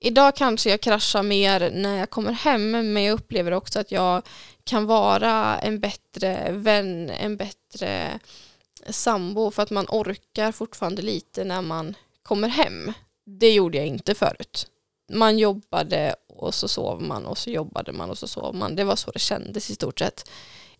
Idag 0.00 0.36
kanske 0.36 0.70
jag 0.70 0.80
kraschar 0.80 1.22
mer 1.22 1.70
när 1.70 1.98
jag 1.98 2.10
kommer 2.10 2.32
hem 2.32 2.70
men 2.70 3.02
jag 3.02 3.12
upplever 3.14 3.52
också 3.52 3.80
att 3.80 3.92
jag 3.92 4.22
kan 4.64 4.86
vara 4.86 5.58
en 5.58 5.80
bättre 5.80 6.52
vän, 6.52 7.10
en 7.10 7.36
bättre 7.36 8.20
sambo 8.90 9.50
för 9.50 9.62
att 9.62 9.70
man 9.70 9.86
orkar 9.88 10.52
fortfarande 10.52 11.02
lite 11.02 11.44
när 11.44 11.62
man 11.62 11.94
kommer 12.22 12.48
hem. 12.48 12.92
Det 13.26 13.50
gjorde 13.50 13.78
jag 13.78 13.86
inte 13.86 14.14
förut. 14.14 14.66
Man 15.12 15.38
jobbade 15.38 16.14
och 16.42 16.54
så 16.54 16.68
sov 16.68 17.02
man 17.02 17.26
och 17.26 17.38
så 17.38 17.50
jobbade 17.50 17.92
man 17.92 18.10
och 18.10 18.18
så 18.18 18.26
sov 18.26 18.54
man. 18.54 18.76
Det 18.76 18.84
var 18.84 18.96
så 18.96 19.10
det 19.10 19.18
kändes 19.18 19.70
i 19.70 19.74
stort 19.74 19.98
sett. 19.98 20.30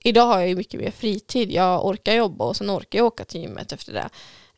Idag 0.05 0.27
har 0.27 0.39
jag 0.39 0.49
ju 0.49 0.57
mycket 0.57 0.81
mer 0.81 0.91
fritid. 0.91 1.51
Jag 1.51 1.87
orkar 1.87 2.15
jobba 2.15 2.45
och 2.45 2.57
sen 2.57 2.71
orkar 2.71 2.99
jag 2.99 3.07
åka 3.07 3.25
till 3.25 3.41
gymmet 3.41 3.73
efter 3.73 3.93
det. 3.93 4.09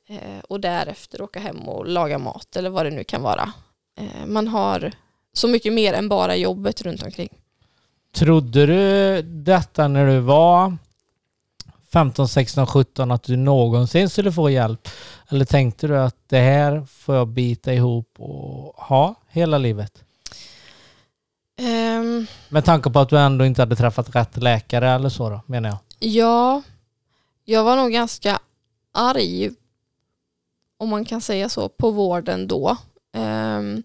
Eh, 0.07 0.41
och 0.49 0.61
därefter 0.61 1.23
åka 1.23 1.41
hem 1.41 1.69
och 1.69 1.87
laga 1.87 2.19
mat 2.19 2.57
eller 2.57 2.71
vad 2.71 2.87
det 2.87 2.91
nu 2.91 3.05
kan 3.05 3.23
vara. 3.23 3.53
Eh, 3.99 4.27
man 4.27 4.49
har 4.49 4.93
så 5.33 5.49
mycket 5.49 5.73
mer 5.73 5.93
än 5.93 6.09
bara 6.09 6.37
jobbet 6.37 6.83
runt 6.83 7.03
omkring. 7.03 7.29
Trodde 8.15 8.67
du 8.67 9.23
detta 9.23 9.89
när 9.89 10.07
du 10.07 10.21
var 10.21 10.77
15, 11.93 12.29
16, 12.29 12.67
17 12.67 13.11
att 13.11 13.23
du 13.23 13.37
någonsin 13.37 14.09
skulle 14.09 14.33
få 14.33 14.51
hjälp? 14.51 14.89
Eller 15.29 15.45
tänkte 15.45 15.87
du 15.87 15.99
att 15.99 16.17
det 16.29 16.39
här 16.39 16.87
får 16.91 17.15
jag 17.15 17.29
bita 17.29 17.75
ihop 17.75 18.15
och 18.19 18.75
ha 18.77 19.15
hela 19.29 19.59
livet? 19.59 20.05
Ehm, 21.57 22.27
Med 22.49 22.65
tanke 22.65 22.91
på 22.91 22.99
att 22.99 23.09
du 23.09 23.19
ändå 23.19 23.45
inte 23.45 23.63
hade 23.63 23.77
träffat 23.77 24.17
rätt 24.17 24.37
läkare 24.37 24.91
eller 24.91 25.09
så 25.09 25.31
då, 25.31 25.41
menar 25.47 25.69
jag. 25.69 25.79
Ja, 25.99 26.63
jag 27.45 27.65
var 27.65 27.77
nog 27.77 27.93
ganska 27.93 28.39
arg, 28.93 29.51
om 30.77 30.89
man 30.89 31.05
kan 31.05 31.21
säga 31.21 31.49
så, 31.49 31.69
på 31.69 31.91
vården 31.91 32.49
då. 32.49 32.77
Ehm, 33.17 33.83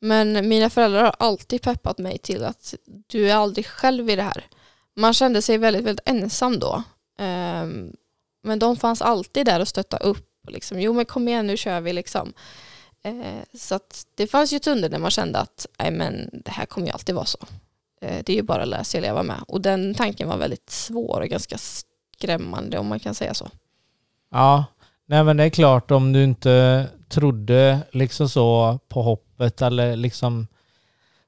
men 0.00 0.48
mina 0.48 0.70
föräldrar 0.70 1.02
har 1.02 1.14
alltid 1.18 1.62
peppat 1.62 1.98
mig 1.98 2.18
till 2.18 2.44
att 2.44 2.74
du 3.06 3.30
är 3.30 3.34
aldrig 3.34 3.66
själv 3.66 4.10
i 4.10 4.16
det 4.16 4.22
här. 4.22 4.44
Man 4.96 5.14
kände 5.14 5.42
sig 5.42 5.58
väldigt, 5.58 5.84
väldigt 5.84 6.08
ensam 6.08 6.58
då. 6.58 6.82
Ehm, 7.18 7.92
men 8.42 8.58
de 8.58 8.76
fanns 8.76 9.02
alltid 9.02 9.46
där 9.46 9.60
och 9.60 9.68
stötta 9.68 9.96
upp. 9.96 10.26
Liksom, 10.48 10.80
jo 10.80 10.92
men 10.92 11.04
kom 11.04 11.28
igen 11.28 11.46
nu 11.46 11.56
kör 11.56 11.80
vi 11.80 11.92
liksom. 11.92 12.32
Eh, 13.02 13.58
så 13.58 13.74
att 13.74 14.06
det 14.14 14.26
fanns 14.26 14.52
ju 14.52 14.58
stunder 14.58 14.88
där 14.88 14.98
man 14.98 15.10
kände 15.10 15.38
att 15.38 15.66
nej, 15.78 15.90
men 15.90 16.30
det 16.32 16.50
här 16.50 16.66
kommer 16.66 16.86
ju 16.86 16.92
alltid 16.92 17.14
vara 17.14 17.24
så. 17.24 17.38
Eh, 18.00 18.22
det 18.24 18.32
är 18.32 18.36
ju 18.36 18.42
bara 18.42 18.62
att 18.62 18.68
lära 18.68 18.84
sig 18.84 18.98
att 18.98 19.02
leva 19.02 19.22
med. 19.22 19.44
Och 19.48 19.60
den 19.60 19.94
tanken 19.94 20.28
var 20.28 20.36
väldigt 20.36 20.70
svår 20.70 21.20
och 21.20 21.28
ganska 21.28 21.56
skrämmande 21.58 22.78
om 22.78 22.86
man 22.86 23.00
kan 23.00 23.14
säga 23.14 23.34
så. 23.34 23.50
Ja, 24.30 24.64
nej 25.06 25.24
men 25.24 25.36
det 25.36 25.44
är 25.44 25.50
klart 25.50 25.90
om 25.90 26.12
du 26.12 26.24
inte 26.24 26.86
trodde 27.08 27.78
liksom 27.92 28.28
så 28.28 28.78
på 28.88 29.02
hoppet 29.02 29.62
eller 29.62 29.96
liksom 29.96 30.46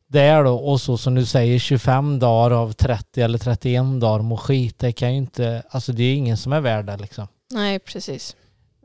där 0.06 0.44
då 0.44 0.54
och 0.54 0.80
så 0.80 0.98
som 0.98 1.14
du 1.14 1.26
säger 1.26 1.58
25 1.58 2.18
dagar 2.18 2.56
av 2.56 2.72
30 2.72 3.22
eller 3.22 3.38
31 3.38 4.00
dagar 4.00 4.22
må 4.22 4.36
skit. 4.36 4.78
Det 4.78 4.92
kan 4.92 5.10
ju 5.10 5.16
inte, 5.18 5.62
alltså 5.70 5.92
det 5.92 6.02
är 6.02 6.14
ingen 6.14 6.36
som 6.36 6.52
är 6.52 6.60
värd 6.60 6.86
det 6.86 6.96
liksom. 6.96 7.28
Nej, 7.50 7.78
precis. 7.78 8.36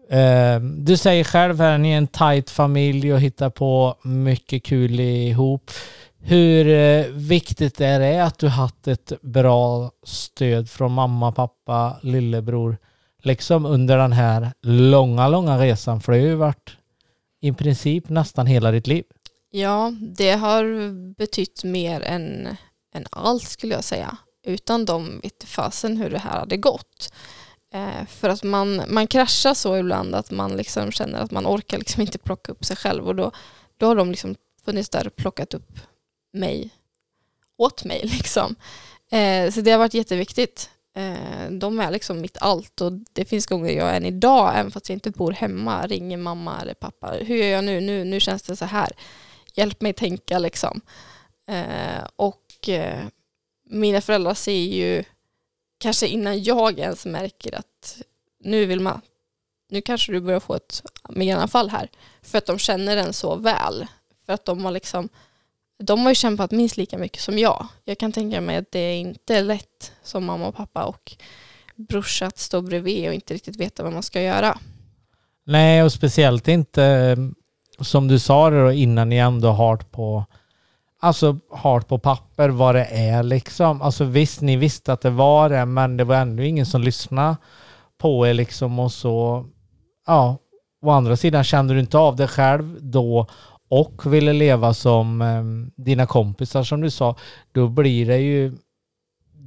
Ehm, 0.09 0.85
du 0.85 0.97
säger 0.97 1.23
själv 1.23 1.59
här, 1.59 1.77
ni 1.77 1.91
är 1.91 1.97
en 1.97 2.07
tight 2.07 2.49
familj 2.49 3.13
och 3.13 3.19
hittar 3.19 3.49
på 3.49 3.95
mycket 4.03 4.63
kul 4.63 4.99
ihop. 4.99 5.71
Hur 6.19 6.67
eh, 6.67 7.05
viktigt 7.05 7.81
är 7.81 7.99
det 7.99 8.23
att 8.23 8.39
du 8.39 8.47
haft 8.47 8.87
ett 8.87 9.21
bra 9.21 9.91
stöd 10.03 10.69
från 10.69 10.91
mamma, 10.91 11.31
pappa, 11.31 11.99
lillebror 12.01 12.77
liksom 13.23 13.65
under 13.65 13.97
den 13.97 14.11
här 14.11 14.51
långa, 14.61 15.27
långa 15.27 15.57
resan? 15.57 16.01
För 16.01 16.11
det 16.11 16.19
har 16.19 16.27
ju 16.27 16.35
varit 16.35 16.77
i 17.41 17.53
princip 17.53 18.09
nästan 18.09 18.47
hela 18.47 18.71
ditt 18.71 18.87
liv. 18.87 19.03
Ja, 19.51 19.93
det 20.17 20.31
har 20.31 20.91
betytt 21.15 21.63
mer 21.63 22.01
än, 22.01 22.47
än 22.93 23.05
allt 23.09 23.43
skulle 23.43 23.73
jag 23.73 23.83
säga. 23.83 24.17
Utan 24.47 24.85
dem 24.85 25.19
vet 25.23 25.43
fasen 25.43 25.97
hur 25.97 26.09
det 26.09 26.19
här 26.19 26.39
hade 26.39 26.57
gått. 26.57 27.13
Eh, 27.71 28.05
för 28.05 28.29
att 28.29 28.43
man, 28.43 28.81
man 28.87 29.07
kraschar 29.07 29.53
så 29.53 29.77
ibland 29.77 30.15
att 30.15 30.31
man 30.31 30.57
liksom 30.57 30.91
känner 30.91 31.19
att 31.19 31.31
man 31.31 31.47
orkar 31.47 31.77
liksom 31.77 32.01
inte 32.01 32.17
plocka 32.17 32.51
upp 32.51 32.65
sig 32.65 32.75
själv 32.75 33.07
och 33.07 33.15
då, 33.15 33.31
då 33.77 33.85
har 33.85 33.95
de 33.95 34.11
liksom 34.11 34.35
funnits 34.65 34.89
där 34.89 35.07
och 35.07 35.15
plockat 35.15 35.53
upp 35.53 35.79
mig 36.33 36.69
åt 37.57 37.83
mig. 37.83 38.01
Liksom. 38.17 38.55
Eh, 39.11 39.51
så 39.51 39.61
det 39.61 39.71
har 39.71 39.79
varit 39.79 39.93
jätteviktigt. 39.93 40.69
Eh, 40.95 41.51
de 41.51 41.79
är 41.79 41.91
liksom 41.91 42.21
mitt 42.21 42.37
allt 42.37 42.81
och 42.81 42.91
det 43.13 43.25
finns 43.25 43.45
gånger 43.45 43.71
jag 43.71 43.95
än 43.95 44.05
idag, 44.05 44.53
även 44.55 44.71
fast 44.71 44.89
jag 44.89 44.95
inte 44.95 45.11
bor 45.11 45.31
hemma, 45.31 45.87
ringer 45.87 46.17
mamma 46.17 46.61
eller 46.61 46.73
pappa. 46.73 47.11
Hur 47.11 47.35
gör 47.35 47.47
jag 47.47 47.63
nu? 47.63 47.81
Nu, 47.81 48.03
nu 48.03 48.19
känns 48.19 48.43
det 48.43 48.55
så 48.55 48.65
här. 48.65 48.91
Hjälp 49.53 49.81
mig 49.81 49.93
tänka 49.93 50.39
liksom. 50.39 50.81
Eh, 51.47 52.07
och 52.15 52.69
eh, 52.69 53.05
mina 53.69 54.01
föräldrar 54.01 54.33
ser 54.33 54.51
ju 54.51 55.03
kanske 55.77 56.07
innan 56.07 56.43
jag 56.43 56.79
ens 56.79 57.05
märker 57.05 57.55
att 57.55 58.01
nu 58.43 58.65
vill 58.65 58.79
man, 58.79 59.01
nu 59.69 59.81
kanske 59.81 60.11
du 60.11 60.19
börjar 60.19 60.39
få 60.39 60.55
ett 60.55 60.83
migrananfall 61.09 61.69
här. 61.69 61.89
För 62.21 62.37
att 62.37 62.45
de 62.45 62.59
känner 62.59 62.95
den 62.95 63.13
så 63.13 63.35
väl. 63.35 63.87
För 64.25 64.33
att 64.33 64.45
de 64.45 64.65
har 64.65 64.71
liksom 64.71 65.09
de 65.79 65.99
har 65.99 66.09
ju 66.09 66.15
kämpat 66.15 66.51
minst 66.51 66.77
lika 66.77 66.97
mycket 66.97 67.21
som 67.21 67.39
jag. 67.39 67.67
Jag 67.85 67.97
kan 67.97 68.11
tänka 68.11 68.41
mig 68.41 68.57
att 68.57 68.71
det 68.71 68.79
är 68.79 68.95
inte 68.95 69.41
lätt 69.41 69.91
som 70.03 70.25
mamma 70.25 70.47
och 70.47 70.55
pappa 70.55 70.83
och 70.83 71.15
brorsa 71.75 72.25
att 72.25 72.37
stå 72.37 72.61
bredvid 72.61 73.07
och 73.07 73.13
inte 73.13 73.33
riktigt 73.33 73.55
veta 73.55 73.83
vad 73.83 73.93
man 73.93 74.03
ska 74.03 74.21
göra. 74.21 74.59
Nej, 75.45 75.83
och 75.83 75.93
speciellt 75.93 76.47
inte 76.47 76.83
eh, 76.83 77.17
som 77.83 78.07
du 78.07 78.19
sa 78.19 78.49
det 78.49 78.63
då 78.63 78.71
innan 78.71 79.09
ni 79.09 79.17
ändå 79.17 79.49
har 79.49 79.77
på 79.77 80.25
alltså 80.99 81.39
har 81.49 81.81
på 81.81 81.99
papper 81.99 82.49
vad 82.49 82.75
det 82.75 82.85
är 82.85 83.23
liksom. 83.23 83.81
Alltså 83.81 84.03
visst, 84.03 84.41
ni 84.41 84.55
visste 84.55 84.93
att 84.93 85.01
det 85.01 85.09
var 85.09 85.49
det, 85.49 85.65
men 85.65 85.97
det 85.97 86.03
var 86.03 86.15
ändå 86.15 86.43
ingen 86.43 86.65
som 86.65 86.81
lyssnade 86.81 87.37
på 87.97 88.27
er 88.27 88.33
liksom 88.33 88.79
och 88.79 88.91
så. 88.91 89.45
Ja, 90.05 90.37
å 90.81 90.89
andra 90.89 91.17
sidan 91.17 91.43
kände 91.43 91.73
du 91.73 91.79
inte 91.79 91.97
av 91.97 92.15
det 92.15 92.27
själv 92.27 92.77
då 92.81 93.27
och 93.69 94.13
ville 94.13 94.33
leva 94.33 94.73
som 94.73 95.21
eh, 95.21 95.43
dina 95.83 96.05
kompisar 96.05 96.63
som 96.63 96.81
du 96.81 96.91
sa, 96.91 97.15
då 97.51 97.67
blir 97.67 98.05
det 98.05 98.17
ju 98.17 98.57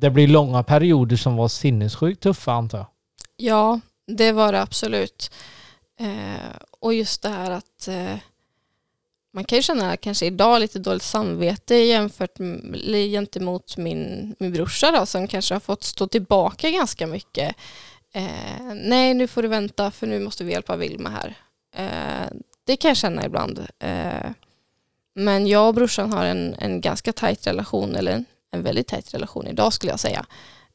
det 0.00 0.10
blir 0.10 0.28
långa 0.28 0.62
perioder 0.62 1.16
som 1.16 1.36
var 1.36 1.48
sinnessjukt 1.48 2.22
tuffa 2.22 2.52
antar 2.52 2.78
jag. 2.78 2.86
Ja, 3.36 3.80
det 4.06 4.32
var 4.32 4.52
det 4.52 4.62
absolut. 4.62 5.30
Eh, 6.00 6.56
och 6.80 6.94
just 6.94 7.22
det 7.22 7.28
här 7.28 7.50
att 7.50 7.88
eh, 7.88 8.16
man 9.32 9.44
kan 9.44 9.58
ju 9.58 9.62
känna 9.62 9.96
kanske 9.96 10.26
idag 10.26 10.60
lite 10.60 10.78
dåligt 10.78 11.02
samvete 11.02 11.74
jämfört 11.74 12.38
med, 12.38 13.10
gentemot 13.10 13.76
min, 13.76 14.34
min 14.38 14.52
brorsa 14.52 14.90
då, 14.90 15.06
som 15.06 15.28
kanske 15.28 15.54
har 15.54 15.60
fått 15.60 15.84
stå 15.84 16.06
tillbaka 16.06 16.70
ganska 16.70 17.06
mycket. 17.06 17.56
Eh, 18.12 18.74
nej, 18.74 19.14
nu 19.14 19.26
får 19.26 19.42
du 19.42 19.48
vänta 19.48 19.90
för 19.90 20.06
nu 20.06 20.20
måste 20.20 20.44
vi 20.44 20.52
hjälpa 20.52 20.76
Vilma 20.76 21.10
här. 21.10 21.34
Eh, 21.74 22.36
det 22.64 22.76
kan 22.76 22.88
jag 22.88 22.96
känna 22.96 23.24
ibland. 23.24 23.66
Eh, 23.78 24.30
men 25.14 25.46
jag 25.46 25.68
och 25.68 25.74
brorsan 25.74 26.12
har 26.12 26.24
en, 26.24 26.54
en 26.58 26.80
ganska 26.80 27.12
tajt 27.12 27.46
relation, 27.46 27.96
eller 27.96 28.12
en, 28.12 28.24
en 28.50 28.62
väldigt 28.62 28.86
tajt 28.86 29.14
relation 29.14 29.46
idag 29.46 29.72
skulle 29.72 29.92
jag 29.92 30.00
säga. 30.00 30.26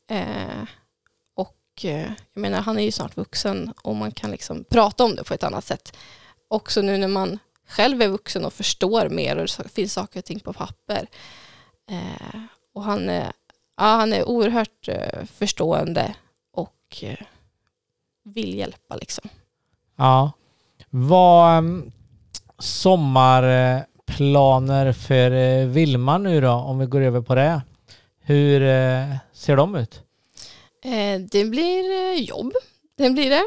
Eh, 0.10 0.64
och 1.34 1.86
eh, 1.86 2.12
jag 2.34 2.42
menar, 2.42 2.62
han 2.62 2.78
är 2.78 2.84
ju 2.84 2.92
snart 2.92 3.18
vuxen 3.18 3.74
och 3.82 3.96
man 3.96 4.12
kan 4.12 4.32
liksom 4.32 4.64
prata 4.64 5.04
om 5.04 5.16
det 5.16 5.24
på 5.24 5.34
ett 5.34 5.44
annat 5.44 5.66
sätt. 5.66 5.98
Också 6.48 6.82
nu 6.82 6.98
när 6.98 7.08
man 7.08 7.40
själv 7.68 8.02
är 8.02 8.08
vuxen 8.08 8.46
och 8.46 8.54
förstår 8.54 9.10
mer 9.10 9.38
och 9.38 9.48
det 9.64 9.70
finns 9.70 9.94
saker 9.94 10.20
och 10.20 10.26
ting 10.26 10.40
på 10.40 10.54
papper. 10.54 11.08
och 12.74 12.84
han 12.84 13.10
är, 13.10 13.32
ja, 13.78 13.84
han 13.84 14.14
är 14.14 14.30
oerhört 14.30 14.90
förstående 15.38 16.16
och 16.54 17.04
vill 18.24 18.56
hjälpa 18.56 18.96
liksom. 18.96 19.30
Ja, 19.96 20.32
vad 20.90 21.58
um, 21.58 21.92
sommarplaner 22.60 24.94
för 24.94 25.32
uh, 25.32 25.68
Vilma 25.68 26.18
nu 26.18 26.42
då, 26.42 26.52
om 26.52 26.80
vi 26.80 26.86
går 26.86 27.02
över 27.02 27.22
på 27.22 27.36
det. 27.36 27.62
Hur 28.20 28.62
uh, 28.62 29.16
ser 29.34 29.56
de 29.56 29.76
ut? 29.76 30.02
Eh, 30.86 31.20
det 31.32 31.46
blir 31.46 31.92
eh, 31.92 32.14
jobb, 32.22 32.54
det 32.98 33.10
blir 33.10 33.30
det. 33.30 33.44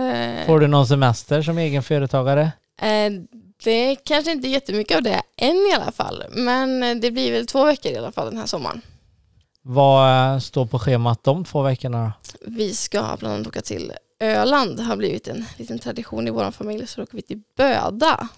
Eh, 0.00 0.46
Får 0.46 0.60
du 0.60 0.66
någon 0.66 0.86
semester 0.86 1.42
som 1.42 1.58
egen 1.58 1.82
företagare? 1.82 2.52
Eh, 3.62 3.64
det 3.64 3.90
är 3.90 3.96
kanske 4.04 4.32
inte 4.32 4.48
jättemycket 4.48 4.96
av 4.96 5.02
det 5.02 5.22
än 5.36 5.56
i 5.56 5.72
alla 5.74 5.92
fall, 5.92 6.24
men 6.30 7.00
det 7.00 7.10
blir 7.10 7.32
väl 7.32 7.46
två 7.46 7.64
veckor 7.64 7.92
i 7.92 7.96
alla 7.96 8.12
fall 8.12 8.26
den 8.26 8.38
här 8.38 8.46
sommaren. 8.46 8.80
Vad 9.62 10.42
står 10.42 10.66
på 10.66 10.78
schemat 10.78 11.24
de 11.24 11.44
två 11.44 11.62
veckorna? 11.62 12.12
Vi 12.46 12.74
ska 12.74 13.16
bland 13.18 13.34
annat 13.34 13.46
åka 13.46 13.62
till 13.62 13.92
Öland 14.20 14.80
har 14.80 14.96
blivit 14.96 15.28
en 15.28 15.44
liten 15.56 15.78
tradition 15.78 16.28
i 16.28 16.30
vår 16.30 16.50
familj 16.50 16.86
så 16.86 17.00
då 17.00 17.02
åker 17.02 17.16
vi 17.16 17.22
till 17.22 17.40
Böda. 17.56 18.28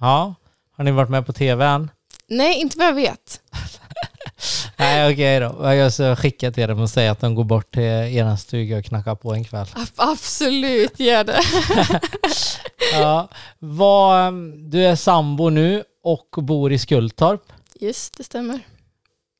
Ja, 0.00 0.34
har 0.76 0.84
ni 0.84 0.90
varit 0.90 1.10
med 1.10 1.26
på 1.26 1.32
tv 1.32 1.66
än? 1.66 1.90
Nej, 2.28 2.60
inte 2.60 2.78
vad 2.78 2.86
jag 2.86 2.94
vet. 2.94 3.40
Nej 4.76 5.12
okej 5.12 5.44
okay 5.44 5.58
då. 5.58 5.74
Jag 5.74 5.92
ska 5.92 6.16
skicka 6.16 6.52
till 6.52 6.68
dem 6.68 6.80
och 6.80 6.90
säga 6.90 7.12
att 7.12 7.20
de 7.20 7.34
går 7.34 7.44
bort 7.44 7.72
till 7.72 7.82
er 7.82 8.36
stuga 8.36 8.78
och 8.78 8.84
knackar 8.84 9.14
på 9.14 9.34
en 9.34 9.44
kväll. 9.44 9.66
Absolut, 9.96 11.00
gör 11.00 11.24
det. 11.24 11.40
ja, 12.92 13.28
vad, 13.58 14.34
du 14.70 14.84
är 14.84 14.96
sambo 14.96 15.50
nu 15.50 15.84
och 16.02 16.42
bor 16.42 16.72
i 16.72 16.78
Skultorp. 16.78 17.42
Just 17.80 18.16
det 18.16 18.24
stämmer. 18.24 18.60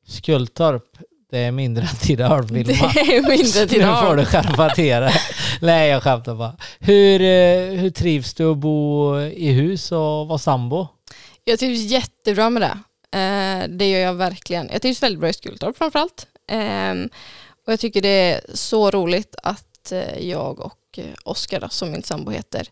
Skultorp, 0.07 0.83
det 1.31 1.37
är 1.37 1.51
mindre 1.51 1.83
än 1.83 1.95
Tidaholm 1.95 2.47
Vilma. 2.47 2.91
Det 2.93 2.99
är 2.99 3.37
mindre 3.37 3.61
än 3.61 3.67
Tidaholm. 3.67 4.01
Nu 4.01 4.07
får 4.07 4.15
du 4.15 4.25
skärpa 4.25 4.69
till 4.69 4.85
dig. 4.85 5.13
Nej, 5.61 5.89
jag 5.89 6.03
skämtar 6.03 6.35
bara. 6.35 6.55
Hur, 6.79 7.21
eh, 7.21 7.79
hur 7.79 7.89
trivs 7.89 8.33
du 8.33 8.51
att 8.51 8.57
bo 8.57 9.17
i 9.19 9.51
hus 9.51 9.91
och 9.91 10.27
vara 10.27 10.37
sambo? 10.37 10.87
Jag 11.43 11.59
trivs 11.59 11.91
jättebra 11.91 12.49
med 12.49 12.61
det. 12.61 12.79
Eh, 13.19 13.69
det 13.69 13.89
gör 13.89 13.99
jag 13.99 14.13
verkligen. 14.13 14.69
Jag 14.71 14.81
trivs 14.81 15.03
väldigt 15.03 15.19
bra 15.19 15.29
i 15.29 15.33
Skultorp 15.33 15.77
framförallt. 15.77 16.27
Eh, 16.51 16.93
och 17.65 17.73
jag 17.73 17.79
tycker 17.79 18.01
det 18.01 18.09
är 18.09 18.41
så 18.53 18.91
roligt 18.91 19.35
att 19.43 19.91
eh, 19.91 20.27
jag 20.29 20.59
och 20.59 20.75
Oskar, 21.23 21.67
som 21.69 21.91
min 21.91 22.03
sambo 22.03 22.31
heter, 22.31 22.67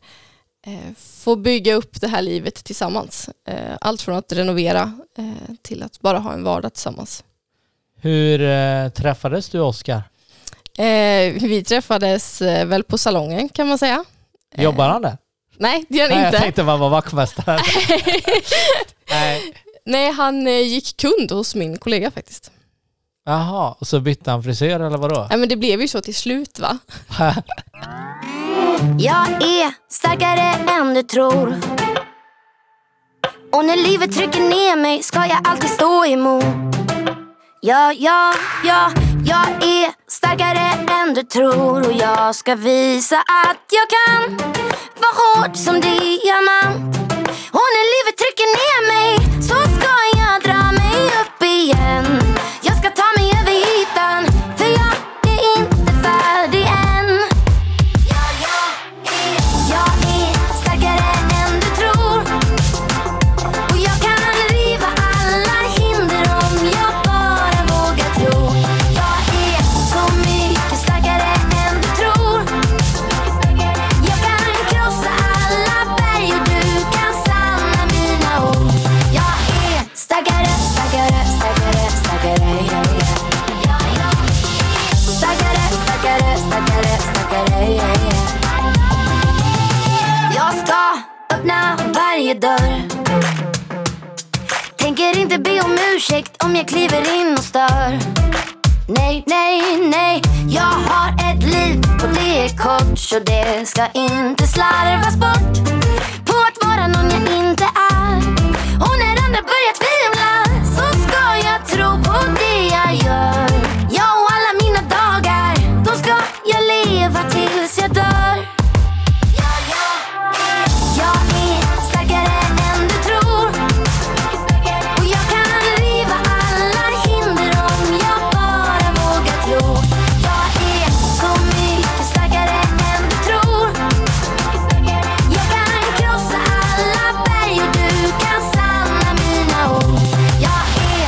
eh, 0.68 0.94
får 0.98 1.36
bygga 1.36 1.74
upp 1.74 2.02
det 2.02 2.08
här 2.08 2.22
livet 2.22 2.56
tillsammans. 2.56 3.30
allt 3.82 4.02
från 4.02 4.16
att 4.16 4.32
renovera 4.32 5.00
till 5.62 5.84
att 5.84 6.02
bara 6.02 6.20
ha 6.20 6.34
en 6.34 6.44
vardag 6.44 6.74
tillsammans. 6.74 7.24
Hur 8.02 8.42
eh, 8.42 8.90
träffades 8.90 9.50
du 9.50 9.60
Oskar? 9.60 10.04
Eh, 10.78 11.34
vi 11.42 11.64
träffades 11.68 12.42
eh, 12.42 12.66
väl 12.66 12.84
på 12.84 12.98
salongen 12.98 13.50
kan 13.50 13.68
man 13.68 13.78
säga. 13.78 14.06
Jobbar 14.58 14.90
han 14.90 15.02
där? 15.02 15.18
Nej, 15.58 15.86
det 15.90 15.98
gör 15.98 16.10
han 16.10 16.26
inte. 16.26 16.36
Jag 16.36 16.42
tänkte 16.42 16.64
man 16.64 16.80
var 16.80 16.90
vaktmästare. 16.90 17.60
Nej. 19.10 19.54
Nej, 19.86 20.12
han 20.12 20.48
eh, 20.48 20.60
gick 20.60 20.98
kund 20.98 21.32
hos 21.32 21.56
min 21.56 21.78
kollega 21.78 22.12
faktiskt. 22.12 22.52
Jaha, 23.26 23.76
och 23.80 23.88
så 23.88 24.00
bytte 24.00 24.32
han 24.32 24.44
frisör 24.44 24.80
eller 24.80 24.98
vadå? 24.98 25.28
Nej 25.30 25.40
men 25.40 25.50
det 25.50 25.56
blev 25.56 25.82
ju 25.82 25.88
så 25.88 26.02
till 26.02 26.16
slut 26.16 26.60
va? 26.60 26.78
jag 28.98 29.28
är 29.28 29.92
starkare 29.92 30.74
än 30.80 30.94
du 30.94 31.04
tror. 31.04 31.56
Och 33.52 33.66
när 33.66 33.76
livet 33.76 34.12
trycker 34.16 34.40
ner 34.40 34.76
mig 34.76 35.04
ska 35.04 35.20
jag 35.20 35.40
alltid 35.44 35.70
stå 35.70 36.06
emot. 36.06 36.44
Ja, 37.62 37.94
ja, 37.94 38.34
ja, 38.64 38.92
jag 39.26 39.48
är 39.64 39.92
starkare 40.08 40.94
än 41.02 41.14
du 41.14 41.24
tror. 41.24 41.88
Och 41.88 41.94
jag 41.94 42.36
ska 42.36 42.56
visa 42.56 43.18
att 43.18 43.66
jag 43.72 43.88
kan 43.90 44.38
vara 45.02 45.16
hård 45.20 45.56
som 45.56 45.74
diamant. 45.74 46.98
Och 47.52 47.68
när 47.76 47.86
livet 47.96 48.18
trycker 48.18 48.50
ner 48.60 48.82
mig 48.94 49.42
så 49.42 49.56
ska 49.56 49.94
jag 50.20 50.44
dra 50.44 50.72
mig 50.72 51.06
upp 51.22 51.44
igen. 51.44 52.27
Dörr. 92.40 92.82
Tänker 94.78 95.18
inte 95.18 95.38
be 95.40 95.62
om 95.62 95.78
ursäkt 95.96 96.44
om 96.44 96.56
jag 96.56 96.68
kliver 96.68 97.22
in 97.22 97.34
och 97.38 97.44
stör. 97.44 98.00
Nej, 98.88 99.24
nej, 99.28 99.62
nej 99.92 100.22
Jag 100.50 100.62
har 100.62 101.32
ett 101.32 101.44
liv 101.44 101.82
och 102.04 102.10
det 102.14 102.46
är 102.46 102.58
kort 102.58 103.00
så 103.00 103.20
det 103.20 103.66
ska 103.66 103.88
inte 103.94 104.48
slarvas 104.48 105.16
bort. 105.16 105.68
På 106.26 106.34
att 106.48 106.68
vara 106.68 106.88
någon 106.88 107.10
jag 107.10 107.38
inte 107.38 107.64
är. 107.64 107.98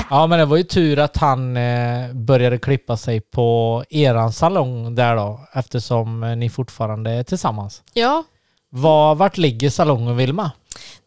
Ja, 0.10 0.28
men 0.28 0.40
det 0.40 0.46
var 0.46 0.58
ju 0.58 0.64
tur 0.64 1.00
att 1.00 1.18
han 1.18 1.58
eh, 1.58 2.14
började 2.14 2.58
klippa 2.58 2.98
sig 2.98 3.22
på 3.22 3.84
eran 3.90 4.34
salong 4.34 4.96
där 4.96 5.16
då, 5.16 5.40
eftersom 5.54 6.24
eh, 6.24 6.36
ni 6.36 6.50
fortfarande 6.50 7.12
är 7.12 7.24
tillsammans. 7.24 7.84
Ja, 7.94 8.24
Var, 8.70 9.16
vart 9.16 9.38
ligger 9.38 9.70
salongen 9.70 10.18
Vilma? 10.18 10.52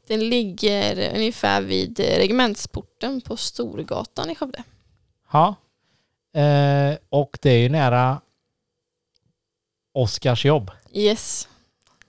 den 0.08 0.28
ligger 0.28 1.14
ungefär 1.16 1.62
vid 1.62 1.98
regementsporten 2.00 3.20
på 3.20 3.36
Storgatan 3.36 4.30
i 4.30 4.34
Skövde. 4.34 4.62
Ja. 5.32 5.54
Eh, 6.40 6.96
och 7.08 7.38
det 7.42 7.50
är 7.50 7.58
ju 7.58 7.68
nära 7.68 8.20
Oskars 9.94 10.44
jobb. 10.44 10.70
Yes, 10.92 11.48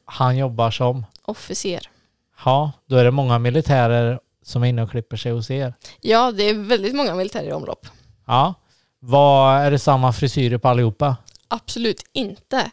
Han 0.06 0.38
jobbar 0.38 0.72
som, 0.72 1.06
officer. 1.26 1.80
ja, 2.46 2.72
då 2.86 2.96
är 2.96 3.04
det 3.04 3.12
många 3.12 3.40
militärer 3.40 4.20
som 4.44 4.64
är 4.64 4.68
inne 4.68 4.84
och 4.84 4.92
klipper 4.92 5.18
sig 5.18 5.32
hos 5.32 5.52
er. 5.52 5.74
Ja, 6.02 6.32
det 6.32 6.44
är 6.44 6.54
väldigt 6.54 6.96
många 6.96 7.16
militärer 7.16 7.50
i 7.50 7.54
omlopp. 7.54 7.88
Ja. 8.28 8.54
Vad, 9.00 9.58
är 9.58 9.72
det 9.72 9.80
samma 9.80 10.14
frisyrer 10.14 10.58
på 10.58 10.68
allihopa? 10.68 11.18
Absolut 11.48 12.02
inte. 12.14 12.72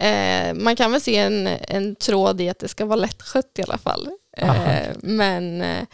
Eh, 0.00 0.54
man 0.54 0.76
kan 0.76 0.92
väl 0.92 1.00
se 1.00 1.16
en, 1.16 1.46
en 1.46 1.96
tråd 1.96 2.40
i 2.40 2.48
att 2.48 2.58
det 2.58 2.68
ska 2.68 2.84
vara 2.84 2.96
lättskött 2.96 3.58
i 3.58 3.62
alla 3.62 3.78
fall. 3.78 4.08
Eh, 4.36 4.88
men 5.02 5.62
eh, 5.62 5.84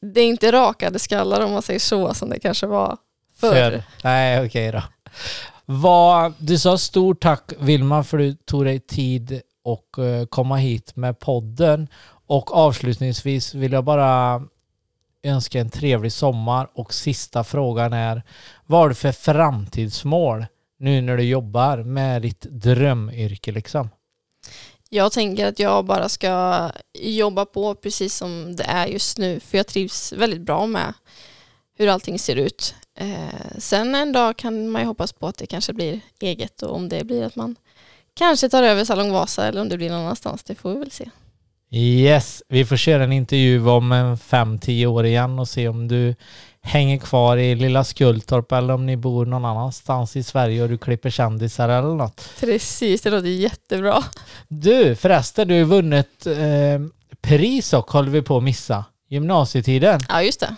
det 0.00 0.20
är 0.20 0.26
inte 0.26 0.52
rakade 0.52 0.98
skallar 0.98 1.44
om 1.44 1.52
man 1.52 1.62
säger 1.62 1.80
så 1.80 2.14
som 2.14 2.30
det 2.30 2.38
kanske 2.38 2.66
var 2.66 2.96
förr. 3.40 3.82
Nej, 4.04 4.46
okej 4.46 4.72
då. 4.72 4.82
Vad, 5.64 6.34
du 6.38 6.58
sa 6.58 6.78
stort 6.78 7.22
tack 7.22 7.52
Vilma 7.58 8.04
för 8.04 8.18
du 8.18 8.34
tog 8.34 8.64
dig 8.64 8.80
tid 8.80 9.40
och 9.64 10.04
eh, 10.04 10.26
komma 10.26 10.56
hit 10.56 10.96
med 10.96 11.18
podden. 11.18 11.88
Och 12.26 12.56
avslutningsvis 12.56 13.54
vill 13.54 13.72
jag 13.72 13.84
bara 13.84 14.42
önska 15.26 15.60
en 15.60 15.70
trevlig 15.70 16.12
sommar 16.12 16.68
och 16.74 16.94
sista 16.94 17.44
frågan 17.44 17.92
är 17.92 18.22
vad 18.66 18.80
har 18.80 18.88
du 18.88 18.94
för 18.94 19.12
framtidsmål 19.12 20.46
nu 20.78 21.00
när 21.00 21.16
du 21.16 21.22
jobbar 21.22 21.78
med 21.78 22.22
ditt 22.22 22.40
drömyrke 22.40 23.52
liksom? 23.52 23.88
Jag 24.88 25.12
tänker 25.12 25.46
att 25.46 25.58
jag 25.58 25.84
bara 25.84 26.08
ska 26.08 26.70
jobba 26.98 27.44
på 27.44 27.74
precis 27.74 28.16
som 28.16 28.56
det 28.56 28.64
är 28.64 28.86
just 28.86 29.18
nu 29.18 29.40
för 29.40 29.56
jag 29.56 29.66
trivs 29.66 30.12
väldigt 30.12 30.40
bra 30.40 30.66
med 30.66 30.94
hur 31.78 31.88
allting 31.88 32.18
ser 32.18 32.36
ut. 32.36 32.74
Eh, 32.98 33.58
sen 33.58 33.94
en 33.94 34.12
dag 34.12 34.36
kan 34.36 34.68
man 34.68 34.82
ju 34.82 34.88
hoppas 34.88 35.12
på 35.12 35.26
att 35.26 35.38
det 35.38 35.46
kanske 35.46 35.72
blir 35.72 36.00
eget 36.20 36.62
och 36.62 36.74
om 36.74 36.88
det 36.88 37.04
blir 37.04 37.24
att 37.24 37.36
man 37.36 37.56
kanske 38.14 38.48
tar 38.48 38.62
över 38.62 38.84
Salong 38.84 39.12
Vasa 39.12 39.46
eller 39.46 39.60
om 39.60 39.68
det 39.68 39.76
blir 39.76 39.90
någon 39.90 40.00
annanstans, 40.00 40.44
det 40.44 40.54
får 40.54 40.72
vi 40.72 40.78
väl 40.78 40.90
se. 40.90 41.10
Yes, 41.70 42.42
vi 42.48 42.64
får 42.64 42.76
köra 42.76 43.04
en 43.04 43.12
intervju 43.12 43.68
om 43.68 43.92
en 43.92 44.18
fem, 44.18 44.58
tio 44.58 44.86
år 44.86 45.06
igen 45.06 45.38
och 45.38 45.48
se 45.48 45.68
om 45.68 45.88
du 45.88 46.14
hänger 46.62 46.98
kvar 46.98 47.36
i 47.36 47.54
lilla 47.54 47.84
Skultorp 47.84 48.52
eller 48.52 48.74
om 48.74 48.86
ni 48.86 48.96
bor 48.96 49.26
någon 49.26 49.44
annanstans 49.44 50.16
i 50.16 50.22
Sverige 50.22 50.62
och 50.62 50.68
du 50.68 50.78
klipper 50.78 51.10
kändisar 51.10 51.68
eller 51.68 51.94
något. 51.94 52.30
Precis, 52.40 53.02
det 53.02 53.10
låter 53.10 53.28
jättebra. 53.28 54.02
Du, 54.48 54.94
förresten, 54.94 55.48
du 55.48 55.54
har 55.54 55.58
ju 55.58 55.64
vunnit 55.64 56.26
eh, 56.26 56.80
pris 57.20 57.72
och 57.72 57.90
håller 57.90 58.10
vi 58.10 58.22
på 58.22 58.36
att 58.36 58.42
missa. 58.42 58.84
Gymnasietiden. 59.08 60.00
Ja, 60.08 60.22
just 60.22 60.40
det. 60.40 60.56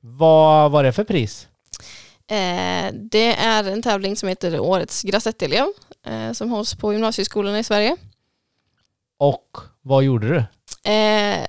Vad 0.00 0.70
var 0.70 0.82
det 0.82 0.92
för 0.92 1.04
pris? 1.04 1.48
Eh, 2.30 2.92
det 2.92 3.34
är 3.34 3.64
en 3.64 3.82
tävling 3.82 4.16
som 4.16 4.28
heter 4.28 4.60
Årets 4.60 5.02
Grassettelev 5.02 5.66
eh, 6.06 6.32
som 6.32 6.50
hålls 6.50 6.74
på 6.74 6.92
gymnasieskolorna 6.92 7.58
i 7.58 7.64
Sverige. 7.64 7.96
Och 9.20 9.58
vad 9.82 10.04
gjorde 10.04 10.28
du? 10.28 10.38
Eh, 10.90 11.46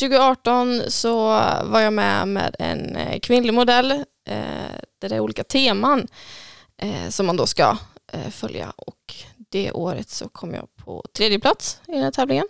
2018 0.00 0.82
så 0.88 1.16
var 1.64 1.80
jag 1.80 1.92
med 1.92 2.28
med 2.28 2.56
en 2.58 2.96
eh, 2.96 3.18
kvinnlig 3.18 3.54
modell 3.54 3.90
eh, 4.28 4.74
där 5.00 5.08
det 5.08 5.14
är 5.14 5.20
olika 5.20 5.44
teman 5.44 6.06
eh, 6.76 7.08
som 7.08 7.26
man 7.26 7.36
då 7.36 7.46
ska 7.46 7.76
eh, 8.12 8.30
följa 8.30 8.72
och 8.76 9.14
det 9.50 9.72
året 9.72 10.10
så 10.10 10.28
kom 10.28 10.54
jag 10.54 10.68
på 10.76 11.04
tredje 11.16 11.38
plats 11.38 11.80
i 11.88 11.92
den 11.92 12.02
här 12.02 12.10
tävlingen. 12.10 12.46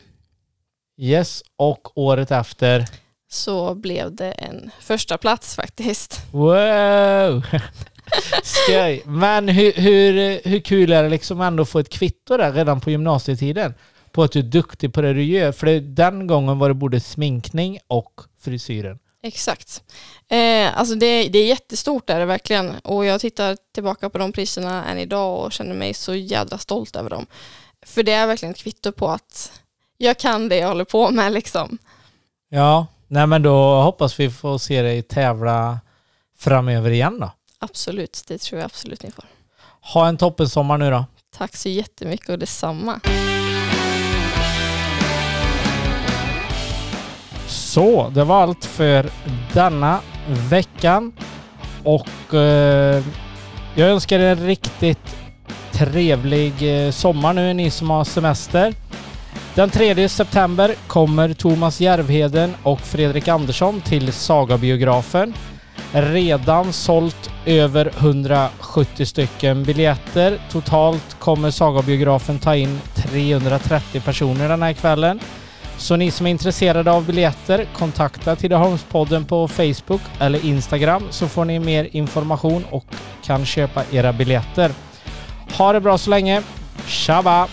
Yes, 1.01 1.43
och 1.57 1.99
året 1.99 2.31
efter? 2.31 2.85
Så 3.31 3.75
blev 3.75 4.14
det 4.14 4.33
en 4.33 4.70
första 4.81 5.18
plats 5.18 5.57
faktiskt. 5.57 6.20
Wow! 6.33 7.43
Skoj. 8.43 9.03
Men 9.07 9.49
hur, 9.49 9.72
hur, 9.72 10.41
hur 10.49 10.61
kul 10.61 10.93
är 10.93 11.03
det 11.03 11.09
liksom 11.09 11.41
ändå 11.41 11.62
att 11.62 11.68
få 11.68 11.79
ett 11.79 11.89
kvitto 11.89 12.37
där 12.37 12.53
redan 12.53 12.81
på 12.81 12.91
gymnasietiden? 12.91 13.75
På 14.15 14.23
att 14.23 14.33
du 14.33 14.39
är 14.39 14.43
duktig 14.43 14.93
på 14.93 15.01
det 15.01 15.12
du 15.12 15.23
gör. 15.23 15.53
För 15.53 15.67
det, 15.67 15.81
den 15.81 16.27
gången 16.27 16.59
var 16.59 16.69
det 16.69 16.75
både 16.75 17.01
sminkning 17.01 17.79
och 17.87 18.21
frisyren. 18.41 18.99
Exakt. 19.23 19.83
Eh, 20.29 20.79
alltså 20.79 20.95
det, 20.95 21.29
det 21.29 21.39
är 21.39 21.47
jättestort 21.47 22.11
är 22.11 22.21
det 22.21 22.27
verkligen 22.27 22.75
och 22.85 23.05
jag 23.05 23.21
tittar 23.21 23.57
tillbaka 23.75 24.11
på 24.11 24.19
de 24.19 24.33
priserna 24.33 24.85
än 24.85 24.99
idag 24.99 25.45
och 25.45 25.53
känner 25.53 25.75
mig 25.75 25.95
så 25.95 26.15
jädra 26.15 26.59
stolt 26.59 26.97
över 26.97 27.11
dem. 27.11 27.27
För 27.87 28.03
det 28.03 28.12
är 28.12 28.27
verkligen 28.27 28.53
ett 28.53 28.59
kvitto 28.59 28.93
på 28.93 29.09
att 29.09 29.53
jag 29.99 30.19
kan 30.19 30.49
det 30.49 30.57
jag 30.57 30.69
håller 30.69 30.85
på 30.85 31.11
med 31.11 31.33
liksom. 31.33 31.79
Ja, 32.49 32.87
nej 33.09 33.27
men 33.27 33.43
då 33.43 33.83
hoppas 33.83 34.21
vi 34.21 34.31
får 34.31 34.59
se 34.59 34.83
dig 34.83 35.03
tävla 35.03 35.81
framöver 36.39 36.91
igen 36.91 37.21
då. 37.21 37.31
Absolut, 37.59 38.25
det 38.27 38.39
tror 38.39 38.61
jag 38.61 38.67
absolut 38.67 39.03
ni 39.03 39.11
får. 39.11 39.25
Ha 39.81 40.09
en 40.09 40.17
toppen 40.17 40.49
sommar 40.49 40.79
nu 40.79 40.91
då. 40.91 41.05
Tack 41.37 41.57
så 41.57 41.69
jättemycket 41.69 42.29
och 42.29 42.39
detsamma. 42.39 43.01
Så, 47.75 48.11
det 48.14 48.25
var 48.25 48.43
allt 48.43 48.64
för 48.64 49.07
denna 49.53 50.01
veckan. 50.51 51.12
Och 51.85 52.35
eh, 52.35 53.03
jag 53.75 53.89
önskar 53.89 54.18
er 54.18 54.33
en 54.33 54.47
riktigt 54.47 55.16
trevlig 55.72 56.53
eh, 56.87 56.91
sommar 56.91 57.33
nu, 57.33 57.55
ni 57.55 57.70
som 57.70 57.91
har 57.91 58.05
semester. 58.05 58.75
Den 59.55 59.70
3 59.70 60.09
september 60.09 60.75
kommer 60.87 61.33
Thomas 61.35 61.81
Järvheden 61.81 62.55
och 62.62 62.81
Fredrik 62.81 63.29
Andersson 63.29 63.81
till 63.81 64.12
Sagabiografen. 64.12 65.35
Redan 65.93 66.72
sålt 66.72 67.31
över 67.47 67.93
170 67.99 69.07
stycken 69.07 69.64
biljetter. 69.64 70.39
Totalt 70.51 71.16
kommer 71.18 71.51
Sagabiografen 71.51 72.39
ta 72.39 72.57
in 72.57 72.81
330 72.95 74.01
personer 74.01 74.49
den 74.49 74.62
här 74.62 74.72
kvällen. 74.72 75.20
Så 75.77 75.97
ni 75.97 76.11
som 76.11 76.27
är 76.27 76.31
intresserade 76.31 76.93
av 76.93 77.07
biljetter, 77.07 77.66
kontakta 77.72 78.37
Tidaholmspodden 78.37 79.25
på 79.25 79.49
Facebook 79.49 80.01
eller 80.20 80.45
Instagram 80.45 81.03
så 81.11 81.29
får 81.29 81.45
ni 81.45 81.59
mer 81.59 81.89
information 81.93 82.64
och 82.70 82.87
kan 83.25 83.45
köpa 83.45 83.85
era 83.93 84.12
biljetter. 84.12 84.70
Ha 85.59 85.72
det 85.72 85.81
bra 85.81 85.99
så 85.99 86.11
länge. 86.11 86.43
Tjaba! 86.87 87.49